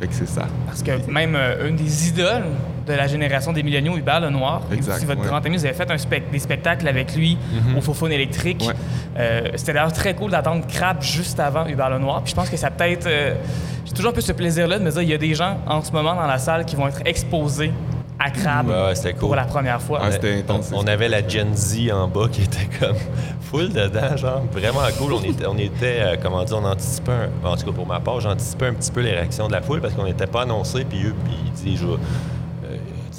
Fait 0.00 0.06
que 0.06 0.14
c'est 0.14 0.28
ça. 0.28 0.46
Parce 0.66 0.82
que 0.82 1.10
même 1.10 1.34
euh, 1.34 1.68
une 1.68 1.76
des 1.76 2.08
idoles 2.08 2.44
de 2.86 2.92
la 2.92 3.06
génération 3.06 3.52
des 3.52 3.62
milléniaux, 3.62 3.96
Hubert 3.96 4.20
Lenoir, 4.20 4.62
Exact, 4.72 4.96
aussi 4.96 5.04
votre 5.04 5.20
ouais. 5.20 5.26
grand 5.26 5.44
ami, 5.44 5.56
vous 5.56 5.64
avez 5.64 5.74
fait 5.74 5.90
un 5.90 5.96
des 6.32 6.38
spectacles 6.38 6.86
avec 6.88 7.14
lui 7.14 7.36
au 7.76 7.80
Fauphone 7.80 8.12
électrique. 8.12 8.64
Ouais. 8.66 8.74
Euh, 9.18 9.40
C'était 9.56 9.74
d'ailleurs 9.74 9.92
très 9.92 10.14
cool 10.14 10.30
d'attendre 10.30 10.64
Crap 10.66 11.02
juste 11.02 11.38
avant 11.40 11.66
Hubert 11.66 11.90
Lenoir. 11.90 12.22
Puis 12.22 12.30
je 12.30 12.36
pense 12.36 12.48
que 12.48 12.56
ça 12.56 12.70
peut-être... 12.70 13.06
euh, 13.06 13.34
J'ai 13.84 13.92
toujours 13.92 14.10
un 14.12 14.14
peu 14.14 14.20
ce 14.20 14.32
plaisir-là 14.32 14.78
de 14.78 14.84
me 14.84 14.90
dire, 14.90 15.02
il 15.02 15.08
y 15.08 15.14
a 15.14 15.18
des 15.18 15.34
gens 15.34 15.58
en 15.66 15.82
ce 15.82 15.92
moment 15.92 16.14
dans 16.14 16.26
la 16.26 16.38
salle 16.38 16.64
qui 16.64 16.76
vont 16.76 16.88
être 16.88 17.02
exposés 17.04 17.72
à 18.18 18.30
Crab 18.30 18.68
Ouais, 18.68 18.74
ouais, 18.86 18.94
c'était 18.94 19.12
cool. 19.12 19.20
pour 19.20 19.36
la 19.36 19.44
première 19.44 19.80
fois. 19.80 20.02
Ouais, 20.02 20.12
c'était 20.12 20.38
intense. 20.38 20.70
On, 20.72 20.78
on 20.84 20.86
avait 20.86 21.08
la 21.08 21.26
Gen 21.26 21.54
Z 21.54 21.90
en 21.92 22.08
bas 22.08 22.26
qui 22.30 22.42
était 22.42 22.68
comme 22.80 22.96
full 23.40 23.72
dedans, 23.72 24.16
genre 24.16 24.42
vraiment 24.52 24.80
cool. 24.98 25.12
On 25.14 25.22
était, 25.22 25.46
on 25.46 25.56
était 25.58 26.00
euh, 26.00 26.16
comment 26.20 26.42
dire, 26.44 26.58
on 26.60 26.64
anticipait, 26.64 27.12
un- 27.44 27.46
en 27.48 27.56
tout 27.56 27.66
cas 27.66 27.72
pour 27.72 27.86
ma 27.86 28.00
part, 28.00 28.20
j'anticipais 28.20 28.66
un 28.66 28.74
petit 28.74 28.90
peu 28.90 29.00
les 29.00 29.12
réactions 29.12 29.46
de 29.46 29.52
la 29.52 29.62
foule 29.62 29.80
parce 29.80 29.94
qu'on 29.94 30.04
n'était 30.04 30.26
pas 30.26 30.42
annoncé, 30.42 30.84
puis 30.84 31.04
eux, 31.06 31.14
puis 31.24 31.34
ils 31.46 31.52
disaient, 31.76 31.86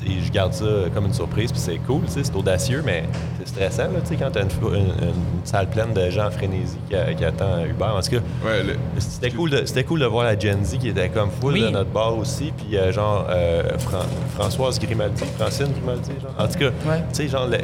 tu 0.01 0.07
sais, 0.07 0.13
je 0.25 0.31
garde 0.31 0.53
ça 0.53 0.65
comme 0.93 1.05
une 1.05 1.13
surprise, 1.13 1.51
puis 1.51 1.59
c'est 1.61 1.77
cool, 1.79 2.01
tu 2.05 2.11
sais, 2.13 2.23
c'est 2.23 2.35
audacieux, 2.35 2.81
mais 2.85 3.03
c'est 3.39 3.47
stressant, 3.49 3.83
là, 3.91 3.99
tu 4.01 4.07
sais, 4.09 4.15
quand 4.15 4.31
t'as 4.31 4.43
une, 4.43 4.49
fou- 4.49 4.69
une- 4.69 5.09
une 5.09 5.45
salle 5.45 5.69
pleine 5.69 5.93
de 5.93 6.09
gens 6.09 6.27
en 6.27 6.31
frénésie 6.31 6.77
qui, 6.89 7.15
qui 7.15 7.25
attend 7.25 7.65
Uber. 7.65 7.85
En 7.85 8.01
tout 8.01 8.11
cas, 8.11 8.17
Ouais, 8.45 8.63
le- 8.63 8.75
c'était 8.99 9.31
cool, 9.31 9.49
de, 9.49 9.65
c'était 9.65 9.83
cool 9.83 9.99
de 9.99 10.05
voir 10.05 10.23
la 10.25 10.37
Gen 10.39 10.63
Z 10.63 10.77
qui 10.77 10.89
était 10.89 11.09
comme 11.09 11.29
full 11.41 11.53
Oui. 11.53 11.61
de 11.63 11.69
notre 11.69 11.89
bar 11.89 12.17
aussi, 12.17 12.51
puis 12.55 12.77
euh, 12.77 12.91
genre 12.91 13.25
euh, 13.29 13.63
Fran- 13.79 14.05
Françoise 14.35 14.79
Grimaldi, 14.79 15.23
Francine 15.37 15.71
Grimaldi, 15.73 16.11
genre. 16.21 16.33
En 16.37 16.47
tout 16.47 16.59
cas, 16.59 16.65
Ouais. 16.89 16.99
tu 17.11 17.15
sais, 17.23 17.27
genre 17.27 17.47
le- 17.47 17.57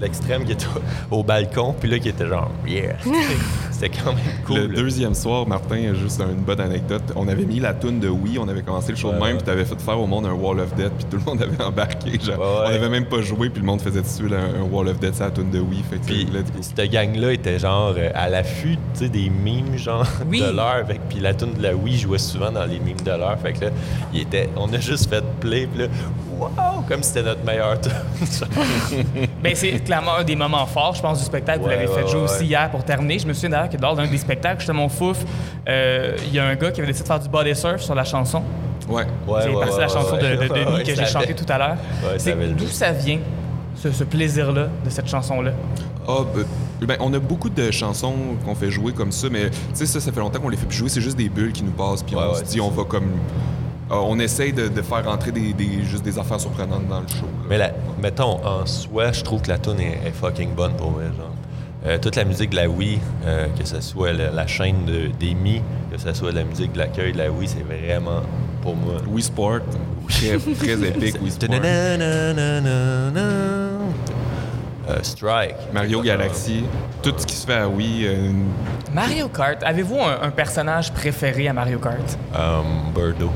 l'extrême 0.00 0.44
qui 0.44 0.52
était 0.52 0.66
au, 1.10 1.16
au 1.18 1.22
balcon, 1.24 1.74
puis 1.80 1.90
là 1.90 1.98
qui 1.98 2.08
était 2.10 2.26
genre 2.28 2.50
yeah. 2.66 2.94
c'était 3.78 3.96
quand 3.98 4.12
même 4.12 4.24
cool. 4.46 4.56
Le 4.58 4.66
là. 4.66 4.80
deuxième 4.82 5.14
soir, 5.14 5.46
Martin, 5.46 5.94
juste 5.94 6.20
une 6.20 6.42
bonne 6.42 6.60
anecdote. 6.60 7.02
On 7.16 7.28
avait 7.28 7.44
mis 7.44 7.60
la 7.60 7.74
toune 7.74 8.00
de 8.00 8.08
Oui, 8.08 8.38
on 8.40 8.48
avait 8.48 8.62
commencé 8.62 8.92
le 8.92 8.98
show 8.98 9.08
de 9.08 9.14
même, 9.14 9.22
ouais. 9.22 9.34
puis 9.34 9.42
t'avais 9.44 9.64
fait 9.64 9.80
faire 9.80 10.00
au 10.00 10.06
monde 10.06 10.26
un 10.26 10.32
Wall 10.32 10.60
of 10.60 10.74
Death, 10.74 10.92
puis 10.96 11.06
tout 11.10 11.16
le 11.18 11.22
monde 11.24 11.42
avait 11.42 11.62
embarqué. 11.62 12.18
Genre, 12.18 12.38
Ouais, 12.38 12.44
ouais. 12.44 12.64
On 12.72 12.74
avait 12.74 12.88
même 12.88 13.06
pas 13.06 13.20
joué, 13.20 13.50
puis 13.50 13.60
le 13.60 13.66
monde 13.66 13.80
faisait 13.80 14.02
dessus 14.02 14.24
un, 14.32 14.60
un 14.60 14.64
Wall 14.70 14.88
of 14.88 14.98
Death, 14.98 15.14
c'est 15.14 15.24
la 15.24 15.30
toune 15.30 15.50
de 15.50 15.60
Oui. 15.60 15.82
Fait 15.88 15.98
Puis 15.98 16.26
cette 16.60 16.90
gang-là 16.90 17.32
était 17.32 17.58
genre 17.58 17.94
euh, 17.96 18.10
à 18.14 18.28
l'affût, 18.28 18.76
tu 18.94 19.00
sais, 19.00 19.08
des 19.08 19.30
mimes 19.30 19.76
genre 19.76 20.06
Oui. 20.28 20.40
de 20.40 20.46
l'heure. 20.50 20.84
Puis 21.08 21.20
la 21.20 21.34
tune 21.34 21.54
de 21.54 21.62
la 21.62 21.74
Wii 21.74 21.98
jouait 21.98 22.18
souvent 22.18 22.50
dans 22.50 22.64
les 22.64 22.78
mimes 22.80 23.00
de 23.04 23.10
l'heure. 23.10 23.38
Fait 23.42 23.52
que 23.52 23.66
là, 23.66 23.70
il 24.12 24.20
était, 24.22 24.48
on 24.56 24.72
a 24.72 24.78
juste 24.80 25.08
fait 25.08 25.24
play, 25.40 25.66
puis 25.66 25.82
là, 25.82 25.88
wow, 26.38 26.48
comme 26.88 27.02
c'était 27.02 27.22
notre 27.22 27.44
meilleur 27.44 27.80
tune. 27.80 27.92
Ben, 29.42 29.54
c'est 29.54 29.70
clairement 29.84 30.16
un 30.16 30.24
des 30.24 30.34
moments 30.36 30.66
forts, 30.66 30.94
je 30.94 31.02
pense, 31.02 31.18
du 31.18 31.24
spectacle. 31.24 31.60
vous 31.60 31.66
Ouais, 31.66 31.76
l'avez 31.76 31.86
fait 31.86 32.02
ouais, 32.02 32.08
jouer 32.08 32.20
ouais, 32.22 32.24
aussi 32.24 32.44
hier 32.46 32.68
pour 32.70 32.84
terminer. 32.84 33.18
Je 33.18 33.26
me 33.26 33.32
souviens 33.32 33.50
d'ailleurs 33.50 33.67
lors 33.80 33.94
d'un 33.96 34.06
des 34.06 34.18
spectacles, 34.18 34.70
mon 34.72 34.88
fouf, 34.88 35.18
euh, 35.68 36.16
il 36.26 36.34
y 36.34 36.38
a 36.38 36.46
un 36.46 36.54
gars 36.54 36.70
qui 36.70 36.80
avait 36.80 36.86
décidé 36.88 37.04
de 37.04 37.08
faire 37.12 37.20
du 37.20 37.28
body 37.28 37.54
surf 37.54 37.80
sur 37.82 37.94
la 37.94 38.04
chanson. 38.04 38.42
Ouais. 38.88 39.04
Ouais, 39.26 39.40
c'est 39.42 39.48
ouais, 39.50 39.54
parti 39.60 39.78
la 39.78 39.86
ouais, 39.86 39.92
chanson 39.92 40.14
ouais, 40.16 40.36
de, 40.36 40.48
Denis 40.48 40.76
ouais, 40.76 40.82
que 40.82 40.94
j'ai 40.94 41.04
chantée 41.06 41.34
tout 41.34 41.44
à 41.52 41.58
l'heure. 41.58 41.76
C'est 42.16 42.34
d'où 42.56 42.66
ça 42.68 42.92
vient, 42.92 43.18
ce, 43.76 43.92
ce 43.92 44.04
plaisir-là 44.04 44.68
de 44.84 44.90
cette 44.90 45.08
chanson-là? 45.08 45.50
Ah, 46.08 46.20
ben, 46.80 46.96
on 47.00 47.12
a 47.12 47.18
beaucoup 47.18 47.50
de 47.50 47.70
chansons 47.70 48.14
qu'on 48.46 48.54
fait 48.54 48.70
jouer 48.70 48.92
comme 48.92 49.12
ça, 49.12 49.28
mais 49.30 49.50
tu 49.50 49.56
sais, 49.74 49.84
ça, 49.86 50.00
ça 50.00 50.10
fait 50.10 50.20
longtemps 50.20 50.40
qu'on 50.40 50.48
les 50.48 50.56
fait 50.56 50.64
plus 50.66 50.78
jouer. 50.78 50.88
C'est 50.88 51.02
juste 51.02 51.18
des 51.18 51.28
bulles 51.28 51.52
qui 51.52 51.62
nous 51.64 51.72
passent, 51.72 52.02
puis 52.02 52.14
Ouais, 52.16 52.22
on 52.26 52.32
ouais, 52.32 52.38
se 52.38 52.44
dit, 52.44 52.60
on 52.62 52.70
ça. 52.70 52.76
va 52.76 52.84
comme. 52.84 53.08
ah, 53.90 53.96
on 54.00 54.18
essaye 54.18 54.54
de, 54.54 54.68
de 54.68 54.80
faire 54.82 55.04
rentrer 55.04 55.32
des, 55.32 55.52
des- 55.52 55.82
juste 55.84 56.02
des 56.04 56.18
affaires 56.18 56.40
surprenantes 56.40 56.86
dans 56.88 57.00
le 57.00 57.08
show. 57.08 57.26
là. 57.26 57.46
Mais 57.50 57.58
la, 57.58 57.72
mettons, 58.00 58.38
en 58.46 58.64
soi, 58.64 59.12
je 59.12 59.22
trouve 59.22 59.42
que 59.42 59.50
la 59.50 59.58
tune 59.58 59.80
est, 59.80 60.00
est 60.06 60.12
fucking 60.14 60.54
bonne 60.54 60.72
pour 60.74 60.92
vrai, 60.92 61.06
genre. 61.06 61.32
Euh, 61.86 61.96
toute 61.98 62.16
la 62.16 62.24
musique 62.24 62.50
de 62.50 62.56
la 62.56 62.68
Wii, 62.68 62.98
euh, 63.24 63.46
que 63.56 63.64
ce 63.64 63.80
soit 63.80 64.12
la, 64.12 64.30
la 64.30 64.46
chaîne 64.48 64.84
de, 64.84 65.06
des 65.18 65.34
Mi, 65.34 65.62
que 65.92 65.98
ce 65.98 66.12
soit 66.12 66.32
la 66.32 66.42
musique 66.44 66.72
de 66.72 66.78
l'accueil 66.78 67.12
de 67.12 67.18
la 67.18 67.30
Wii, 67.30 67.46
c'est 67.48 67.62
vraiment, 67.62 68.22
pour 68.62 68.74
moi... 68.74 68.94
Wii 69.08 69.22
Sport, 69.22 69.60
très, 70.08 70.38
très 70.38 70.72
épique, 70.88 71.22
Wii 71.22 71.30
Sport. 71.30 71.48
Euh, 74.90 74.98
Strike. 75.02 75.54
Mario 75.72 76.00
Galaxy, 76.02 76.64
tout 77.02 77.12
ce 77.16 77.26
qui 77.26 77.36
se 77.36 77.46
fait 77.46 77.54
à 77.58 77.68
Wii. 77.68 78.06
euh, 78.06 78.32
Mario 78.92 79.28
Kart, 79.28 79.62
avez-vous 79.62 80.00
un, 80.00 80.18
un 80.22 80.30
personnage 80.30 80.92
préféré 80.92 81.46
à 81.46 81.52
Mario 81.52 81.78
Kart? 81.78 82.18
Um, 82.34 82.90
Birdo. 82.94 83.30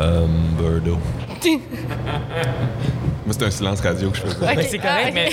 Um, 0.00 0.56
Birdo. 0.58 0.98
moi, 3.24 3.34
c'est 3.38 3.44
un 3.44 3.50
silence 3.50 3.80
radio 3.80 4.10
que 4.10 4.16
je 4.16 4.22
faisais. 4.22 4.36
Ben, 4.56 4.66
c'est 4.68 4.78
correct, 4.78 5.12
mais 5.14 5.30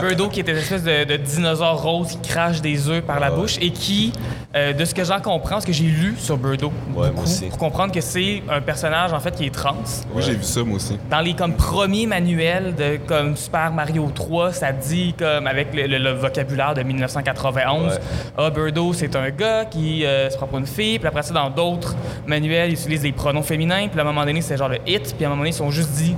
Birdo, 0.00 0.28
qui 0.28 0.40
est 0.40 0.48
une 0.48 0.56
espèce 0.56 0.82
de, 0.82 1.04
de 1.04 1.16
dinosaure 1.16 1.82
rose 1.82 2.08
qui 2.08 2.18
crache 2.28 2.60
des 2.60 2.88
œufs 2.88 3.02
par 3.02 3.20
la 3.20 3.30
bouche 3.30 3.56
et 3.60 3.70
qui, 3.70 4.12
euh, 4.54 4.72
de 4.72 4.84
ce 4.84 4.94
que 4.94 5.04
j'en 5.04 5.20
comprends, 5.20 5.60
ce 5.60 5.66
que 5.66 5.72
j'ai 5.72 5.84
lu 5.84 6.14
sur 6.18 6.36
Birdo, 6.36 6.72
moi 6.92 7.08
beaucoup, 7.08 7.22
aussi. 7.22 7.46
pour 7.46 7.58
comprendre 7.58 7.92
que 7.92 8.00
c'est 8.00 8.42
un 8.50 8.60
personnage 8.60 9.12
en 9.12 9.20
fait 9.20 9.34
qui 9.34 9.46
est 9.46 9.54
trans. 9.54 9.76
Oui, 10.14 10.22
j'ai 10.24 10.34
vu 10.34 10.42
ça, 10.42 10.62
moi 10.62 10.76
aussi. 10.76 10.98
Dans 11.10 11.20
les 11.20 11.34
comme 11.34 11.54
premiers 11.54 12.06
manuels 12.06 12.74
de 12.74 12.98
comme 13.06 13.36
Super 13.36 13.72
Mario 13.72 14.10
3, 14.14 14.52
ça 14.52 14.72
dit 14.72 15.14
comme 15.18 15.46
avec 15.46 15.74
le, 15.74 15.86
le- 15.86 15.98
le 15.98 16.10
vocabulaire 16.12 16.74
de 16.74 16.82
1991, 16.82 17.92
Ouais. 17.92 17.98
ah 18.38 18.50
Birdo 18.50 18.92
c'est 18.92 19.14
un 19.16 19.30
gars 19.30 19.64
qui 19.64 20.04
euh, 20.04 20.28
se 20.30 20.36
prend 20.36 20.46
pour 20.46 20.58
une 20.58 20.66
fille, 20.66 20.98
puis 20.98 21.08
après 21.08 21.22
ça 21.22 21.32
dans 21.34 21.50
d'autres 21.50 21.94
manuels 22.26 22.70
ils 22.70 22.74
utilisent 22.74 23.02
des 23.02 23.12
pronoms 23.12 23.42
féminins, 23.42 23.88
puis 23.88 23.98
à 23.98 24.02
un 24.02 24.06
moment 24.06 24.24
donné 24.24 24.40
c'est 24.40 24.56
genre 24.56 24.68
le 24.68 24.78
it, 24.86 25.14
puis 25.16 25.24
à 25.24 25.28
un 25.28 25.30
moment 25.30 25.40
donné 25.42 25.50
ils 25.50 25.54
sont 25.54 25.70
juste 25.70 25.90
dit 25.92 26.14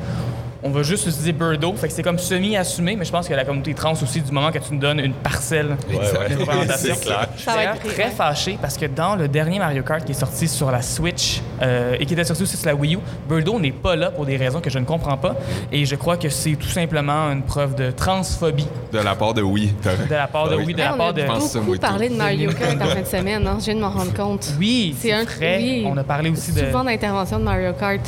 on 0.62 0.71
va 0.71 0.83
juste 0.83 1.07
utiliser 1.07 1.33
Birdo, 1.33 1.73
fait 1.75 1.87
que 1.88 1.94
c'est 1.94 2.03
comme 2.03 2.18
semi-assumé, 2.18 2.97
mais 2.97 3.05
je 3.05 3.12
pense 3.12 3.29
que 3.29 3.35
la 3.35 3.44
communauté 3.44 3.75
trans 3.75 3.92
aussi, 3.92 4.21
du 4.21 4.33
moment 4.33 4.51
que 4.51 4.59
tu 4.59 4.73
nous 4.75 4.81
donnes 4.81 4.99
une 5.01 5.12
parcelle 5.12 5.77
Ouais, 5.88 5.97
ouais. 5.99 6.29
de 6.35 6.40
représentation. 6.40 6.94
C'est 6.99 7.05
clair. 7.05 7.29
Je 7.35 7.37
suis 7.37 7.44
Ça 7.44 7.51
va 7.53 7.57
d'ailleurs 7.59 7.75
être 7.75 7.81
pris, 7.83 7.90
très 7.94 8.05
ouais. 8.05 8.11
fâché 8.11 8.59
parce 8.61 8.77
que 8.77 8.87
dans 8.87 9.14
le 9.16 9.29
dernier 9.29 9.59
Mario 9.59 9.83
Kart 9.85 10.05
qui 10.05 10.12
est 10.12 10.14
sorti 10.14 10.49
sur 10.49 10.71
la 10.71 10.83
Switch 10.83 11.40
euh, 11.62 11.97
et 12.01 12.07
qui 12.07 12.14
était 12.14 12.25
sorti 12.25 12.42
aussi 12.42 12.57
sur 12.57 12.66
la 12.66 12.75
Wii 12.75 12.97
U, 12.97 12.99
Birdo 13.29 13.61
n'est 13.61 13.71
pas 13.73 13.94
là 13.97 14.11
pour 14.11 14.27
des 14.27 14.37
raisons 14.37 14.61
que 14.61 14.71
je 14.71 14.79
ne 14.79 14.85
comprends 14.85 15.16
pas. 15.16 15.37
Et 15.71 15.85
je 15.85 15.94
crois 15.94 16.16
que 16.16 16.29
c'est 16.29 16.57
tout 16.57 16.68
simplement 16.68 17.31
une 17.31 17.42
preuve 17.42 17.75
de 17.77 17.90
transphobie 17.92 18.66
De 18.92 18.99
la 18.99 19.14
part 19.14 19.35
de 19.35 19.42
Wii. 19.42 19.73
de 20.11 20.14
la 20.14 20.27
part 20.27 20.49
de 20.49 20.57
oui. 20.57 20.64
Wii, 20.66 20.75
de 20.75 20.81
la 20.81 20.94
on 20.94 20.97
part 20.99 21.07
a 21.09 21.12
de. 21.12 21.21
Je 21.21 21.27
pense 21.27 21.51
ça, 21.53 21.61
beaucoup 21.61 21.79
parlé 21.79 22.09
de 22.09 22.14
Mario 22.16 22.51
Kart 22.53 22.77
en 22.83 22.87
fin 22.87 23.01
de 23.01 23.07
semaine, 23.18 23.47
hein? 23.47 23.59
je 23.61 23.66
viens 23.66 23.75
de 23.77 23.81
m'en 23.81 23.90
rendre 23.90 24.12
compte. 24.12 24.53
Oui, 24.59 24.94
C'est 24.99 25.12
un- 25.12 25.25
oui. 25.40 25.85
On 25.87 25.97
a 25.97 26.05
parlé 26.05 26.31
aussi 26.31 26.53
de. 26.53 26.61
Souvent 26.66 26.83
d'intervention 26.85 27.38
de 27.38 27.44
Mario 27.44 27.73
Kart. 27.75 28.01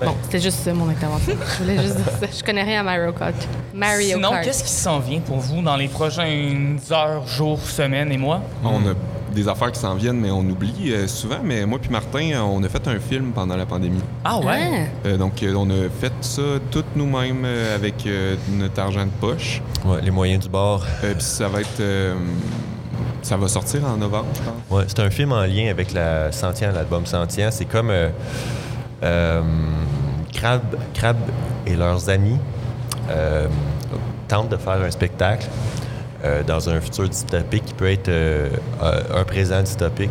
Bon, 0.00 0.14
c'était 0.22 0.40
juste 0.40 0.58
ça, 0.60 0.72
mon 0.72 0.88
intervention. 0.88 1.34
Je 1.58 1.62
voulais 1.62 1.82
juste 1.82 1.96
dire 1.96 2.06
ça. 2.20 2.26
Je 2.38 2.44
connais 2.44 2.62
rien 2.62 2.80
à 2.80 2.82
Mario 2.84 3.12
Kart. 3.12 3.34
Mario 3.74 4.14
Sinon, 4.16 4.30
Kart. 4.30 4.44
qu'est-ce 4.44 4.62
qui 4.64 4.70
s'en 4.70 5.00
vient 5.00 5.20
pour 5.20 5.38
vous 5.38 5.60
dans 5.62 5.76
les 5.76 5.88
prochaines 5.88 6.78
heures, 6.90 7.26
jours, 7.26 7.60
semaines 7.60 8.12
et 8.12 8.18
mois? 8.18 8.40
On 8.64 8.76
a 8.88 8.94
des 9.34 9.46
affaires 9.48 9.70
qui 9.72 9.80
s'en 9.80 9.94
viennent, 9.94 10.18
mais 10.20 10.30
on 10.30 10.40
oublie 10.40 10.92
euh, 10.92 11.06
souvent. 11.06 11.38
Mais 11.44 11.66
moi 11.66 11.78
puis 11.80 11.90
Martin, 11.90 12.30
euh, 12.32 12.40
on 12.40 12.62
a 12.62 12.68
fait 12.68 12.86
un 12.88 12.98
film 12.98 13.32
pendant 13.32 13.56
la 13.56 13.66
pandémie. 13.66 14.00
Ah 14.24 14.38
ouais? 14.38 14.88
Ah, 15.04 15.08
Euh, 15.08 15.16
donc, 15.16 15.42
euh, 15.42 15.54
on 15.56 15.68
a 15.70 15.88
fait 16.00 16.12
ça 16.20 16.42
toutes 16.70 16.96
nous-mêmes 16.96 17.42
euh, 17.44 17.74
avec 17.74 18.06
euh, 18.06 18.36
notre 18.52 18.80
argent 18.80 19.04
de 19.04 19.10
poche. 19.20 19.60
Ouais, 19.84 20.00
les 20.02 20.10
moyens 20.10 20.44
du 20.44 20.48
bord. 20.48 20.84
Euh, 21.04 21.12
Puis 21.14 21.22
ça 21.24 21.48
va 21.48 21.60
être... 21.60 21.80
euh, 21.80 22.14
ça 23.22 23.36
va 23.36 23.48
sortir 23.48 23.84
en 23.84 23.96
novembre, 23.96 24.26
je 24.34 24.40
pense. 24.40 24.78
Ouais, 24.78 24.84
c'est 24.88 25.00
un 25.00 25.10
film 25.10 25.32
en 25.32 25.42
lien 25.42 25.68
avec 25.70 25.92
la 25.92 26.32
Sentient, 26.32 26.72
l'album 26.72 27.04
Sentient. 27.04 27.50
C'est 27.50 27.66
comme 27.66 27.90
Crab, 29.00 30.62
Crab 30.94 31.16
et 31.66 31.74
leurs 31.74 32.08
amis 32.08 32.38
euh, 33.10 33.46
tentent 34.28 34.50
de 34.50 34.56
faire 34.56 34.80
un 34.82 34.90
spectacle 34.90 35.46
euh, 36.24 36.42
dans 36.42 36.68
un 36.68 36.80
futur 36.80 37.08
dystopique 37.08 37.64
qui 37.64 37.74
peut 37.74 37.90
être 37.90 38.08
euh, 38.08 38.48
euh, 38.82 39.20
un 39.20 39.24
présent 39.24 39.60
dystopique. 39.62 40.10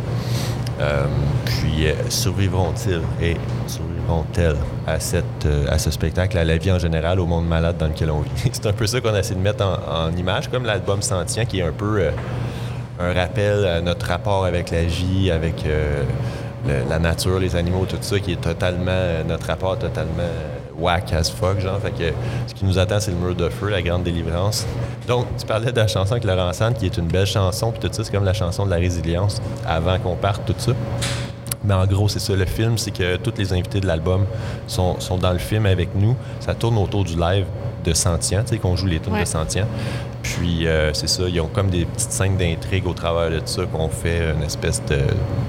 Euh, 0.80 1.06
puis 1.44 1.86
euh, 1.86 1.94
survivront-ils 2.08 3.02
et 3.20 3.36
survivront-elles 3.66 4.56
à, 4.86 4.94
euh, 4.94 5.66
à 5.68 5.78
ce 5.78 5.90
spectacle, 5.90 6.38
à 6.38 6.44
la 6.44 6.56
vie 6.56 6.70
en 6.70 6.78
général, 6.78 7.18
au 7.18 7.26
monde 7.26 7.48
malade 7.48 7.76
dans 7.78 7.88
lequel 7.88 8.10
on 8.10 8.20
vit? 8.20 8.30
c'est 8.52 8.66
un 8.66 8.72
peu 8.72 8.86
ça 8.86 9.00
qu'on 9.00 9.14
essaie 9.14 9.34
de 9.34 9.40
mettre 9.40 9.64
en, 9.64 10.10
image, 10.16 10.48
comme 10.48 10.64
l'album 10.64 11.02
Sentient 11.02 11.44
qui 11.44 11.60
est 11.60 11.64
un 11.64 11.72
peu 11.72 12.00
euh, 12.00 12.10
un 13.00 13.12
rappel 13.12 13.66
à 13.66 13.80
notre 13.80 14.06
rapport 14.06 14.44
avec 14.44 14.70
la 14.70 14.84
vie, 14.84 15.30
avec 15.30 15.64
euh, 15.66 16.02
le- 16.66 16.88
la 16.88 16.98
nature, 16.98 17.38
les 17.38 17.54
animaux, 17.56 17.86
tout 17.88 17.96
ça, 18.00 18.18
qui 18.18 18.32
est 18.32 18.40
totalement, 18.40 18.84
euh, 18.90 19.22
notre 19.24 19.46
rapport 19.46 19.78
totalement 19.78 20.20
euh, 20.20 20.78
whack 20.78 21.12
as 21.12 21.30
fuck, 21.30 21.60
genre. 21.60 21.78
Fait 21.80 21.90
que 21.90 22.12
ce 22.46 22.54
qui 22.54 22.64
nous 22.64 22.78
attend, 22.78 23.00
c'est 23.00 23.10
le 23.10 23.16
mur 23.16 23.34
de 23.34 23.48
feu, 23.48 23.68
la 23.68 23.82
grande 23.82 24.02
délivrance. 24.04 24.66
Donc, 25.06 25.26
tu 25.38 25.46
parlais 25.46 25.72
de 25.72 25.76
la 25.78 25.86
chanson 25.86 26.12
avec 26.12 26.24
Laurent 26.24 26.52
Sand, 26.52 26.74
qui 26.74 26.86
est 26.86 26.96
une 26.96 27.06
belle 27.08 27.26
chanson, 27.26 27.70
puis 27.72 27.80
tout 27.80 27.88
ça, 27.92 28.04
c'est 28.04 28.12
comme 28.12 28.24
la 28.24 28.32
chanson 28.34 28.64
de 28.66 28.70
la 28.70 28.76
résilience, 28.76 29.40
avant 29.66 29.98
qu'on 29.98 30.16
parte, 30.16 30.44
tout 30.46 30.54
ça. 30.58 30.72
Mais 31.64 31.74
en 31.74 31.86
gros, 31.86 32.08
c'est 32.08 32.20
ça. 32.20 32.34
Le 32.34 32.46
film, 32.46 32.78
c'est 32.78 32.92
que 32.92 33.16
tous 33.16 33.34
les 33.36 33.52
invités 33.52 33.80
de 33.80 33.86
l'album 33.86 34.24
sont, 34.68 35.00
sont 35.00 35.18
dans 35.18 35.32
le 35.32 35.38
film 35.38 35.66
avec 35.66 35.88
nous. 35.96 36.14
Ça 36.40 36.54
tourne 36.54 36.78
autour 36.78 37.04
du 37.04 37.16
live 37.18 37.44
de 37.84 37.92
Sentient, 37.92 38.42
tu 38.42 38.50
sais, 38.50 38.58
qu'on 38.58 38.76
joue 38.76 38.86
les 38.86 39.00
tunes 39.00 39.12
Ouais. 39.12 39.20
de 39.22 39.26
Sentient. 39.28 39.66
Puis, 40.36 40.66
euh, 40.66 40.92
c'est 40.92 41.08
ça, 41.08 41.22
ils 41.28 41.40
ont 41.40 41.48
comme 41.48 41.70
des 41.70 41.84
petites 41.84 42.10
scènes 42.12 42.36
d'intrigue 42.36 42.86
au 42.86 42.92
travers 42.92 43.30
de 43.30 43.40
ça 43.46 43.64
qu'on 43.64 43.88
fait 43.88 44.30
une 44.36 44.42
espèce 44.42 44.82
de, 44.88 44.98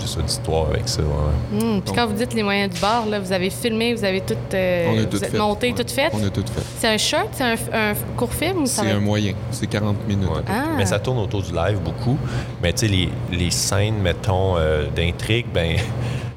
ça, 0.05 0.21
d'histoire 0.21 0.67
avec 0.67 0.87
ça. 0.87 1.01
ouais. 1.01 1.61
hum, 1.61 1.81
Puis 1.81 1.93
quand 1.93 2.07
vous 2.07 2.13
dites 2.13 2.33
les 2.33 2.43
moyens 2.43 2.73
du 2.73 2.79
bord, 2.79 3.05
là, 3.09 3.19
vous 3.19 3.31
avez 3.31 3.49
filmé, 3.49 3.93
vous 3.93 4.03
avez 4.03 4.21
tout, 4.21 4.35
euh, 4.53 4.85
vous 4.97 5.05
tout 5.05 5.23
êtes 5.23 5.31
fait. 5.31 5.37
monté, 5.37 5.67
Ouais. 5.71 5.83
tout 5.83 5.93
fait? 5.93 6.09
On 6.13 6.25
a 6.25 6.29
tout 6.29 6.41
fait. 6.53 6.61
C'est 6.77 6.87
un 6.87 6.97
short, 6.97 7.27
c'est 7.31 7.43
un, 7.43 7.53
un 7.73 7.93
court 8.17 8.33
film 8.33 8.63
ou 8.63 8.65
ça 8.65 8.81
C'est 8.83 8.89
un 8.91 8.95
être- 8.97 9.01
moyen. 9.01 9.33
C'est 9.51 9.67
40 9.67 10.07
minutes. 10.07 10.29
Ouais. 10.29 10.41
Ah. 10.47 10.65
Mais 10.77 10.85
ça 10.85 10.99
tourne 10.99 11.19
autour 11.19 11.41
du 11.43 11.51
live 11.53 11.79
beaucoup. 11.83 12.17
Mais 12.63 12.71
tu 12.73 12.79
sais, 12.79 12.87
les, 12.87 13.09
les 13.31 13.51
scènes, 13.51 13.97
mettons, 14.01 14.57
euh, 14.57 14.85
d'intrigue, 14.95 15.45
ben, 15.53 15.75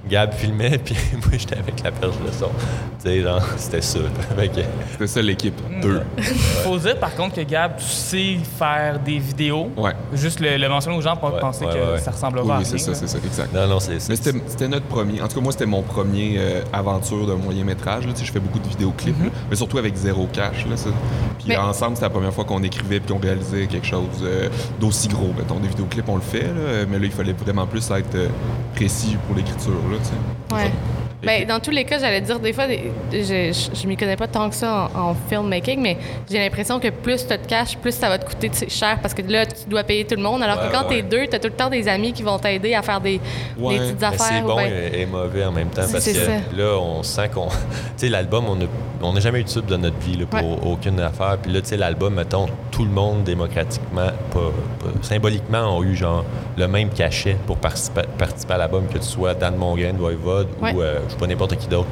Gab 0.09 0.33
filmait, 0.33 0.79
puis 0.85 0.97
moi, 1.15 1.29
j'étais 1.38 1.57
avec 1.59 1.83
la 1.83 1.93
perche 1.93 2.17
de 2.27 2.33
son. 2.33 2.47
Tu 3.03 3.09
sais, 3.09 3.21
genre, 3.23 3.43
c'était 3.57 3.81
ça. 3.81 3.99
C'était 4.93 5.07
ça 5.07 5.23
l'équipe. 5.23 5.55
Deux. 5.81 6.03
Faut 6.65 6.79
dire 6.79 6.97
par 6.99 7.15
contre 7.15 7.37
que 7.37 7.41
Gab, 7.43 7.77
tu 7.77 7.85
sais 7.85 8.37
faire 8.59 8.99
des 8.99 9.19
vidéos. 9.19 9.71
Ouais. 9.77 9.93
Juste 10.12 10.41
le, 10.41 10.57
le 10.57 10.69
mentionner 10.69 10.97
aux 10.97 11.01
gens 11.01 11.17
pour 11.17 11.33
Ouais, 11.33 11.41
penser 11.41 11.65
ouais, 11.65 11.73
que 11.97 12.01
ça 12.03 12.11
ressemble 12.11 12.38
Oui, 12.41 12.51
à 12.51 12.59
oui, 12.59 12.59
rien. 12.59 12.65
c'est 12.65 12.79
ça, 12.79 12.95
c'est 12.95 13.07
ça, 13.09 13.19
exact. 13.25 13.53
Non, 13.55 13.67
non, 13.67 13.81
c'est 13.81 13.95
Mais 14.09 14.17
c'était 14.17 14.69
notre 14.69 14.87
premier. 14.87 15.21
En 15.23 15.29
tout 15.29 15.37
cas, 15.37 15.41
moi, 15.41 15.53
c'était 15.53 15.67
mon 15.67 15.83
premier 15.83 16.35
euh, 16.38 16.62
aventure 16.73 17.27
de 17.27 17.35
moyen 17.35 17.65
métrage. 17.65 18.07
Là. 18.07 18.12
Tu 18.12 18.21
sais, 18.21 18.27
Je 18.27 18.33
fais 18.33 18.41
beaucoup 18.41 18.59
de 18.59 18.69
vidéoclips, 18.69 19.19
là, 19.23 19.31
mais 19.51 19.57
surtout 19.57 19.79
avec 19.79 19.95
zéro 19.97 20.29
cash. 20.33 20.67
Là, 20.69 20.77
ça. 20.77 20.91
Puis 21.38 21.49
Mais- 21.49 21.57
ensemble, 21.57 21.97
c'était 21.97 22.07
la 22.07 22.11
première 22.11 22.33
fois 22.35 22.45
qu'on 22.45 22.62
écrivait 22.62 23.01
puis 23.01 23.12
qu'on 23.15 23.21
réalisait 23.21 23.67
quelque 23.67 23.87
chose 23.87 24.07
euh, 24.23 24.49
d'aussi 24.81 25.09
gros. 25.09 25.33
Mettons, 25.37 25.59
des 25.61 25.69
vidéoclips, 25.69 26.09
on 26.09 26.17
le 26.17 26.23
fait, 26.23 26.43
là, 26.43 26.85
mais 26.88 26.99
là, 26.99 27.05
il 27.07 27.12
fallait 27.12 27.33
vraiment 27.33 27.67
plus 27.67 27.91
être 27.91 28.15
euh, 28.15 28.29
précis 28.75 29.17
pour 29.27 29.37
l'écriture. 29.37 29.73
Là, 29.92 29.98
tu 29.98 30.05
sais. 30.09 30.55
Ouais. 30.57 30.70
Et 31.22 31.26
Ben, 31.26 31.46
dans 31.46 31.61
tous 31.61 31.70
les 31.70 31.85
cas, 31.85 32.00
j'allais 32.00 32.20
dire, 32.20 32.40
des 32.40 32.52
fois, 32.52 32.64
je, 33.12 33.16
je, 33.22 33.52
je 33.81 33.87
m'y 33.87 33.96
connais 33.96 34.16
pas 34.16 34.26
tant 34.26 34.48
que 34.50 34.57
ça 34.57 34.90
en, 34.92 35.11
en 35.11 35.14
filmmaking, 35.28 35.81
mais 35.81 35.96
j'ai 36.28 36.38
l'impression 36.40 36.81
que 36.81 36.88
plus 36.88 37.24
tu 37.28 37.37
te 37.38 37.46
caches, 37.46 37.76
plus 37.76 37.92
ça 37.94 38.09
va 38.09 38.18
te 38.18 38.24
coûter 38.28 38.50
cher 38.68 38.98
parce 39.00 39.14
que 39.14 39.22
là, 39.22 39.46
tu 39.46 39.68
dois 39.68 39.85
payer 39.85 40.05
tout 40.05 40.16
le 40.16 40.22
monde. 40.22 40.42
Alors 40.42 40.59
Ouais, 40.61 40.68
que 40.68 40.72
quand 40.72 40.88
ouais. 40.88 40.96
t'es 40.96 41.02
deux, 41.02 41.28
t'as 41.28 41.38
tout 41.38 41.46
le 41.46 41.55
temps 41.55 41.70
des 41.70 41.87
amis 41.87 42.12
qui 42.12 42.24
vont 42.24 42.40
t'aider 42.40 42.74
à 42.74 42.83
faire 42.83 43.00
des, 43.00 43.20
Ouais, 43.57 43.74
des 43.78 43.81
petites 43.85 44.02
affaires. 44.02 44.20
c'est 44.20 44.42
ou 44.42 44.46
bon 44.48 44.57
ben- 44.57 44.72
et, 44.92 45.02
et 45.02 45.07
mauvais 45.07 45.44
en 45.44 45.52
même 45.52 45.68
temps 45.68 45.83
parce 45.92 46.05
que 46.05 46.12
ça. 46.12 46.31
là, 46.57 46.76
on 46.81 47.05
sent 47.05 47.28
qu'on. 47.33 47.46
Tu 47.50 47.55
sais, 47.98 48.09
l'album, 48.09 48.46
on 48.48 48.57
n'a 48.57 48.64
on 49.03 49.12
n'a 49.12 49.21
jamais 49.21 49.41
eu 49.41 49.45
de 49.45 49.49
sub 49.49 49.67
de 49.67 49.77
notre 49.77 49.99
vie 49.99 50.17
là, 50.17 50.27
pour 50.27 50.41
Ouais. 50.41 50.73
aucune 50.73 50.99
affaire. 51.01 51.38
Puis 51.43 51.53
là, 51.53 51.61
tu 51.61 51.69
sais, 51.69 51.77
l'album, 51.77 52.15
mettons, 52.15 52.47
tout 52.71 52.85
le 52.85 52.91
monde 52.91 53.25
démocratiquement, 53.25 54.07
pas, 54.33 54.41
pas- 54.81 55.03
symboliquement, 55.03 55.77
ont 55.79 55.83
eu 55.83 55.95
genre 55.97 56.25
le 56.57 56.67
même 56.69 56.91
cachet 56.91 57.37
pour 57.47 57.57
participer, 57.57 58.03
participer 58.19 58.55
à 58.55 58.59
l'album, 58.59 58.87
que 58.87 58.99
tu 58.99 59.05
sois 59.05 59.35
Dan 59.35 59.57
Mongrain, 59.57 59.93
Voivode 59.99 60.49
Ouais. 60.61 60.75
ou 60.75 60.81
euh, 60.83 61.01
je 61.07 61.12
sais 61.12 61.19
pas 61.19 61.27
n'importe 61.27 61.57
qui 61.57 61.67
d'autre. 61.69 61.88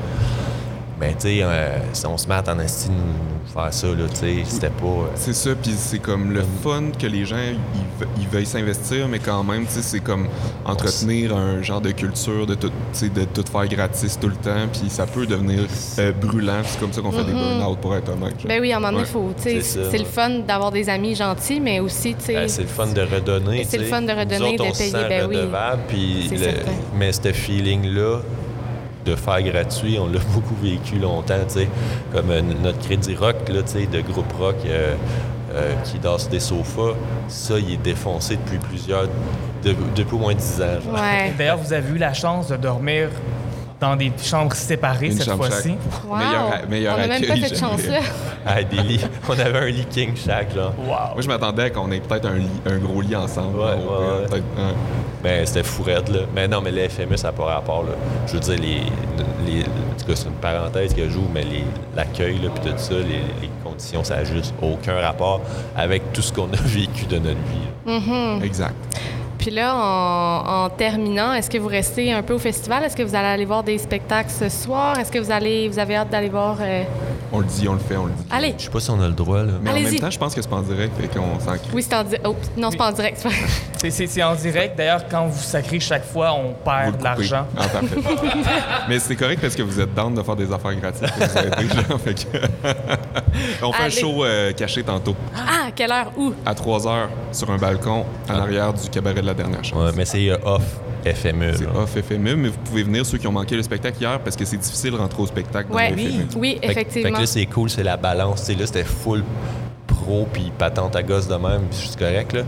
Mais 1.01 1.13
tu 1.15 1.21
sais, 1.21 1.39
euh, 1.43 1.79
si 1.95 2.07
on 2.07 2.19
se 2.19 2.29
met 2.29 2.35
en 2.47 2.59
esti 2.59 2.89
de 2.89 2.93
nous 2.93 3.53
faire 3.55 3.73
ça, 3.73 3.87
là, 3.87 3.95
tu 4.11 4.17
sais, 4.17 4.37
c'était 4.45 4.69
pas. 4.69 4.85
euh, 4.85 5.07
C'est 5.15 5.33
ça, 5.33 5.51
puis 5.61 5.73
c'est 5.75 5.99
comme 5.99 6.31
le 6.33 6.43
fun 6.63 6.83
que 6.99 7.07
les 7.07 7.25
gens 7.25 7.37
ils, 7.39 8.05
ve- 8.05 8.09
ils 8.19 8.29
veuillent 8.29 8.45
s'investir, 8.45 9.09
mais 9.09 9.19
quand 9.19 9.43
même, 9.43 9.65
tu 9.65 9.73
sais, 9.73 9.83
c'est 9.83 10.01
comme 10.01 10.27
entretenir 10.67 11.35
un 11.35 11.63
genre 11.63 11.81
de 11.81 11.91
culture 11.93 12.47
de 12.47 12.55
tout, 12.55 12.71
de 13.03 13.25
tout 13.25 13.45
faire 13.51 13.67
gratis 13.67 14.19
tout 14.21 14.29
le 14.29 14.37
temps, 14.37 14.69
puis 14.71 14.91
ça 14.91 15.07
peut 15.07 15.27
devenir 15.27 15.61
euh, 15.99 16.13
brûlant. 16.13 16.61
C'est 16.65 16.79
comme 16.79 16.93
ça 16.93 17.01
qu'on 17.01 17.13
fait 17.13 17.25
des 17.25 17.33
burn-out, 17.33 17.79
pour 17.81 17.97
être 17.97 18.11
honnête. 18.13 18.39
genre. 18.39 18.47
Ben 18.49 18.61
oui, 18.61 18.71
à 18.73 18.77
un 18.77 18.81
moment 18.81 18.93
donné, 18.93 19.05
Ouais. 19.05 19.09
faut, 19.11 19.33
tu 19.43 19.61
sais, 19.63 19.63
C'est 19.91 19.99
le 19.99 20.05
fun 20.05 20.41
d'avoir 20.47 20.71
des 20.71 20.89
amis 20.91 21.15
gentils, 21.15 21.61
mais 21.61 21.81
aussi, 21.81 22.15
tu 22.15 22.27
sais, 22.27 22.37
Euh, 22.37 22.45
c'est 22.49 22.63
le 22.63 22.69
fun 22.69 22.89
de 22.89 23.01
redonner. 23.01 23.65
C'est 23.67 23.79
le 23.79 23.85
fun 23.85 24.03
de 24.03 24.13
redonner, 24.13 24.57
de 24.57 24.63
on 24.63 24.73
se 24.75 24.79
payer, 24.79 24.91
sent 24.91 25.09
ben 25.09 25.27
oui. 25.29 25.39
puis 25.89 26.31
mais 26.95 27.11
ce 27.13 27.33
feeling-là, 27.33 28.21
de 29.11 29.17
faire 29.17 29.43
gratuit, 29.43 29.99
on 30.01 30.07
l'a 30.07 30.19
beaucoup 30.35 30.57
vécu 30.63 30.99
longtemps, 30.99 31.35
tu 31.49 31.61
sais, 31.61 31.69
comme 32.13 32.31
euh, 32.31 32.43
notre 32.63 32.79
crédit 32.79 33.15
rock, 33.15 33.37
là, 33.49 33.63
tu 33.63 33.73
sais, 33.73 33.87
de 33.87 34.01
groupe 34.01 34.33
rock 34.39 34.57
euh, 34.67 34.95
euh, 35.55 35.73
qui 35.85 35.99
danse 35.99 36.29
des 36.29 36.41
sofas, 36.41 36.95
ça, 37.29 37.55
il 37.59 37.73
est 37.75 37.77
défoncé 37.83 38.37
depuis 38.37 38.59
plusieurs, 38.59 39.05
de- 39.65 39.75
depuis 39.97 40.15
au 40.15 40.19
moins 40.19 40.35
10 40.35 40.63
ans. 40.63 40.93
Ouais. 40.95 41.33
D'ailleurs, 41.37 41.59
vous 41.59 41.73
avez 41.73 41.91
eu 41.95 41.99
la 41.99 42.15
chance 42.15 42.49
de 42.49 42.57
dormir 42.57 43.09
dans 43.81 43.97
des 43.97 44.13
chambres 44.23 44.55
séparées 44.55 45.07
Une 45.07 45.19
cette 45.19 45.31
fois-ci. 45.33 45.75
Wow. 46.07 46.17
Meilleur- 46.17 46.69
meilleur 46.69 46.95
On 46.97 47.01
n'a 47.01 47.07
même 47.07 47.21
pas 47.27 47.33
accueil 47.33 47.49
cette 47.49 47.59
chance-là. 47.59 48.01
Ah, 48.47 48.63
des 48.63 48.77
lits. 48.83 49.01
On 49.29 49.33
avait 49.33 49.59
un 49.59 49.67
lit 49.67 49.87
king 49.91 50.13
chaque, 50.17 50.55
genre. 50.55 50.75
Wow. 50.79 50.87
Moi, 51.15 51.21
je 51.21 51.29
m'attendais 51.29 51.71
qu'on 51.71 51.91
ait 51.91 52.01
peut-être 52.01 52.27
un, 52.27 52.35
lit- 52.37 52.61
un 52.67 52.77
gros 52.79 53.01
lit 53.01 53.17
ensemble. 53.17 53.59
Ouais, 53.59 53.65
là, 53.65 53.77
ouais, 53.77 53.81
au 53.83 53.87
pire, 53.87 54.09
ouais. 54.23 54.27
peut-être, 54.29 54.45
hein. 54.59 54.73
Ben, 55.23 55.47
c'était 55.47 55.63
fourette, 55.63 56.09
là. 56.09 56.21
Mais 56.35 56.47
non, 56.49 56.61
mais 56.63 56.71
le 56.73 56.89
FME, 56.89 57.17
ça 57.17 57.29
n'a 57.29 57.33
pas 57.33 57.45
rapport, 57.45 57.83
là. 57.85 57.93
Je 58.27 58.35
veux 58.35 58.41
dire, 58.41 58.57
les, 58.59 58.83
les, 59.51 59.61
en 59.63 59.99
tout 59.99 60.07
cas, 60.07 60.15
c'est 60.15 60.29
une 60.29 60.35
parenthèse 60.35 60.95
que 60.95 61.05
je 61.05 61.11
joue, 61.11 61.27
mais 61.33 61.43
les- 61.43 61.65
l'accueil, 61.97 62.39
là, 62.39 62.49
puis 62.55 62.71
tout 62.71 62.79
ça, 62.79 62.95
les, 62.95 63.23
les 63.43 63.51
conditions, 63.65 64.05
ça 64.05 64.17
n'a 64.17 64.25
juste 64.25 64.55
aucun 64.63 64.99
rapport 65.01 65.41
avec 65.77 66.13
tout 66.13 66.23
ce 66.23 66.33
qu'on 66.33 66.45
a 66.53 66.57
vécu 66.65 67.07
de 67.07 67.17
notre 67.19 67.37
vie. 67.37 67.69
là. 67.87 68.45
Exact. 68.45 68.75
Puis 69.41 69.51
là, 69.51 69.75
en, 69.75 70.69
terminant, 70.69 71.33
est-ce 71.33 71.49
que 71.49 71.57
vous 71.57 71.67
restez 71.67 72.13
un 72.13 72.23
peu 72.23 72.35
au 72.35 72.39
festival? 72.39 72.85
Est-ce 72.85 72.95
que 72.95 73.03
vous 73.03 73.15
allez 73.15 73.29
aller 73.29 73.47
voir 73.47 73.63
des 73.63 73.79
spectacles 73.79 74.29
ce 74.29 74.51
soir? 74.51 74.99
Est-ce 74.99 75.11
que 75.11 75.19
vous 75.19 75.31
allez, 75.31 75.67
vous 75.67 75.79
avez 75.79 75.97
hâte 75.97 76.11
d'aller 76.11 76.29
voir? 76.29 76.59
euh, 76.61 76.83
On 77.33 77.39
le 77.39 77.45
dit, 77.47 77.69
on 77.69 77.75
le 77.75 77.79
fait, 77.79 77.97
on 77.97 78.07
le 78.07 78.13
dit. 78.13 78.25
Allez! 78.31 78.55
Je 78.59 78.65
sais 78.65 78.71
pas 78.71 78.81
si 78.81 78.91
on 78.91 79.01
a 79.01 79.07
le 79.07 79.15
droit, 79.15 79.43
là. 79.45 79.53
Mais 79.63 79.71
en 79.71 79.75
Allez-y. 79.75 79.93
même 79.93 80.01
temps, 80.01 80.11
je 80.11 80.19
pense 80.19 80.35
que 80.35 80.43
c'est 80.43 80.49
pas 80.49 80.57
en 80.57 80.63
direct, 80.63 80.93
fait 81.01 81.07
qu'on 81.09 81.39
s'en. 81.39 81.53
Oui, 81.73 81.83
c'est 81.89 81.95
en 81.95 82.03
direct. 82.03 82.27
Oh, 82.27 82.35
non, 82.57 82.71
c'est 82.73 82.77
pas 82.77 82.89
en 82.89 82.93
direct. 82.93 83.25
c'est 83.79 84.23
en 84.25 84.35
direct. 84.35 84.77
D'ailleurs, 84.77 85.05
quand 85.09 85.27
vous 85.27 85.41
sacrez 85.41 85.79
chaque 85.79 86.05
fois, 86.05 86.33
on 86.33 86.53
perd 86.65 86.99
de 86.99 87.05
l'argent. 87.05 87.47
Ah, 87.57 87.69
parfait. 87.69 87.97
Mais 88.89 88.99
c'est 88.99 89.15
correct 89.15 89.41
parce 89.41 89.55
que 89.55 89.63
vous 89.63 89.81
êtes 89.81 89.95
down 89.95 90.13
de 90.15 90.23
faire 90.23 90.35
des 90.37 90.53
affaires 90.53 90.75
gratuites 90.75 91.11
vous 91.13 91.89
genre, 91.89 92.01
fait 92.01 92.15
que- 92.15 92.39
On 93.63 93.73
fait 93.73 93.83
Allez. 93.85 93.97
un 93.97 94.01
show 94.01 94.25
euh, 94.25 94.53
caché 94.53 94.83
tantôt, 94.83 95.15
Ah, 95.37 95.69
quelle 95.75 95.93
heure? 95.93 96.11
Où? 96.17 96.33
à 96.45 96.55
3 96.55 96.79
h 96.81 97.07
sur 97.33 97.51
un 97.51 97.57
balcon, 97.59 98.05
en 98.29 98.35
arrière 98.35 98.73
du 98.73 98.89
cabaret 98.91 99.21
de 99.21 99.27
la 99.27 99.35
dernière 99.35 99.63
chance. 99.65 99.79
Ouais, 99.79 99.91
mais 99.97 100.05
c'est 100.05 100.31
euh, 100.31 100.37
off 100.45 100.63
FME, 101.05 101.53
C'est 101.57 101.67
off 101.67 101.91
FME, 101.97 102.37
mais 102.37 102.49
vous 102.49 102.59
pouvez 102.65 102.83
venir 102.83 103.05
ceux 103.07 103.19
qui 103.19 103.27
ont 103.27 103.33
manqué 103.33 103.57
le 103.57 103.63
spectacle 103.63 103.97
hier 104.01 104.19
parce 104.21 104.37
que 104.37 104.45
c'est 104.45 104.57
difficile 104.59 104.93
de 104.93 104.97
rentrer 104.97 105.23
au 105.23 105.27
spectacle 105.27 105.71
dans 105.71 105.77
Ouais, 105.77 105.91
le 105.91 105.97
FME. 105.97 106.25
oui, 106.37 106.51
Fait 106.53 106.61
que- 106.61 106.67
Fait 106.67 106.71
effectivement. 106.73 107.13
que 107.17 107.21
là, 107.21 107.27
c'est 107.27 107.47
cool, 107.47 107.71
c'est 107.71 107.83
la 107.83 107.97
balance. 107.97 108.41
Tu 108.45 108.53
sais, 108.53 108.59
là, 108.59 108.67
c'était 108.67 108.85
full 108.85 109.23
pro 109.87 110.27
puis 110.33 110.51
patente 110.57 110.95
à 110.97 111.03
gosse 111.03 111.29
de 111.29 111.35
même, 111.35 111.63
puis 111.71 111.89
c'est 111.91 111.99
correct, 111.99 112.33
là. 112.33 112.43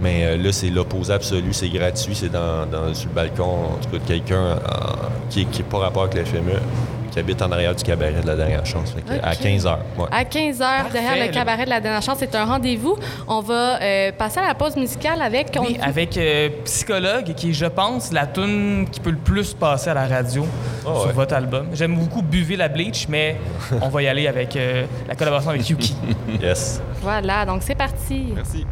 Mais 0.00 0.24
euh, 0.24 0.36
là, 0.36 0.52
c'est 0.52 0.68
l'opposé 0.70 1.12
absolu, 1.12 1.52
c'est 1.52 1.68
gratuit, 1.68 2.14
c'est 2.14 2.30
dans, 2.30 2.66
dans- 2.66 2.92
sur 2.94 3.08
le 3.08 3.14
balcon, 3.14 3.44
en 3.44 3.78
tout 3.82 3.90
cas, 3.90 3.98
de 3.98 4.06
quelqu'un 4.08 4.34
euh, 4.36 4.56
qui 5.30 5.44
n'est 5.46 5.62
pas 5.70 5.78
rapport 5.78 6.02
avec 6.04 6.14
le 6.16 6.24
FME, 6.24 6.58
qui 7.12 7.18
habite 7.18 7.40
en 7.42 7.52
arrière 7.52 7.74
du 7.74 7.82
cabaret 7.84 8.20
de 8.22 8.26
la 8.26 8.34
dernière 8.36 8.64
chance. 8.66 8.90
Fait 8.90 9.02
que, 9.02 9.24
À 9.24 9.32
Ok. 9.32 9.40
15 9.40 9.66
h. 9.66 9.76
Ouais. 9.98 10.06
À 10.10 10.24
15 10.24 10.58
h, 10.60 10.90
derrière 10.92 11.26
le 11.26 11.32
cabaret 11.32 11.64
de 11.64 11.70
la 11.70 11.80
dernière 11.80 12.02
chance, 12.02 12.16
c'est 12.18 12.34
un 12.34 12.44
rendez-vous. 12.46 12.96
On 13.28 13.40
va 13.40 13.80
euh, 13.82 14.12
passer 14.12 14.40
à 14.40 14.46
la 14.48 14.54
pause 14.54 14.76
musicale 14.76 15.20
avec. 15.22 15.56
on- 15.58 15.62
Oui, 15.64 15.78
avec 15.82 16.16
euh, 16.16 16.48
Psychologue, 16.64 17.34
qui 17.34 17.50
est, 17.50 17.52
je 17.52 17.66
pense, 17.66 18.12
la 18.12 18.26
tune 18.26 18.86
qui 18.90 18.98
peut 19.00 19.10
le 19.10 19.16
plus 19.18 19.52
passer 19.54 19.90
à 19.90 19.94
la 19.94 20.06
radio 20.06 20.46
Ah 20.80 20.94
sur 20.94 21.06
ouais. 21.06 21.12
votre 21.12 21.34
album. 21.34 21.66
J'aime 21.74 21.94
beaucoup 21.96 22.22
Buvez 22.22 22.56
la 22.56 22.68
Bleach, 22.68 23.06
mais 23.08 23.36
on 23.82 23.88
va 23.88 24.02
y 24.02 24.08
aller 24.08 24.26
avec 24.26 24.56
euh, 24.56 24.84
la 25.06 25.14
collaboration 25.14 25.50
avec 25.50 25.68
Yuki. 25.68 25.94
Yes. 26.40 26.80
Voilà, 27.02 27.44
donc 27.44 27.62
c'est 27.62 27.74
parti. 27.74 28.32
Merci. 28.34 28.64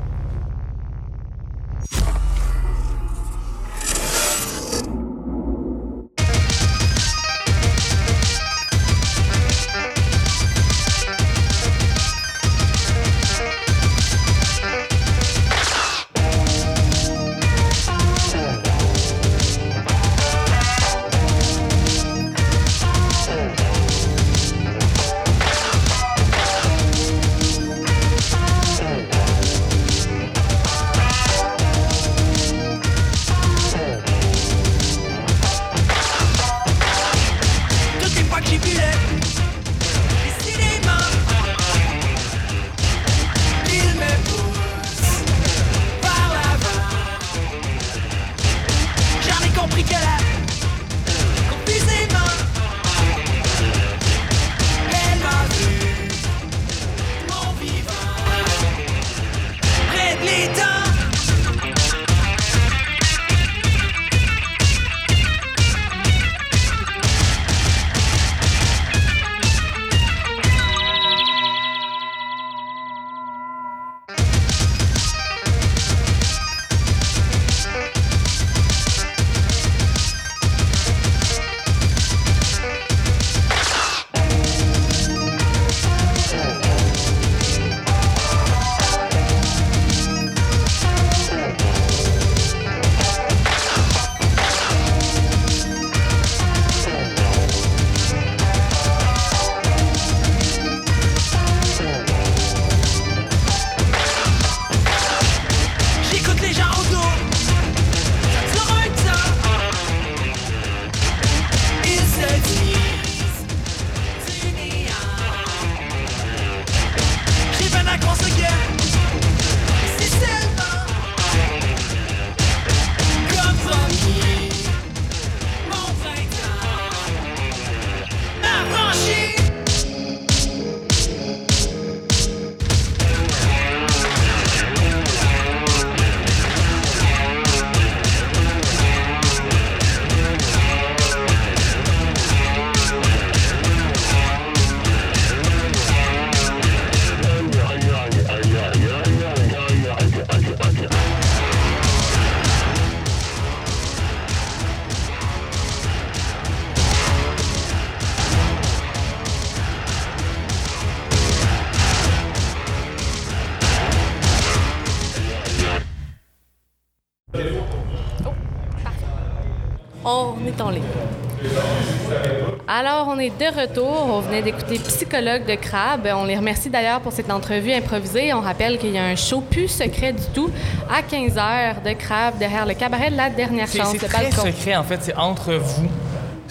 Alors, 172.68 173.08
on 173.08 173.18
est 173.18 173.30
de 173.30 173.61
retour. 173.61 174.06
On 174.08 174.20
venait 174.20 174.42
d'écouter 174.42 174.78
Psychologue 174.78 175.46
de 175.46 175.54
Crabe. 175.54 176.08
On 176.14 176.24
les 176.24 176.36
remercie 176.36 176.70
d'ailleurs 176.70 177.00
pour 177.00 177.12
cette 177.12 177.30
entrevue 177.30 177.72
improvisée. 177.72 178.32
On 178.34 178.40
rappelle 178.40 178.78
qu'il 178.78 178.90
y 178.90 178.98
a 178.98 179.04
un 179.04 179.16
show 179.16 179.40
plus 179.40 179.68
secret 179.68 180.12
du 180.12 180.26
tout 180.34 180.50
à 180.88 181.02
15h 181.02 181.82
de 181.84 181.92
Crabe 181.94 182.38
derrière 182.38 182.66
le 182.66 182.74
cabaret 182.74 183.11
de 183.11 183.16
la 183.16 183.30
dernière 183.30 183.66
chance, 183.66 183.96
c'est 183.98 184.06
très 184.06 184.24
balcon. 184.24 184.42
secret, 184.42 184.76
en 184.76 184.84
fait. 184.84 184.98
C'est 185.02 185.16
entre 185.16 185.54
vous. 185.54 185.88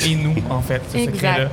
et 0.05 0.15
nous, 0.15 0.35
en 0.49 0.61
fait, 0.61 0.81
ce 0.91 1.05
secret-là. 1.05 1.49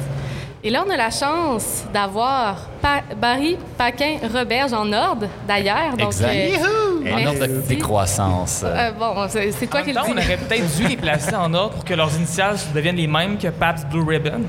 Et 0.64 0.70
là, 0.70 0.84
on 0.86 0.90
a 0.90 0.96
la 0.96 1.10
chance 1.10 1.84
d'avoir 1.92 2.68
Pa- 2.86 3.02
Barry 3.20 3.56
Paquin-Roberge 3.76 4.72
en 4.72 4.92
ordre, 4.92 5.26
d'ailleurs. 5.48 5.96
Donc, 5.96 6.06
Exact. 6.08 6.30
euh, 6.36 7.12
En 7.16 7.26
ordre 7.26 7.40
de 7.48 7.60
décroissance. 7.68 8.62
Euh, 8.64 8.92
bon, 8.92 9.12
c'est 9.28 9.66
toi 9.68 9.82
qui 9.82 9.88
le 9.88 9.94
temps, 9.96 10.02
on 10.08 10.14
dis. 10.14 10.20
aurait 10.20 10.36
peut-être 10.36 10.76
dû 10.76 10.86
les 10.86 10.96
placer 10.96 11.34
en 11.34 11.52
ordre 11.52 11.74
pour 11.74 11.84
que 11.84 11.94
leurs 11.94 12.14
initiales 12.16 12.54
deviennent 12.72 12.94
les 12.94 13.08
mêmes 13.08 13.38
que 13.38 13.48
Pabst 13.48 13.88
Blue 13.88 14.04
Ribbon. 14.08 14.42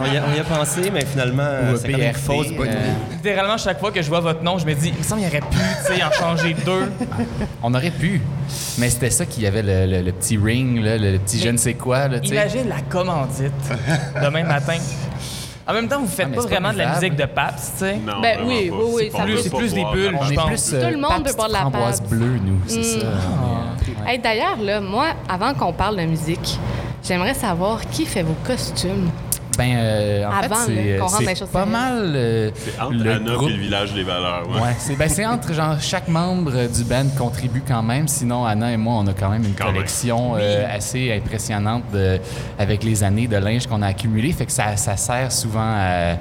On 0.00 0.12
y, 0.12 0.16
a, 0.16 0.22
on 0.28 0.36
y 0.36 0.40
a 0.40 0.44
pensé, 0.44 0.90
mais 0.92 1.04
finalement, 1.04 1.48
c'est 1.80 1.92
une 1.92 2.12
fausse 2.14 2.50
bonne 2.50 2.66
euh, 2.66 2.72
idée. 2.72 3.14
Littéralement, 3.16 3.56
chaque 3.58 3.78
fois 3.78 3.92
que 3.92 4.02
je 4.02 4.08
vois 4.08 4.20
votre 4.20 4.42
nom, 4.42 4.58
je 4.58 4.66
me 4.66 4.74
dis, 4.74 4.88
il 4.88 4.98
me 4.98 5.02
semble 5.04 5.20
qu'il 5.20 5.30
aurait 5.30 5.40
pu, 5.48 5.56
tu 5.86 5.94
sais, 5.94 6.02
en 6.02 6.10
changer 6.10 6.56
deux. 6.66 6.90
On 7.62 7.72
aurait 7.74 7.90
pu. 7.92 8.20
Mais 8.78 8.90
c'était 8.90 9.10
ça 9.10 9.24
qu'il 9.24 9.44
y 9.44 9.46
avait 9.46 9.62
le, 9.62 9.86
le- 9.86 10.02
le 10.02 10.12
petit 10.12 10.36
ring, 10.36 10.82
là, 10.82 10.98
le, 10.98 11.12
le 11.12 11.18
petit 11.20 11.38
je 11.38 11.48
ne 11.48 11.56
sais 11.56 11.74
quoi. 11.74 12.08
Là, 12.08 12.18
tu 12.18 12.28
sais. 12.28 12.34
Imagine 12.34 12.68
la 12.68 12.80
commandite 12.88 13.52
demain 14.20 14.42
matin. 14.42 14.78
En 15.68 15.74
même 15.74 15.86
temps, 15.88 16.00
vous 16.00 16.06
faites 16.08 16.24
Ah, 16.26 16.28
mais 16.30 16.36
pas 16.36 16.42
c'est 16.42 16.48
pas 16.48 16.54
vraiment 16.54 16.72
de 16.72 16.78
la 16.78 16.94
musique 16.94 17.14
de 17.16 17.24
Pabst, 17.26 17.72
tu 17.74 17.78
sais. 17.80 17.96
Non, 17.96 18.20
Ben 18.22 18.36
vraiment 18.38 18.48
oui, 18.48 18.70
pas. 18.70 18.76
oui, 18.76 18.82
oui, 18.86 19.02
C'est 19.04 19.10
ça 19.10 19.18
pas- 19.18 19.24
peut- 19.24 19.34
pas 19.34 19.42
c'est 19.42 19.50
plus 19.50 19.74
des 19.74 19.84
bulles, 19.84 20.18
je 20.22 20.32
est 20.32 20.34
pense. 20.36 20.46
plus 20.46 20.72
euh, 20.74 20.86
Tout 20.86 20.94
le 20.94 21.00
monde 21.00 21.24
peut 21.24 21.32
boire 21.34 21.48
de 21.48 21.52
la 21.52 21.58
framboise 21.60 22.00
Pabst. 22.00 22.10
bleue, 22.14 22.38
nous, 22.42 22.58
c'est 22.66 22.78
Mm. 22.78 22.82
ça. 22.84 23.06
On 23.06 23.84
est- 23.84 24.06
ouais. 24.06 24.12
Hey, 24.14 24.18
D'ailleurs, 24.18 24.56
là, 24.62 24.80
moi, 24.80 25.08
avant 25.28 25.52
qu'on 25.52 25.72
parle 25.74 25.96
de 25.98 26.04
musique, 26.06 26.58
j'aimerais 27.06 27.34
savoir 27.34 27.80
qui 27.90 28.06
fait 28.06 28.22
vos 28.22 28.36
costumes? 28.46 29.10
Ben, 29.56 29.74
euh, 29.76 30.24
en 30.26 30.30
Avant, 30.30 30.54
fait, 30.54 30.72
c'est, 30.72 30.96
qu'on 30.98 31.06
rentre 31.06 31.12
dans 31.14 31.18
les 31.20 31.26
c'est 31.26 31.34
choses 31.40 31.48
pas 31.48 31.64
sérieuses. 31.64 31.72
mal 31.72 32.12
euh, 32.14 32.50
C'est 32.54 32.80
entre 32.80 32.92
le 32.92 33.10
Anna 33.10 33.32
groupe. 33.34 33.48
et 33.50 33.52
le 33.54 33.58
village 33.58 33.92
des 33.92 34.02
valeurs. 34.04 34.48
Ouais. 34.48 34.60
Ouais, 34.60 34.76
c'est 34.78 34.94
ben, 34.96 35.08
c'est 35.08 35.26
entre 35.26 35.52
genre 35.52 35.80
chaque 35.80 36.06
membre 36.08 36.52
euh, 36.54 36.68
du 36.68 36.84
band 36.84 37.06
contribue 37.16 37.62
quand 37.66 37.82
même. 37.82 38.06
Sinon, 38.06 38.44
Anna 38.44 38.70
et 38.72 38.76
moi, 38.76 38.94
on 39.02 39.06
a 39.08 39.12
quand 39.14 39.30
même 39.30 39.44
une 39.44 39.54
Quand 39.54 39.64
même. 39.66 39.74
collection 39.74 40.34
euh, 40.36 40.64
assez 40.76 41.12
impressionnante 41.12 41.84
de- 41.92 42.20
avec 42.58 42.84
les 42.84 43.02
années 43.02 43.26
de 43.26 43.36
linge 43.36 43.66
qu'on 43.66 43.82
a 43.82 43.88
accumulé. 43.88 44.32
Fait 44.32 44.46
que 44.46 44.52
ça, 44.52 44.76
ça 44.76 44.96
sert 44.96 45.32
souvent 45.32 45.58
à, 45.60 46.12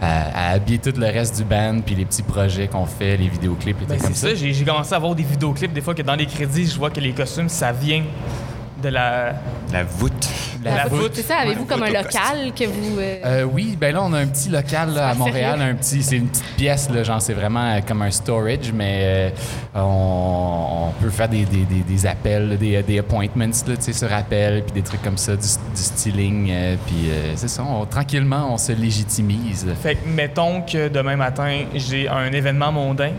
à- 0.00 0.48
à 0.48 0.50
habiller 0.52 0.78
tout 0.78 0.92
le 0.98 1.06
reste 1.06 1.36
du 1.36 1.44
band, 1.44 1.80
puis 1.84 1.94
les 1.94 2.06
petits 2.06 2.22
projets 2.22 2.68
qu'on 2.68 2.86
fait, 2.86 3.16
les 3.18 3.28
vidéoclips 3.28 3.82
et 3.82 3.84
Ben, 3.86 3.96
tout 3.98 4.04
comme 4.04 4.14
c'est 4.14 4.20
ça. 4.20 4.28
ça, 4.28 4.34
j'ai 4.34 4.52
j'ai 4.54 4.64
commencé 4.64 4.94
à 4.94 4.98
voir 4.98 5.14
des 5.14 5.24
vidéoclips, 5.24 5.72
des 5.74 5.80
fois 5.82 5.94
que 5.94 6.02
dans 6.02 6.14
les 6.14 6.26
crédits, 6.26 6.66
je 6.66 6.78
vois 6.78 6.88
que 6.90 7.00
les 7.00 7.12
costumes, 7.12 7.48
ça 7.50 7.70
vient 7.72 8.02
de 8.82 8.88
la, 8.88 9.34
La 9.72 9.84
voûte. 9.84 10.28
De 10.60 10.64
la 10.64 10.86
voûte. 10.86 11.12
C'est 11.14 11.22
ça, 11.22 11.36
avez-vous 11.38 11.64
comme 11.64 11.82
un 11.82 11.90
local 11.90 12.52
que 12.58 12.64
vous... 12.64 12.98
euh, 12.98 13.16
Euh, 13.24 13.42
oui, 13.44 13.76
ben 13.80 13.94
là, 13.94 14.02
on 14.02 14.12
a 14.12 14.18
un 14.18 14.26
petit 14.26 14.48
local 14.48 14.92
là, 14.94 15.08
à 15.10 15.14
Montréal, 15.14 15.58
sérieux? 15.58 15.72
un 15.72 15.74
petit, 15.76 16.02
c'est 16.02 16.16
une 16.16 16.28
petite 16.28 16.56
pièce, 16.56 16.88
là, 16.90 17.02
genre 17.02 17.20
c'est 17.22 17.32
vraiment 17.34 17.64
euh, 17.64 17.80
comme 17.86 18.02
un 18.02 18.10
storage, 18.10 18.72
mais 18.74 19.00
euh, 19.02 19.30
on, 19.74 20.88
on 20.88 21.02
peut 21.02 21.10
faire 21.10 21.28
des, 21.28 21.44
des, 21.44 21.64
des, 21.64 21.80
des 21.80 22.06
appels, 22.06 22.56
des, 22.58 22.82
des 22.82 22.98
appointments, 22.98 23.44
là, 23.66 23.76
tu 23.76 23.82
sais, 23.82 23.92
sur 23.92 24.12
appel, 24.12 24.62
puis 24.64 24.72
des 24.72 24.82
trucs 24.82 25.02
comme 25.02 25.18
ça, 25.18 25.32
du, 25.36 25.42
du 25.42 25.82
styling, 25.82 26.48
euh, 26.50 26.76
puis 26.86 27.10
euh, 27.10 27.32
c'est 27.36 27.48
ça, 27.48 27.62
on- 27.64 27.84
tranquillement, 27.86 28.52
on 28.52 28.58
se 28.58 28.72
légitimise. 28.72 29.66
Fait 29.82 29.94
que 29.96 30.08
mettons 30.08 30.62
que 30.62 30.88
demain 30.88 31.16
matin, 31.16 31.64
j'ai 31.74 32.08
un 32.08 32.32
événement 32.32 32.72
mondain. 32.72 33.10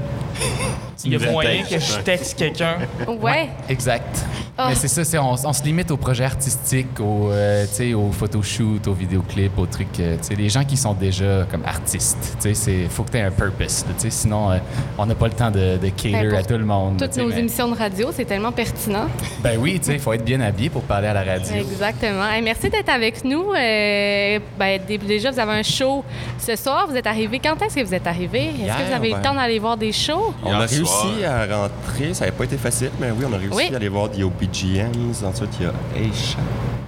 Il 1.06 1.14
y 1.14 1.16
a 1.16 1.32
moyen 1.32 1.64
que 1.64 1.80
je 1.80 2.00
texte 2.00 2.38
quelqu'un. 2.38 2.78
Ouais. 3.22 3.50
Exact. 3.70 4.26
Ah. 4.58 4.68
Mais 4.70 4.76
c'est 4.76 4.90
ça, 4.90 5.06
c'est, 5.06 5.18
on, 5.18 5.32
on 5.32 5.54
se 5.54 5.64
limite 5.64 5.90
aux 5.90 5.96
projets 5.98 6.26
artistiques, 6.26 7.00
aux, 7.00 7.30
euh, 7.32 7.66
tu 7.68 7.74
sais, 7.76 7.94
aux 7.94 8.12
photoshoots, 8.12 8.86
aux 8.88 8.94
vidéoclips, 8.94 9.58
aux 9.58 9.66
trucs, 9.66 9.98
euh, 10.02 10.18
tu 10.18 10.24
sais, 10.28 10.36
les 10.36 10.50
gens 10.50 10.66
qui 10.66 10.76
sont 10.76 10.94
déjà 10.94 11.46
comme 11.50 11.64
artistes, 11.66 12.36
tu 12.42 12.50
sais, 12.50 12.54
c'est, 12.54 12.90
faut 12.90 13.04
que 13.04 13.12
tu 13.12 13.18
aies 13.18 13.22
un 13.22 13.32
purpose, 13.32 13.86
là, 13.88 13.94
tu 13.98 14.02
sais, 14.02 14.10
sinon 14.10 14.52
euh, 14.52 14.58
on 14.98 15.06
n'a 15.06 15.16
pas 15.16 15.28
le 15.28 15.34
temps 15.34 15.50
de, 15.50 15.78
de 15.78 15.88
cater 15.90 16.12
Ben, 16.12 16.36
à 16.36 16.44
tout 16.44 16.58
le 16.58 16.66
monde. 16.66 16.98
Toutes 17.00 17.16
nos 17.16 17.28
mais- 17.30 17.40
émissions 17.40 17.70
de 17.70 17.78
radio, 17.78 18.10
c'est 18.14 18.26
tellement 18.26 18.52
pertinent. 18.52 19.06
Ben 19.42 19.58
oui, 19.58 19.80
tu 19.80 19.86
sais, 19.86 19.94
il 19.94 20.00
faut 20.00 20.12
être 20.12 20.26
bien 20.26 20.42
habillé 20.42 20.70
pour 20.70 20.82
parler 20.82 21.08
à 21.08 21.14
la 21.14 21.24
radio. 21.24 21.56
Exactement. 21.56 22.26
Hey, 22.30 22.42
merci 22.42 22.70
d'être 22.70 22.90
avec 22.90 23.24
nous. 23.24 23.54
Euh, 23.54 24.40
ben, 24.58 24.82
dé- 24.86 24.98
déjà, 24.98 25.32
vous 25.32 25.40
avez 25.40 25.54
un 25.54 25.64
show 25.64 26.04
ce 26.38 26.58
soir. 26.58 26.86
Vous 26.90 26.98
êtes 26.98 27.08
arrivé. 27.08 27.40
Quand 27.42 27.62
est-ce 27.62 27.76
que 27.76 27.84
vous 27.86 27.94
êtes 27.94 28.08
arrivé? 28.08 28.48
Est-ce 28.48 28.78
que 28.78 28.88
vous 28.90 28.94
avez 28.94 29.08
eu 29.08 29.12
le 29.12 29.18
ouais. 29.18 29.24
temps 29.24 29.36
d'aller 29.36 29.60
voir 29.60 29.78
des 29.78 29.94
shows? 29.94 30.34
On 30.44 30.52
a 30.52 30.66
réussi 30.66 30.84
soir. 30.90 31.32
à 31.50 31.56
rentrer, 31.62 32.14
ça 32.14 32.26
n'avait 32.26 32.36
pas 32.38 32.44
été 32.46 32.58
facile, 32.58 32.92
mais 33.00 33.08
oui, 33.12 33.26
on 33.30 33.34
a 33.34 33.38
réussi 33.38 33.56
Oui. 33.56 33.70
à 33.72 33.76
aller 33.76 33.90
voir 33.90 34.10
des 34.10 34.24
OPGMs. 34.24 35.14
Ensuite, 35.26 35.50
il 35.60 35.66
y 35.66 35.70
a 35.70 35.74
Aisha. 36.08 36.38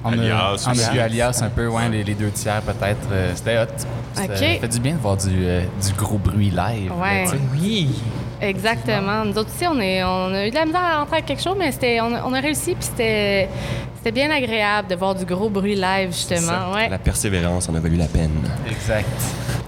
On 0.04 0.10
a, 0.10 0.14
Alias 0.14 0.68
on 0.68 0.98
a 1.00 1.04
Alias 1.04 1.42
un 1.44 1.50
peu, 1.50 1.68
ouais, 1.68 1.88
les, 1.90 2.04
les 2.04 2.16
deux 2.16 2.32
tiers 2.32 2.62
peut-être. 2.64 3.08
euh, 3.12 3.32
c'était 3.36 3.60
hot. 3.60 3.68
Ça 4.14 4.24
fait 4.28 4.68
du 4.68 4.80
bien 4.80 4.94
de 4.94 5.00
voir 5.00 5.16
du, 5.18 5.30
euh, 5.30 5.62
du 5.86 5.94
gros 5.94 6.18
bruit 6.18 6.50
live. 6.50 6.92
Ouais. 7.00 7.26
Oui. 7.54 7.90
Exactement. 8.42 9.24
Nous 9.26 9.38
autres 9.38 9.52
aussi, 9.56 9.68
on, 9.68 9.80
est, 9.80 10.04
on 10.04 10.34
a 10.34 10.48
eu 10.48 10.50
de 10.50 10.56
la 10.56 10.66
misère 10.66 10.82
à 10.82 10.98
rentrer 11.00 11.18
avec 11.18 11.28
quelque 11.28 11.44
chose, 11.44 11.56
mais 11.58 11.72
c'était, 11.72 12.02
on, 12.02 12.14
a, 12.16 12.24
on 12.26 12.34
a 12.34 12.40
réussi. 12.40 12.74
Puis 12.74 12.86
c'était, 12.90 13.48
c'était 14.04 14.12
bien 14.12 14.32
agréable 14.32 14.88
de 14.88 14.96
voir 14.96 15.14
du 15.16 15.26
gros 15.26 15.50
bruit 15.50 15.76
live, 15.76 16.08
justement. 16.12 16.72
Ouais. 16.74 16.90
La 16.90 16.98
persévérance 16.98 17.70
en 17.70 17.76
a 17.76 17.80
valu 17.80 17.98
la 17.98 18.06
peine. 18.08 18.32
Exact. 18.70 19.08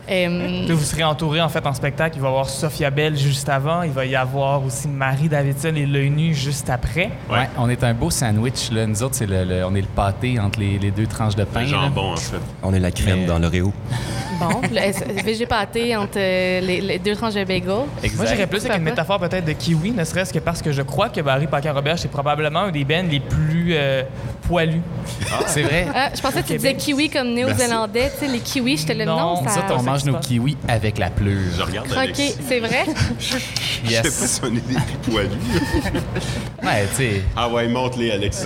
Euh, 0.10 0.68
Là, 0.68 0.74
vous 0.74 0.84
serez 0.84 1.04
entouré 1.04 1.40
en 1.40 1.48
fait 1.48 1.66
en 1.66 1.74
spectacle. 1.74 2.18
Il 2.18 2.22
va 2.22 2.28
y 2.28 2.32
avoir 2.32 2.50
Sophia 2.50 2.90
Bell 2.90 3.16
juste 3.18 3.48
avant. 3.48 3.84
Il 3.84 3.92
va 3.92 4.06
y 4.06 4.16
avoir 4.18 4.64
aussi 4.64 4.88
Marie 4.90 5.30
Davidson 5.30 5.74
et 5.78 5.86
L'œil 5.86 6.10
nu 6.10 6.34
juste 6.34 6.70
après. 6.70 7.10
Ouais. 7.32 7.48
on 7.58 7.70
est 7.70 7.84
un 7.86 7.94
beau 7.94 8.10
sandwich. 8.10 8.70
Là. 8.72 8.86
Nous 8.86 9.02
autres, 9.02 9.16
c'est 9.16 9.26
le, 9.28 9.46
le- 9.46 9.64
on 9.66 9.74
est 9.76 9.82
le 9.82 9.88
pâté 9.88 10.38
entre 10.40 10.60
les, 10.60 10.78
les 10.78 10.92
deux 10.92 11.08
tranches 11.08 11.36
de 11.36 11.46
pain. 11.46 11.62
Là. 11.62 11.68
jambon, 11.68 12.14
en 12.14 12.18
fait. 12.18 12.36
On 12.64 12.74
est 12.74 12.80
la 12.82 12.92
crème 12.92 13.22
Mais- 13.22 13.26
dans 13.28 13.40
l'Oreo. 13.40 13.72
bon, 14.40 14.62
le 14.72 15.22
VG 15.24 15.46
pâté 15.46 15.96
entre 15.96 16.18
euh, 16.18 16.60
les, 16.60 16.82
les 16.82 17.00
deux 17.00 17.16
tranches 17.16 17.36
de 17.36 17.44
bagel. 17.46 17.72
Exact. 18.04 18.18
Moi, 18.18 18.26
j'irais 18.26 18.48
plus 18.48 18.66
avec 18.66 18.78
une 18.80 18.84
métaphore 18.84 19.20
peut-être 19.20 19.46
de 19.46 19.54
kiwi, 19.54 19.92
ne 19.92 20.04
serait-ce 20.04 20.34
que 20.34 20.40
parce 20.40 20.62
que 20.62 20.74
je 20.74 20.82
crois 20.82 21.08
que 21.10 21.22
Barry 21.22 21.48
Paquin-Robert, 21.48 21.98
c'est 21.98 22.12
probablement 22.12 22.60
un 22.64 22.72
des 22.72 22.84
bands 22.84 23.06
les 23.10 23.22
plus 23.22 23.70
euh, 23.72 24.04
poilus. 24.48 24.82
C'est 25.48 25.64
vrai? 25.64 25.88
Ah, 25.94 26.10
je 26.16 26.22
pensais 26.22 26.42
que 26.42 26.48
tu 26.48 26.54
disais 26.58 26.76
kiwi 26.76 27.10
comme 27.10 27.34
néo-zélandais. 27.34 28.12
Tu 28.20 28.26
sais, 28.26 28.32
les 28.32 28.40
kiwis, 28.40 28.78
j'étais 28.78 28.94
le 28.94 29.06
Non, 29.06 29.18
nom. 29.18 29.42
Nous 29.44 29.50
Ça... 29.50 29.60
autres, 29.60 29.74
on 29.76 29.78
ça 29.80 29.84
mange 29.84 30.06
nos 30.06 30.20
kiwis 30.20 30.58
avec 30.68 30.98
la 30.98 31.10
pleure. 31.10 31.38
Je 31.58 31.62
regarde 31.62 31.88
Croqué, 31.88 32.34
c'est 32.48 32.60
vrai? 32.60 32.86
Je 33.20 33.26
sais 33.38 33.42
Yes. 33.86 34.04
pas 34.04 34.28
si 34.28 34.42
on 34.44 34.48
est 34.48 34.68
des 34.68 34.76
plus 34.76 35.12
poilus. 35.12 35.30
Ouais, 36.64 36.88
tu 36.92 36.96
sais. 36.96 37.22
Ah 37.36 37.50
ouais, 37.50 37.68
monte-les, 37.68 38.12
Alexis. 38.12 38.46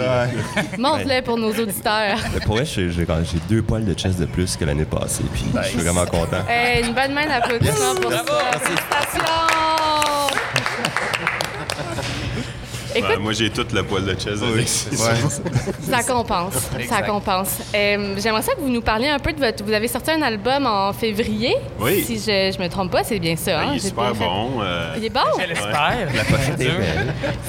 Montre-le 0.80 1.22
pour 1.22 1.38
nos 1.38 1.52
auditeurs. 1.52 2.18
Mais 2.34 2.40
pour 2.40 2.56
vrai, 2.56 2.66
j'ai 2.66 2.90
deux 3.48 3.62
poils 3.62 3.86
de 3.86 3.94
chest 3.94 4.20
de 4.20 4.26
plus 4.26 4.56
que 4.58 4.66
l'année 4.66 4.86
passée, 4.86 5.24
puis 5.34 5.46
je 5.64 5.68
suis 5.70 5.78
vraiment 5.78 6.06
content. 6.06 6.38
Eh, 6.50 6.80
une 6.86 6.94
bonne 6.96 7.14
main 7.14 7.28
d'applaudissement 7.28 7.94
pour 8.02 8.12
ça. 8.12 8.24
Félicitations! 8.60 9.87
Écoute, 12.98 13.10
Ouais, 13.10 13.18
moi, 13.18 13.34
j'ai 13.34 13.50
tout 13.50 13.66
le 13.74 13.84
poil 13.84 14.06
de 14.06 14.14
chest, 14.16 14.44
Alexis. 14.44 14.88
ça 14.98 16.04
compense. 16.04 16.54
Ça 16.90 17.02
compense. 17.04 17.58
Euh, 17.76 18.16
J'aimerais 18.18 18.42
ça 18.42 18.54
que 18.56 18.60
vous 18.62 18.70
nous 18.70 18.82
parliez 18.82 19.08
un 19.10 19.20
peu 19.20 19.32
de 19.34 19.40
votre. 19.40 19.64
Vous 19.64 19.72
avez 19.74 19.88
sorti 19.88 20.12
un 20.12 20.22
album 20.22 20.66
en 20.66 20.94
février. 20.94 21.56
Oui. 21.80 22.04
Si 22.04 22.18
je, 22.18 22.54
je 22.56 22.62
me 22.62 22.68
trompe 22.70 22.92
pas, 22.92 23.04
c'est 23.04 23.20
bien 23.20 23.36
ça. 23.36 23.62
Hein? 23.62 23.70
il 23.74 23.78
est 23.78 23.88
super 23.88 24.14
bon. 24.14 24.62
euh, 24.62 24.94
Il 24.98 25.06
est 25.06 25.10
bon? 25.10 25.20
Je 25.40 25.48
l'espère. 25.48 26.08
La. 26.16 26.24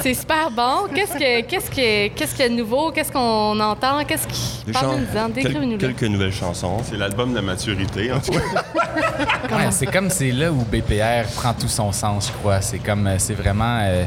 C'est 0.02 0.14
super 0.14 0.50
bon. 0.50 0.86
Qu'est-ce 0.94 1.12
que 1.14 1.40
qu'est-ce 1.42 1.70
que 1.70 2.08
qu'est-ce 2.08 2.32
qu'il 2.34 2.42
y 2.44 2.46
a 2.46 2.48
de 2.48 2.54
nouveau? 2.54 2.90
Qu'est-ce 2.92 3.12
qu'on 3.12 3.58
entend? 3.60 4.04
Qu'est-ce 4.06 4.26
qui. 4.26 4.64
Quel- 4.72 5.32
décrivez-nous. 5.32 5.78
quelques 5.78 6.02
nouvelles 6.04 6.32
chansons. 6.32 6.78
C'est 6.84 6.96
l'album 6.96 7.30
de 7.30 7.36
la 7.36 7.42
maturité, 7.42 8.12
en 8.12 8.20
tout 8.20 8.32
cas. 8.32 8.38
Ouais, 9.50 9.70
c'est 9.70 9.86
comme 9.86 10.10
c'est 10.10 10.30
là 10.30 10.50
où 10.52 10.64
BPR 10.64 11.26
prend 11.36 11.52
tout 11.54 11.68
son 11.68 11.90
sens, 11.92 12.28
je 12.28 12.32
crois. 12.38 12.60
C'est 12.60 12.78
comme 12.78 13.06
euh, 13.06 13.14
c'est 13.18 13.34
vraiment 13.34 13.78
euh, 13.82 14.04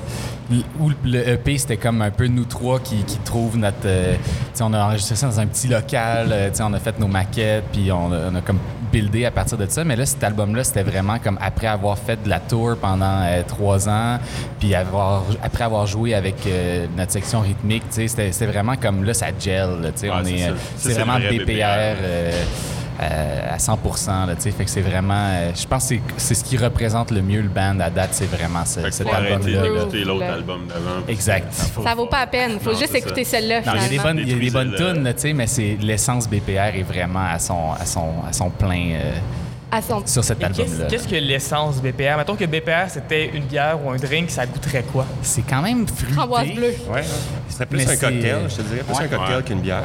où 0.79 0.91
le 1.03 1.29
EP 1.29 1.57
c'était 1.57 1.77
comme 1.77 2.01
un 2.01 2.11
peu 2.11 2.27
nous 2.27 2.45
trois 2.45 2.79
qui, 2.79 3.03
qui 3.03 3.17
trouvent 3.19 3.57
notre. 3.57 3.77
euh, 3.85 4.15
on 4.61 4.73
a 4.73 4.83
enregistré 4.85 5.15
ça 5.15 5.27
dans 5.27 5.39
un 5.39 5.47
petit 5.47 5.67
local. 5.67 6.27
euh, 6.31 6.49
on 6.61 6.73
a 6.73 6.79
fait 6.79 6.99
nos 6.99 7.07
maquettes 7.07 7.65
puis 7.71 7.91
on 7.91 8.11
a, 8.11 8.29
on 8.31 8.35
a 8.35 8.41
comme 8.41 8.59
buildé 8.91 9.25
à 9.25 9.31
partir 9.31 9.57
de 9.57 9.65
ça. 9.67 9.83
Mais 9.83 9.95
là, 9.95 10.05
cet 10.05 10.23
album-là, 10.23 10.63
c'était 10.63 10.83
vraiment 10.83 11.17
comme 11.19 11.37
après 11.41 11.67
avoir 11.67 11.97
fait 11.97 12.21
de 12.23 12.29
la 12.29 12.39
tour 12.39 12.75
pendant 12.79 13.21
euh, 13.23 13.41
trois 13.47 13.87
ans, 13.87 14.19
puis 14.59 14.75
avoir 14.75 15.23
après 15.41 15.63
avoir 15.63 15.87
joué 15.87 16.13
avec 16.13 16.35
notre 16.97 17.11
section 17.11 17.39
rythmique. 17.41 17.83
C'était 17.89 18.45
vraiment 18.45 18.75
comme 18.75 19.03
là, 19.03 19.13
ça 19.13 19.27
gel. 19.37 19.81
là, 19.81 19.91
tu 19.91 19.99
sais, 19.99 20.09
Ouais, 20.09 20.15
on 20.21 20.23
c'est 20.77 20.91
est, 20.91 20.93
vraiment 20.93 21.17
vrai 21.19 21.37
BPR. 21.39 21.45
BPR. 21.45 22.80
Euh, 23.01 23.53
à 23.55 23.57
100 23.59 23.79
là, 24.27 24.35
tu 24.35 24.41
sais. 24.43 24.51
Fait 24.51 24.63
que 24.65 24.69
c'est 24.69 24.81
vraiment... 24.81 25.13
euh, 25.29 25.51
je 25.55 25.65
pense 25.67 25.83
que 25.83 25.95
c'est- 25.95 26.01
c'est 26.17 26.35
ce 26.35 26.43
qui 26.43 26.57
représente 26.57 27.11
le 27.11 27.21
mieux 27.21 27.41
le 27.41 27.49
band 27.49 27.79
à 27.79 27.89
date, 27.89 28.09
c'est 28.11 28.29
vraiment 28.29 28.63
ce, 28.65 28.89
cet 28.91 29.07
faut 29.07 29.13
arrêter 29.13 29.33
album-là. 29.33 29.61
là. 29.63 29.79
d'écouter 29.79 30.03
l'autre 30.03 30.19
Là. 30.25 30.33
album 30.33 30.67
d'avant. 30.67 31.05
Exact. 31.07 31.51
Ça 31.53 31.95
vaut 31.95 32.05
pas 32.05 32.21
la 32.21 32.27
peine. 32.27 32.59
Faut 32.59 32.71
Non, 32.73 32.77
juste 32.77 32.91
c'est 32.91 32.99
écouter 32.99 33.23
celle-là. 33.23 33.61
Non, 33.61 33.71
il 33.75 33.81
y 33.81 33.85
a 33.85 33.89
des 33.89 33.97
bonnes, 33.99 34.17
il 34.19 34.29
y 34.29 34.33
a 34.33 34.37
des 34.37 34.49
bonnes 34.51 34.69
Détruisez-le. 34.71 34.93
tunes, 34.95 35.03
là, 35.03 35.13
tu 35.13 35.19
sais, 35.21 35.33
mais 35.33 35.47
c'est 35.47 35.77
l'essence 35.81 36.29
BPR 36.29 36.75
est 36.77 36.83
vraiment 36.83 37.25
à 37.25 37.39
son, 37.39 37.71
à 37.79 37.85
son, 37.85 38.07
à 38.29 38.33
son 38.33 38.49
plein 38.49 38.91
euh, 38.93 39.11
À 39.71 39.81
son 39.81 40.05
sur 40.05 40.23
cet 40.23 40.37
Qu'est-ce 40.39 40.61
album-là. 40.61 40.85
qu'est-ce 40.89 41.07
que 41.07 41.15
l'essence 41.15 41.81
BPR? 41.81 42.17
Mettons 42.17 42.35
que 42.35 42.45
BPR, 42.45 42.89
c'était 42.89 43.27
une 43.33 43.45
bière 43.45 43.77
ou 43.83 43.89
un 43.89 43.95
drink, 43.95 44.29
ça 44.29 44.45
goûterait 44.45 44.83
quoi? 44.91 45.05
C'est 45.21 45.43
quand 45.43 45.61
même 45.61 45.87
fruité. 45.87 46.13
framboise 46.13 46.51
bleue. 46.51 46.75
Ouais. 46.93 47.03
Ce 47.47 47.53
serait 47.55 47.65
plus 47.65 47.77
Mais 47.77 47.85
un 47.85 47.87
c'est- 47.87 47.99
cocktail, 47.99 48.37
je 48.49 48.55
te 48.57 48.61
dirais, 48.63 48.83
plus 48.83 48.95
Ouais. 48.97 49.03
un 49.05 49.07
cocktail 49.07 49.37
Ouais. 49.37 49.43
qu'une 49.43 49.61
bière. 49.61 49.83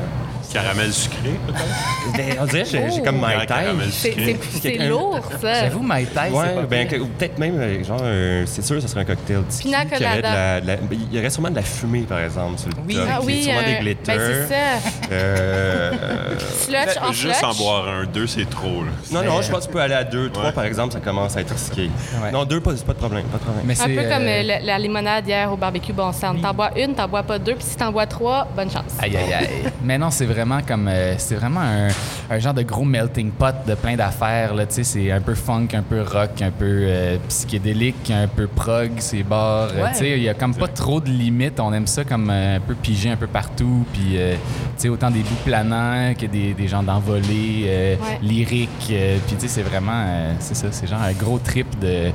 Caramel 0.53 0.93
sucré, 0.93 1.19
peut-être? 1.47 2.17
Ben, 2.17 2.37
on 2.41 2.45
dirait 2.47 2.63
que 2.63 2.69
j'ai 2.71 2.83
Oh. 2.91 3.03
comme 3.05 3.19
Grand 3.21 3.29
My 3.41 3.47
caramel 3.47 3.87
Tai. 3.89 3.93
C'est-. 3.93 4.15
C'est 4.17 4.61
c'est 4.63 4.89
lourd, 4.89 5.21
ça. 5.41 5.55
J'avoue, 5.65 5.83
Mai 5.83 6.05
Tai, 6.07 6.21
c'est 6.31 6.37
Ouais, 6.37 6.55
pas 6.55 6.63
ben, 6.63 6.89
ou 7.01 7.07
peut-être 7.07 7.39
même, 7.39 7.59
euh, 7.59 7.85
genre, 7.85 8.03
un- 8.03 8.45
c'est 8.47 8.65
sûr, 8.65 8.81
ça 8.81 8.89
serait 8.89 9.01
un 9.01 9.05
cocktail 9.05 9.43
tiki 9.49 9.65
Pina 9.65 9.85
qui 9.85 9.95
aurait 9.95 9.99
de 9.99 10.05
colada. 10.23 10.35
la- 10.35 10.61
de 10.61 10.67
la- 10.67 10.77
ben, 10.77 10.99
Il 11.11 11.17
y 11.17 11.19
aurait 11.21 11.31
sûrement 11.31 11.51
de 11.51 11.57
la 11.57 11.63
fumée, 11.63 12.03
par 12.03 12.21
exemple, 12.21 12.59
sur 12.59 12.69
le 12.71 12.75
Oui. 12.87 12.95
top. 12.95 13.05
Ah 13.11 13.19
oui, 13.23 13.43
sûrement 13.43 13.63
des 13.67 13.75
euh, 13.75 13.81
glitters. 13.81 14.17
ben 14.17 14.47
c'est 14.49 14.55
ça. 14.55 15.09
Euh, 15.13 15.93
euh, 15.93 16.39
Slutch 16.61 16.97
en 17.03 17.13
Juste 17.13 17.45
en 17.45 17.55
boire 17.55 17.89
un, 17.89 18.05
deux, 18.07 18.27
c'est 18.27 18.49
trop. 18.49 18.83
Là. 18.85 18.91
non, 19.13 19.23
non, 19.25 19.43
je 19.43 19.51
pense 19.51 19.61
que 19.63 19.67
tu 19.67 19.73
peux 19.73 19.81
aller 19.81 19.95
à 19.95 20.05
deux, 20.05 20.31
trois, 20.31 20.47
Ouais. 20.47 20.53
par 20.53 20.65
exemple, 20.65 20.93
ça 20.93 21.01
commence 21.01 21.37
à 21.37 21.41
être 21.41 21.53
risqué. 21.53 21.91
Ouais. 22.23 22.31
Non, 22.33 22.45
deux, 22.45 22.61
pas, 22.61 22.73
c'est 22.77 22.85
pas 22.87 22.93
de 22.93 22.99
problème, 22.99 23.25
pas 23.25 23.39
de 23.39 23.43
problème. 23.43 23.65
Mais 23.67 23.73
Un 23.81 23.85
c'est, 23.85 23.89
peu 23.95 24.03
comme 24.03 24.23
euh, 24.27 24.41
euh, 24.41 24.43
la, 24.43 24.61
la 24.61 24.79
limonade 24.79 25.27
hier 25.27 25.53
au 25.53 25.57
barbecue 25.57 25.93
Bon 25.93 26.13
Sang. 26.13 26.35
T'en 26.41 26.53
bois 26.55 26.71
une, 26.77 26.95
t'en 26.95 27.09
bois 27.09 27.23
pas 27.23 27.39
deux, 27.39 27.55
puis 27.55 27.65
si 27.65 27.77
t'en 27.77 27.91
bois 27.93 28.07
trois, 28.07 28.47
bonne 28.55 28.71
chance. 28.71 28.93
Aïe, 29.01 29.17
aïe, 29.17 29.33
aïe. 29.33 29.49
Mais 29.83 29.99
non, 29.99 30.11
c'est 30.11 30.27
vraiment 30.37 30.61
comme. 30.67 30.89
euh, 30.89 31.15
c'est 31.19 31.35
vraiment 31.37 31.61
un, 31.61 31.89
un 32.31 32.39
genre 32.39 32.55
de 32.55 32.63
gros 32.63 32.85
melting 32.85 33.31
pot 33.31 33.55
de 33.67 33.75
plein 33.75 33.97
d'affaires. 33.97 34.55
là, 34.55 34.67
tu 34.67 34.75
sais. 34.75 34.85
C'est 34.85 35.11
un 35.11 35.21
peu 35.21 35.35
funk, 35.35 35.69
un 35.75 35.83
peu 35.83 36.03
rock, 36.03 36.43
un 36.43 36.51
peu 36.51 36.65
euh, 36.67 37.17
psychédélique, 37.29 38.11
un 38.11 38.29
peu 38.29 38.47
prog, 38.47 38.91
ces 38.99 39.23
bars. 39.23 39.69
euh, 39.75 39.83
Ouais. 39.85 39.93
tu 39.93 39.99
sais, 39.99 40.11
Il 40.19 40.23
y 40.23 40.29
a 40.29 40.35
comme 40.35 40.55
pas 40.55 40.69
trop 40.69 41.01
de 41.01 41.09
limites. 41.11 41.59
On 41.61 41.73
aime 41.73 41.87
ça 41.87 42.05
comme 42.05 42.29
euh, 42.31 42.57
un 42.57 42.61
peu 42.61 42.75
pigé 42.75 43.11
un 43.11 43.17
peu 43.17 43.27
partout. 43.27 43.85
Puis, 43.93 44.17
euh, 44.17 44.35
tu 44.35 44.83
sais, 44.83 44.89
autant 44.89 45.11
des 45.11 45.21
bouts 45.21 45.43
planants 45.45 46.13
que 46.15 46.27
des, 46.27 46.53
des 46.55 46.69
gens 46.69 46.83
d'envolée, 46.83 47.65
euh, 47.67 47.97
Ouais. 47.97 48.19
lyriques. 48.23 48.71
euh, 48.91 49.17
puis, 49.27 49.37
tu 49.37 49.43
sais, 49.43 49.49
c'est 49.49 49.63
vraiment. 49.63 49.93
euh, 50.07 50.33
c'est 50.41 50.55
ça, 50.55 50.69
c'est 50.71 50.87
genre 50.87 51.01
un 51.03 51.13
gros 51.13 51.39
trip 51.39 51.67
de. 51.81 52.11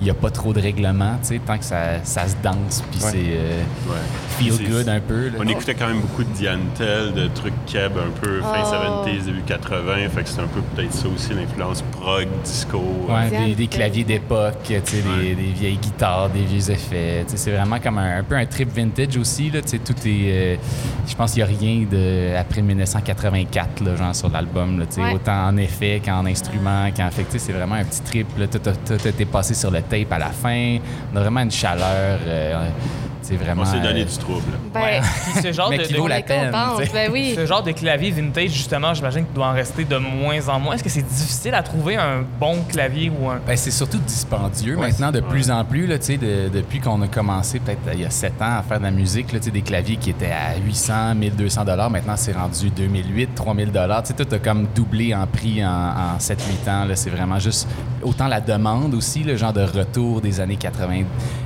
Il 0.00 0.04
n'y 0.04 0.10
a 0.10 0.14
pas 0.14 0.30
trop 0.30 0.52
de 0.52 0.60
règlements, 0.60 1.16
tu 1.22 1.28
sais, 1.28 1.40
tant 1.44 1.56
que 1.58 1.64
ça, 1.64 2.02
ça 2.04 2.26
se 2.28 2.34
danse. 2.42 2.82
Puis, 2.90 3.00
Ouais. 3.04 3.10
c'est. 3.10 3.18
euh, 3.18 3.60
Ouais. 3.88 3.96
feel 4.38 4.52
C'est- 4.52 4.64
good 4.64 4.88
un 4.88 5.00
peu. 5.00 5.28
là. 5.28 5.34
On 5.38 5.46
écoutait 5.48 5.74
quand 5.74 5.86
même 5.88 6.00
beaucoup 6.00 6.22
de 6.24 6.30
Diantel, 6.30 7.12
de 7.14 7.26
trucs 7.28 7.54
keb 7.66 7.92
un 7.98 8.10
peu 8.20 8.40
fin 8.40 8.62
Oh. 8.64 9.04
70s, 9.06 9.24
début 9.24 9.42
80. 9.42 10.08
Fait 10.14 10.22
que 10.22 10.28
c'est 10.28 10.40
un 10.40 10.46
peu 10.46 10.60
peut-être 10.74 10.92
ça 10.92 11.08
aussi, 11.08 11.34
l'influence 11.34 11.82
prog, 11.92 12.26
disco. 12.44 12.80
euh, 13.10 13.12
Ouais, 13.30 13.54
des, 13.54 13.66
claviers 13.66 14.04
d'époque, 14.04 14.54
tu 14.64 14.74
sais, 14.84 15.02
des, 15.20 15.34
des 15.34 15.52
vieilles 15.52 15.76
guitares, 15.78 16.30
des 16.30 16.42
vieux 16.42 16.70
effets. 16.70 17.24
Tu 17.26 17.32
sais, 17.32 17.36
C'est 17.36 17.50
vraiment 17.52 17.78
comme 17.80 17.98
un, 17.98 18.18
un 18.18 18.22
peu 18.22 18.36
un 18.36 18.46
trip 18.46 18.68
vintage 18.74 19.16
aussi. 19.16 19.50
Là, 19.50 19.60
tu 19.62 19.68
sais, 19.70 19.78
tout 19.78 19.94
est. 20.06 20.06
euh, 20.06 20.56
je 21.06 21.14
pense 21.14 21.32
qu'il 21.32 21.44
n'y 21.44 21.50
a 21.50 21.58
rien 21.58 21.86
de, 21.90 22.36
après 22.36 22.62
1984 22.62 23.80
là, 23.84 23.96
genre, 23.96 24.14
sur 24.14 24.28
l'album. 24.30 24.78
là, 24.78 24.86
tu 24.86 24.94
sais, 24.94 25.02
Ouais. 25.02 25.12
Autant 25.14 25.46
en 25.48 25.56
effet 25.56 26.00
qu'en 26.04 26.24
instrument. 26.26 26.88
Qu'en 26.96 27.10
fait, 27.10 27.24
tu 27.24 27.32
sais, 27.32 27.38
c'est 27.38 27.52
vraiment 27.52 27.74
un 27.76 27.84
petit 27.84 28.00
trip. 28.02 28.26
là. 28.38 28.46
Tout 28.46 28.60
a, 28.68 28.72
tout 28.72 29.04
a 29.04 29.08
été 29.08 29.24
passé 29.24 29.54
sur 29.54 29.70
le 29.70 29.82
tape 29.82 30.10
à 30.12 30.18
la 30.18 30.30
fin. 30.30 30.78
On 31.12 31.16
a 31.16 31.20
vraiment 31.20 31.40
une 31.40 31.50
chaleur. 31.50 32.18
euh, 32.26 32.68
c'est 33.28 33.36
vraiment. 33.36 33.62
On 33.62 33.64
s'est 33.64 33.80
donné 33.80 34.02
euh, 34.02 34.04
du 34.04 34.16
trouble. 34.18 34.52
Ben, 34.72 35.02
Puis 35.32 35.42
ce 35.42 35.52
genre 35.52 35.70
Mais 35.70 35.78
de, 35.78 35.82
qui 35.84 35.92
de- 35.94 35.98
vaut 35.98 36.06
la 36.08 36.22
peine. 36.22 36.50
Ben 36.52 37.10
oui. 37.12 37.32
ce 37.36 37.46
genre 37.46 37.62
de 37.62 37.72
clavier 37.72 38.10
vintage, 38.10 38.50
justement, 38.50 38.94
j'imagine 38.94 39.24
qu'il 39.24 39.34
doit 39.34 39.48
en 39.48 39.52
rester 39.52 39.84
de 39.84 39.96
moins 39.96 40.48
en 40.48 40.60
moins. 40.60 40.74
Est-ce 40.74 40.84
que 40.84 40.90
c'est 40.90 41.06
difficile 41.06 41.54
à 41.54 41.62
trouver 41.62 41.96
un 41.96 42.22
bon 42.40 42.62
clavier 42.68 43.10
ou 43.10 43.28
un. 43.28 43.40
Ben, 43.46 43.56
c'est 43.56 43.70
surtout 43.70 43.98
dispendieux 43.98 44.76
maintenant, 44.76 45.10
de 45.10 45.20
plus 45.20 45.50
en 45.50 45.64
plus. 45.64 45.86
Là, 45.86 45.98
tu 45.98 46.04
sais, 46.06 46.16
de- 46.16 46.48
depuis 46.48 46.80
qu'on 46.80 47.00
a 47.02 47.08
commencé, 47.08 47.58
peut-être 47.58 47.80
il 47.94 48.00
y 48.00 48.04
a 48.04 48.10
sept 48.10 48.40
ans, 48.40 48.58
à 48.58 48.62
faire 48.62 48.78
de 48.78 48.84
la 48.84 48.90
musique, 48.90 49.32
là, 49.32 49.38
tu 49.38 49.46
sais, 49.46 49.50
des 49.50 49.62
claviers 49.62 49.96
qui 49.96 50.10
étaient 50.10 50.26
à 50.32 50.56
800, 50.64 51.14
1200 51.16 51.64
Maintenant, 51.90 52.16
c'est 52.16 52.32
rendu 52.32 52.70
2008, 52.70 53.34
3000 53.34 53.70
Tu 53.72 53.78
sais, 54.04 54.14
Tout 54.14 54.34
a 54.34 54.38
comme 54.38 54.66
doublé 54.74 55.14
en 55.14 55.26
prix 55.26 55.64
en, 55.64 55.68
en 55.70 56.18
7-8 56.18 56.68
ans. 56.70 56.84
là. 56.84 56.94
C'est 56.96 57.10
vraiment 57.10 57.38
juste 57.38 57.66
autant 58.06 58.28
la 58.28 58.40
demande 58.40 58.94
aussi, 58.94 59.24
le 59.24 59.36
genre 59.36 59.52
de 59.52 59.62
retour 59.62 60.20
des 60.20 60.40
années 60.40 60.56
80 60.56 61.02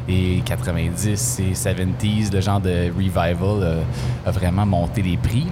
et 0.08 0.42
90 0.44 1.40
et 1.40 1.52
70s, 1.52 2.32
le 2.32 2.40
genre 2.40 2.60
de 2.60 2.90
revival 2.94 3.62
euh, 3.62 3.82
a 4.26 4.30
vraiment 4.30 4.66
monté 4.66 5.02
les 5.02 5.16
prix. 5.16 5.46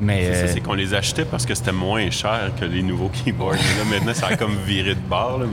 Mais 0.00 0.24
C'est 0.26 0.34
ça, 0.34 0.40
euh, 0.44 0.50
c'est 0.54 0.60
qu'on 0.60 0.74
les 0.74 0.92
achetait 0.92 1.24
parce 1.24 1.46
que 1.46 1.54
c'était 1.54 1.72
moins 1.72 2.10
cher 2.10 2.50
que 2.58 2.64
les 2.64 2.82
nouveaux 2.82 3.10
keyboards. 3.10 3.54
Là, 3.54 3.84
maintenant, 3.90 4.12
ça 4.14 4.28
a 4.28 4.36
comme 4.36 4.56
viré 4.66 4.94
de 4.94 5.00
bord. 5.00 5.38
là, 5.38 5.46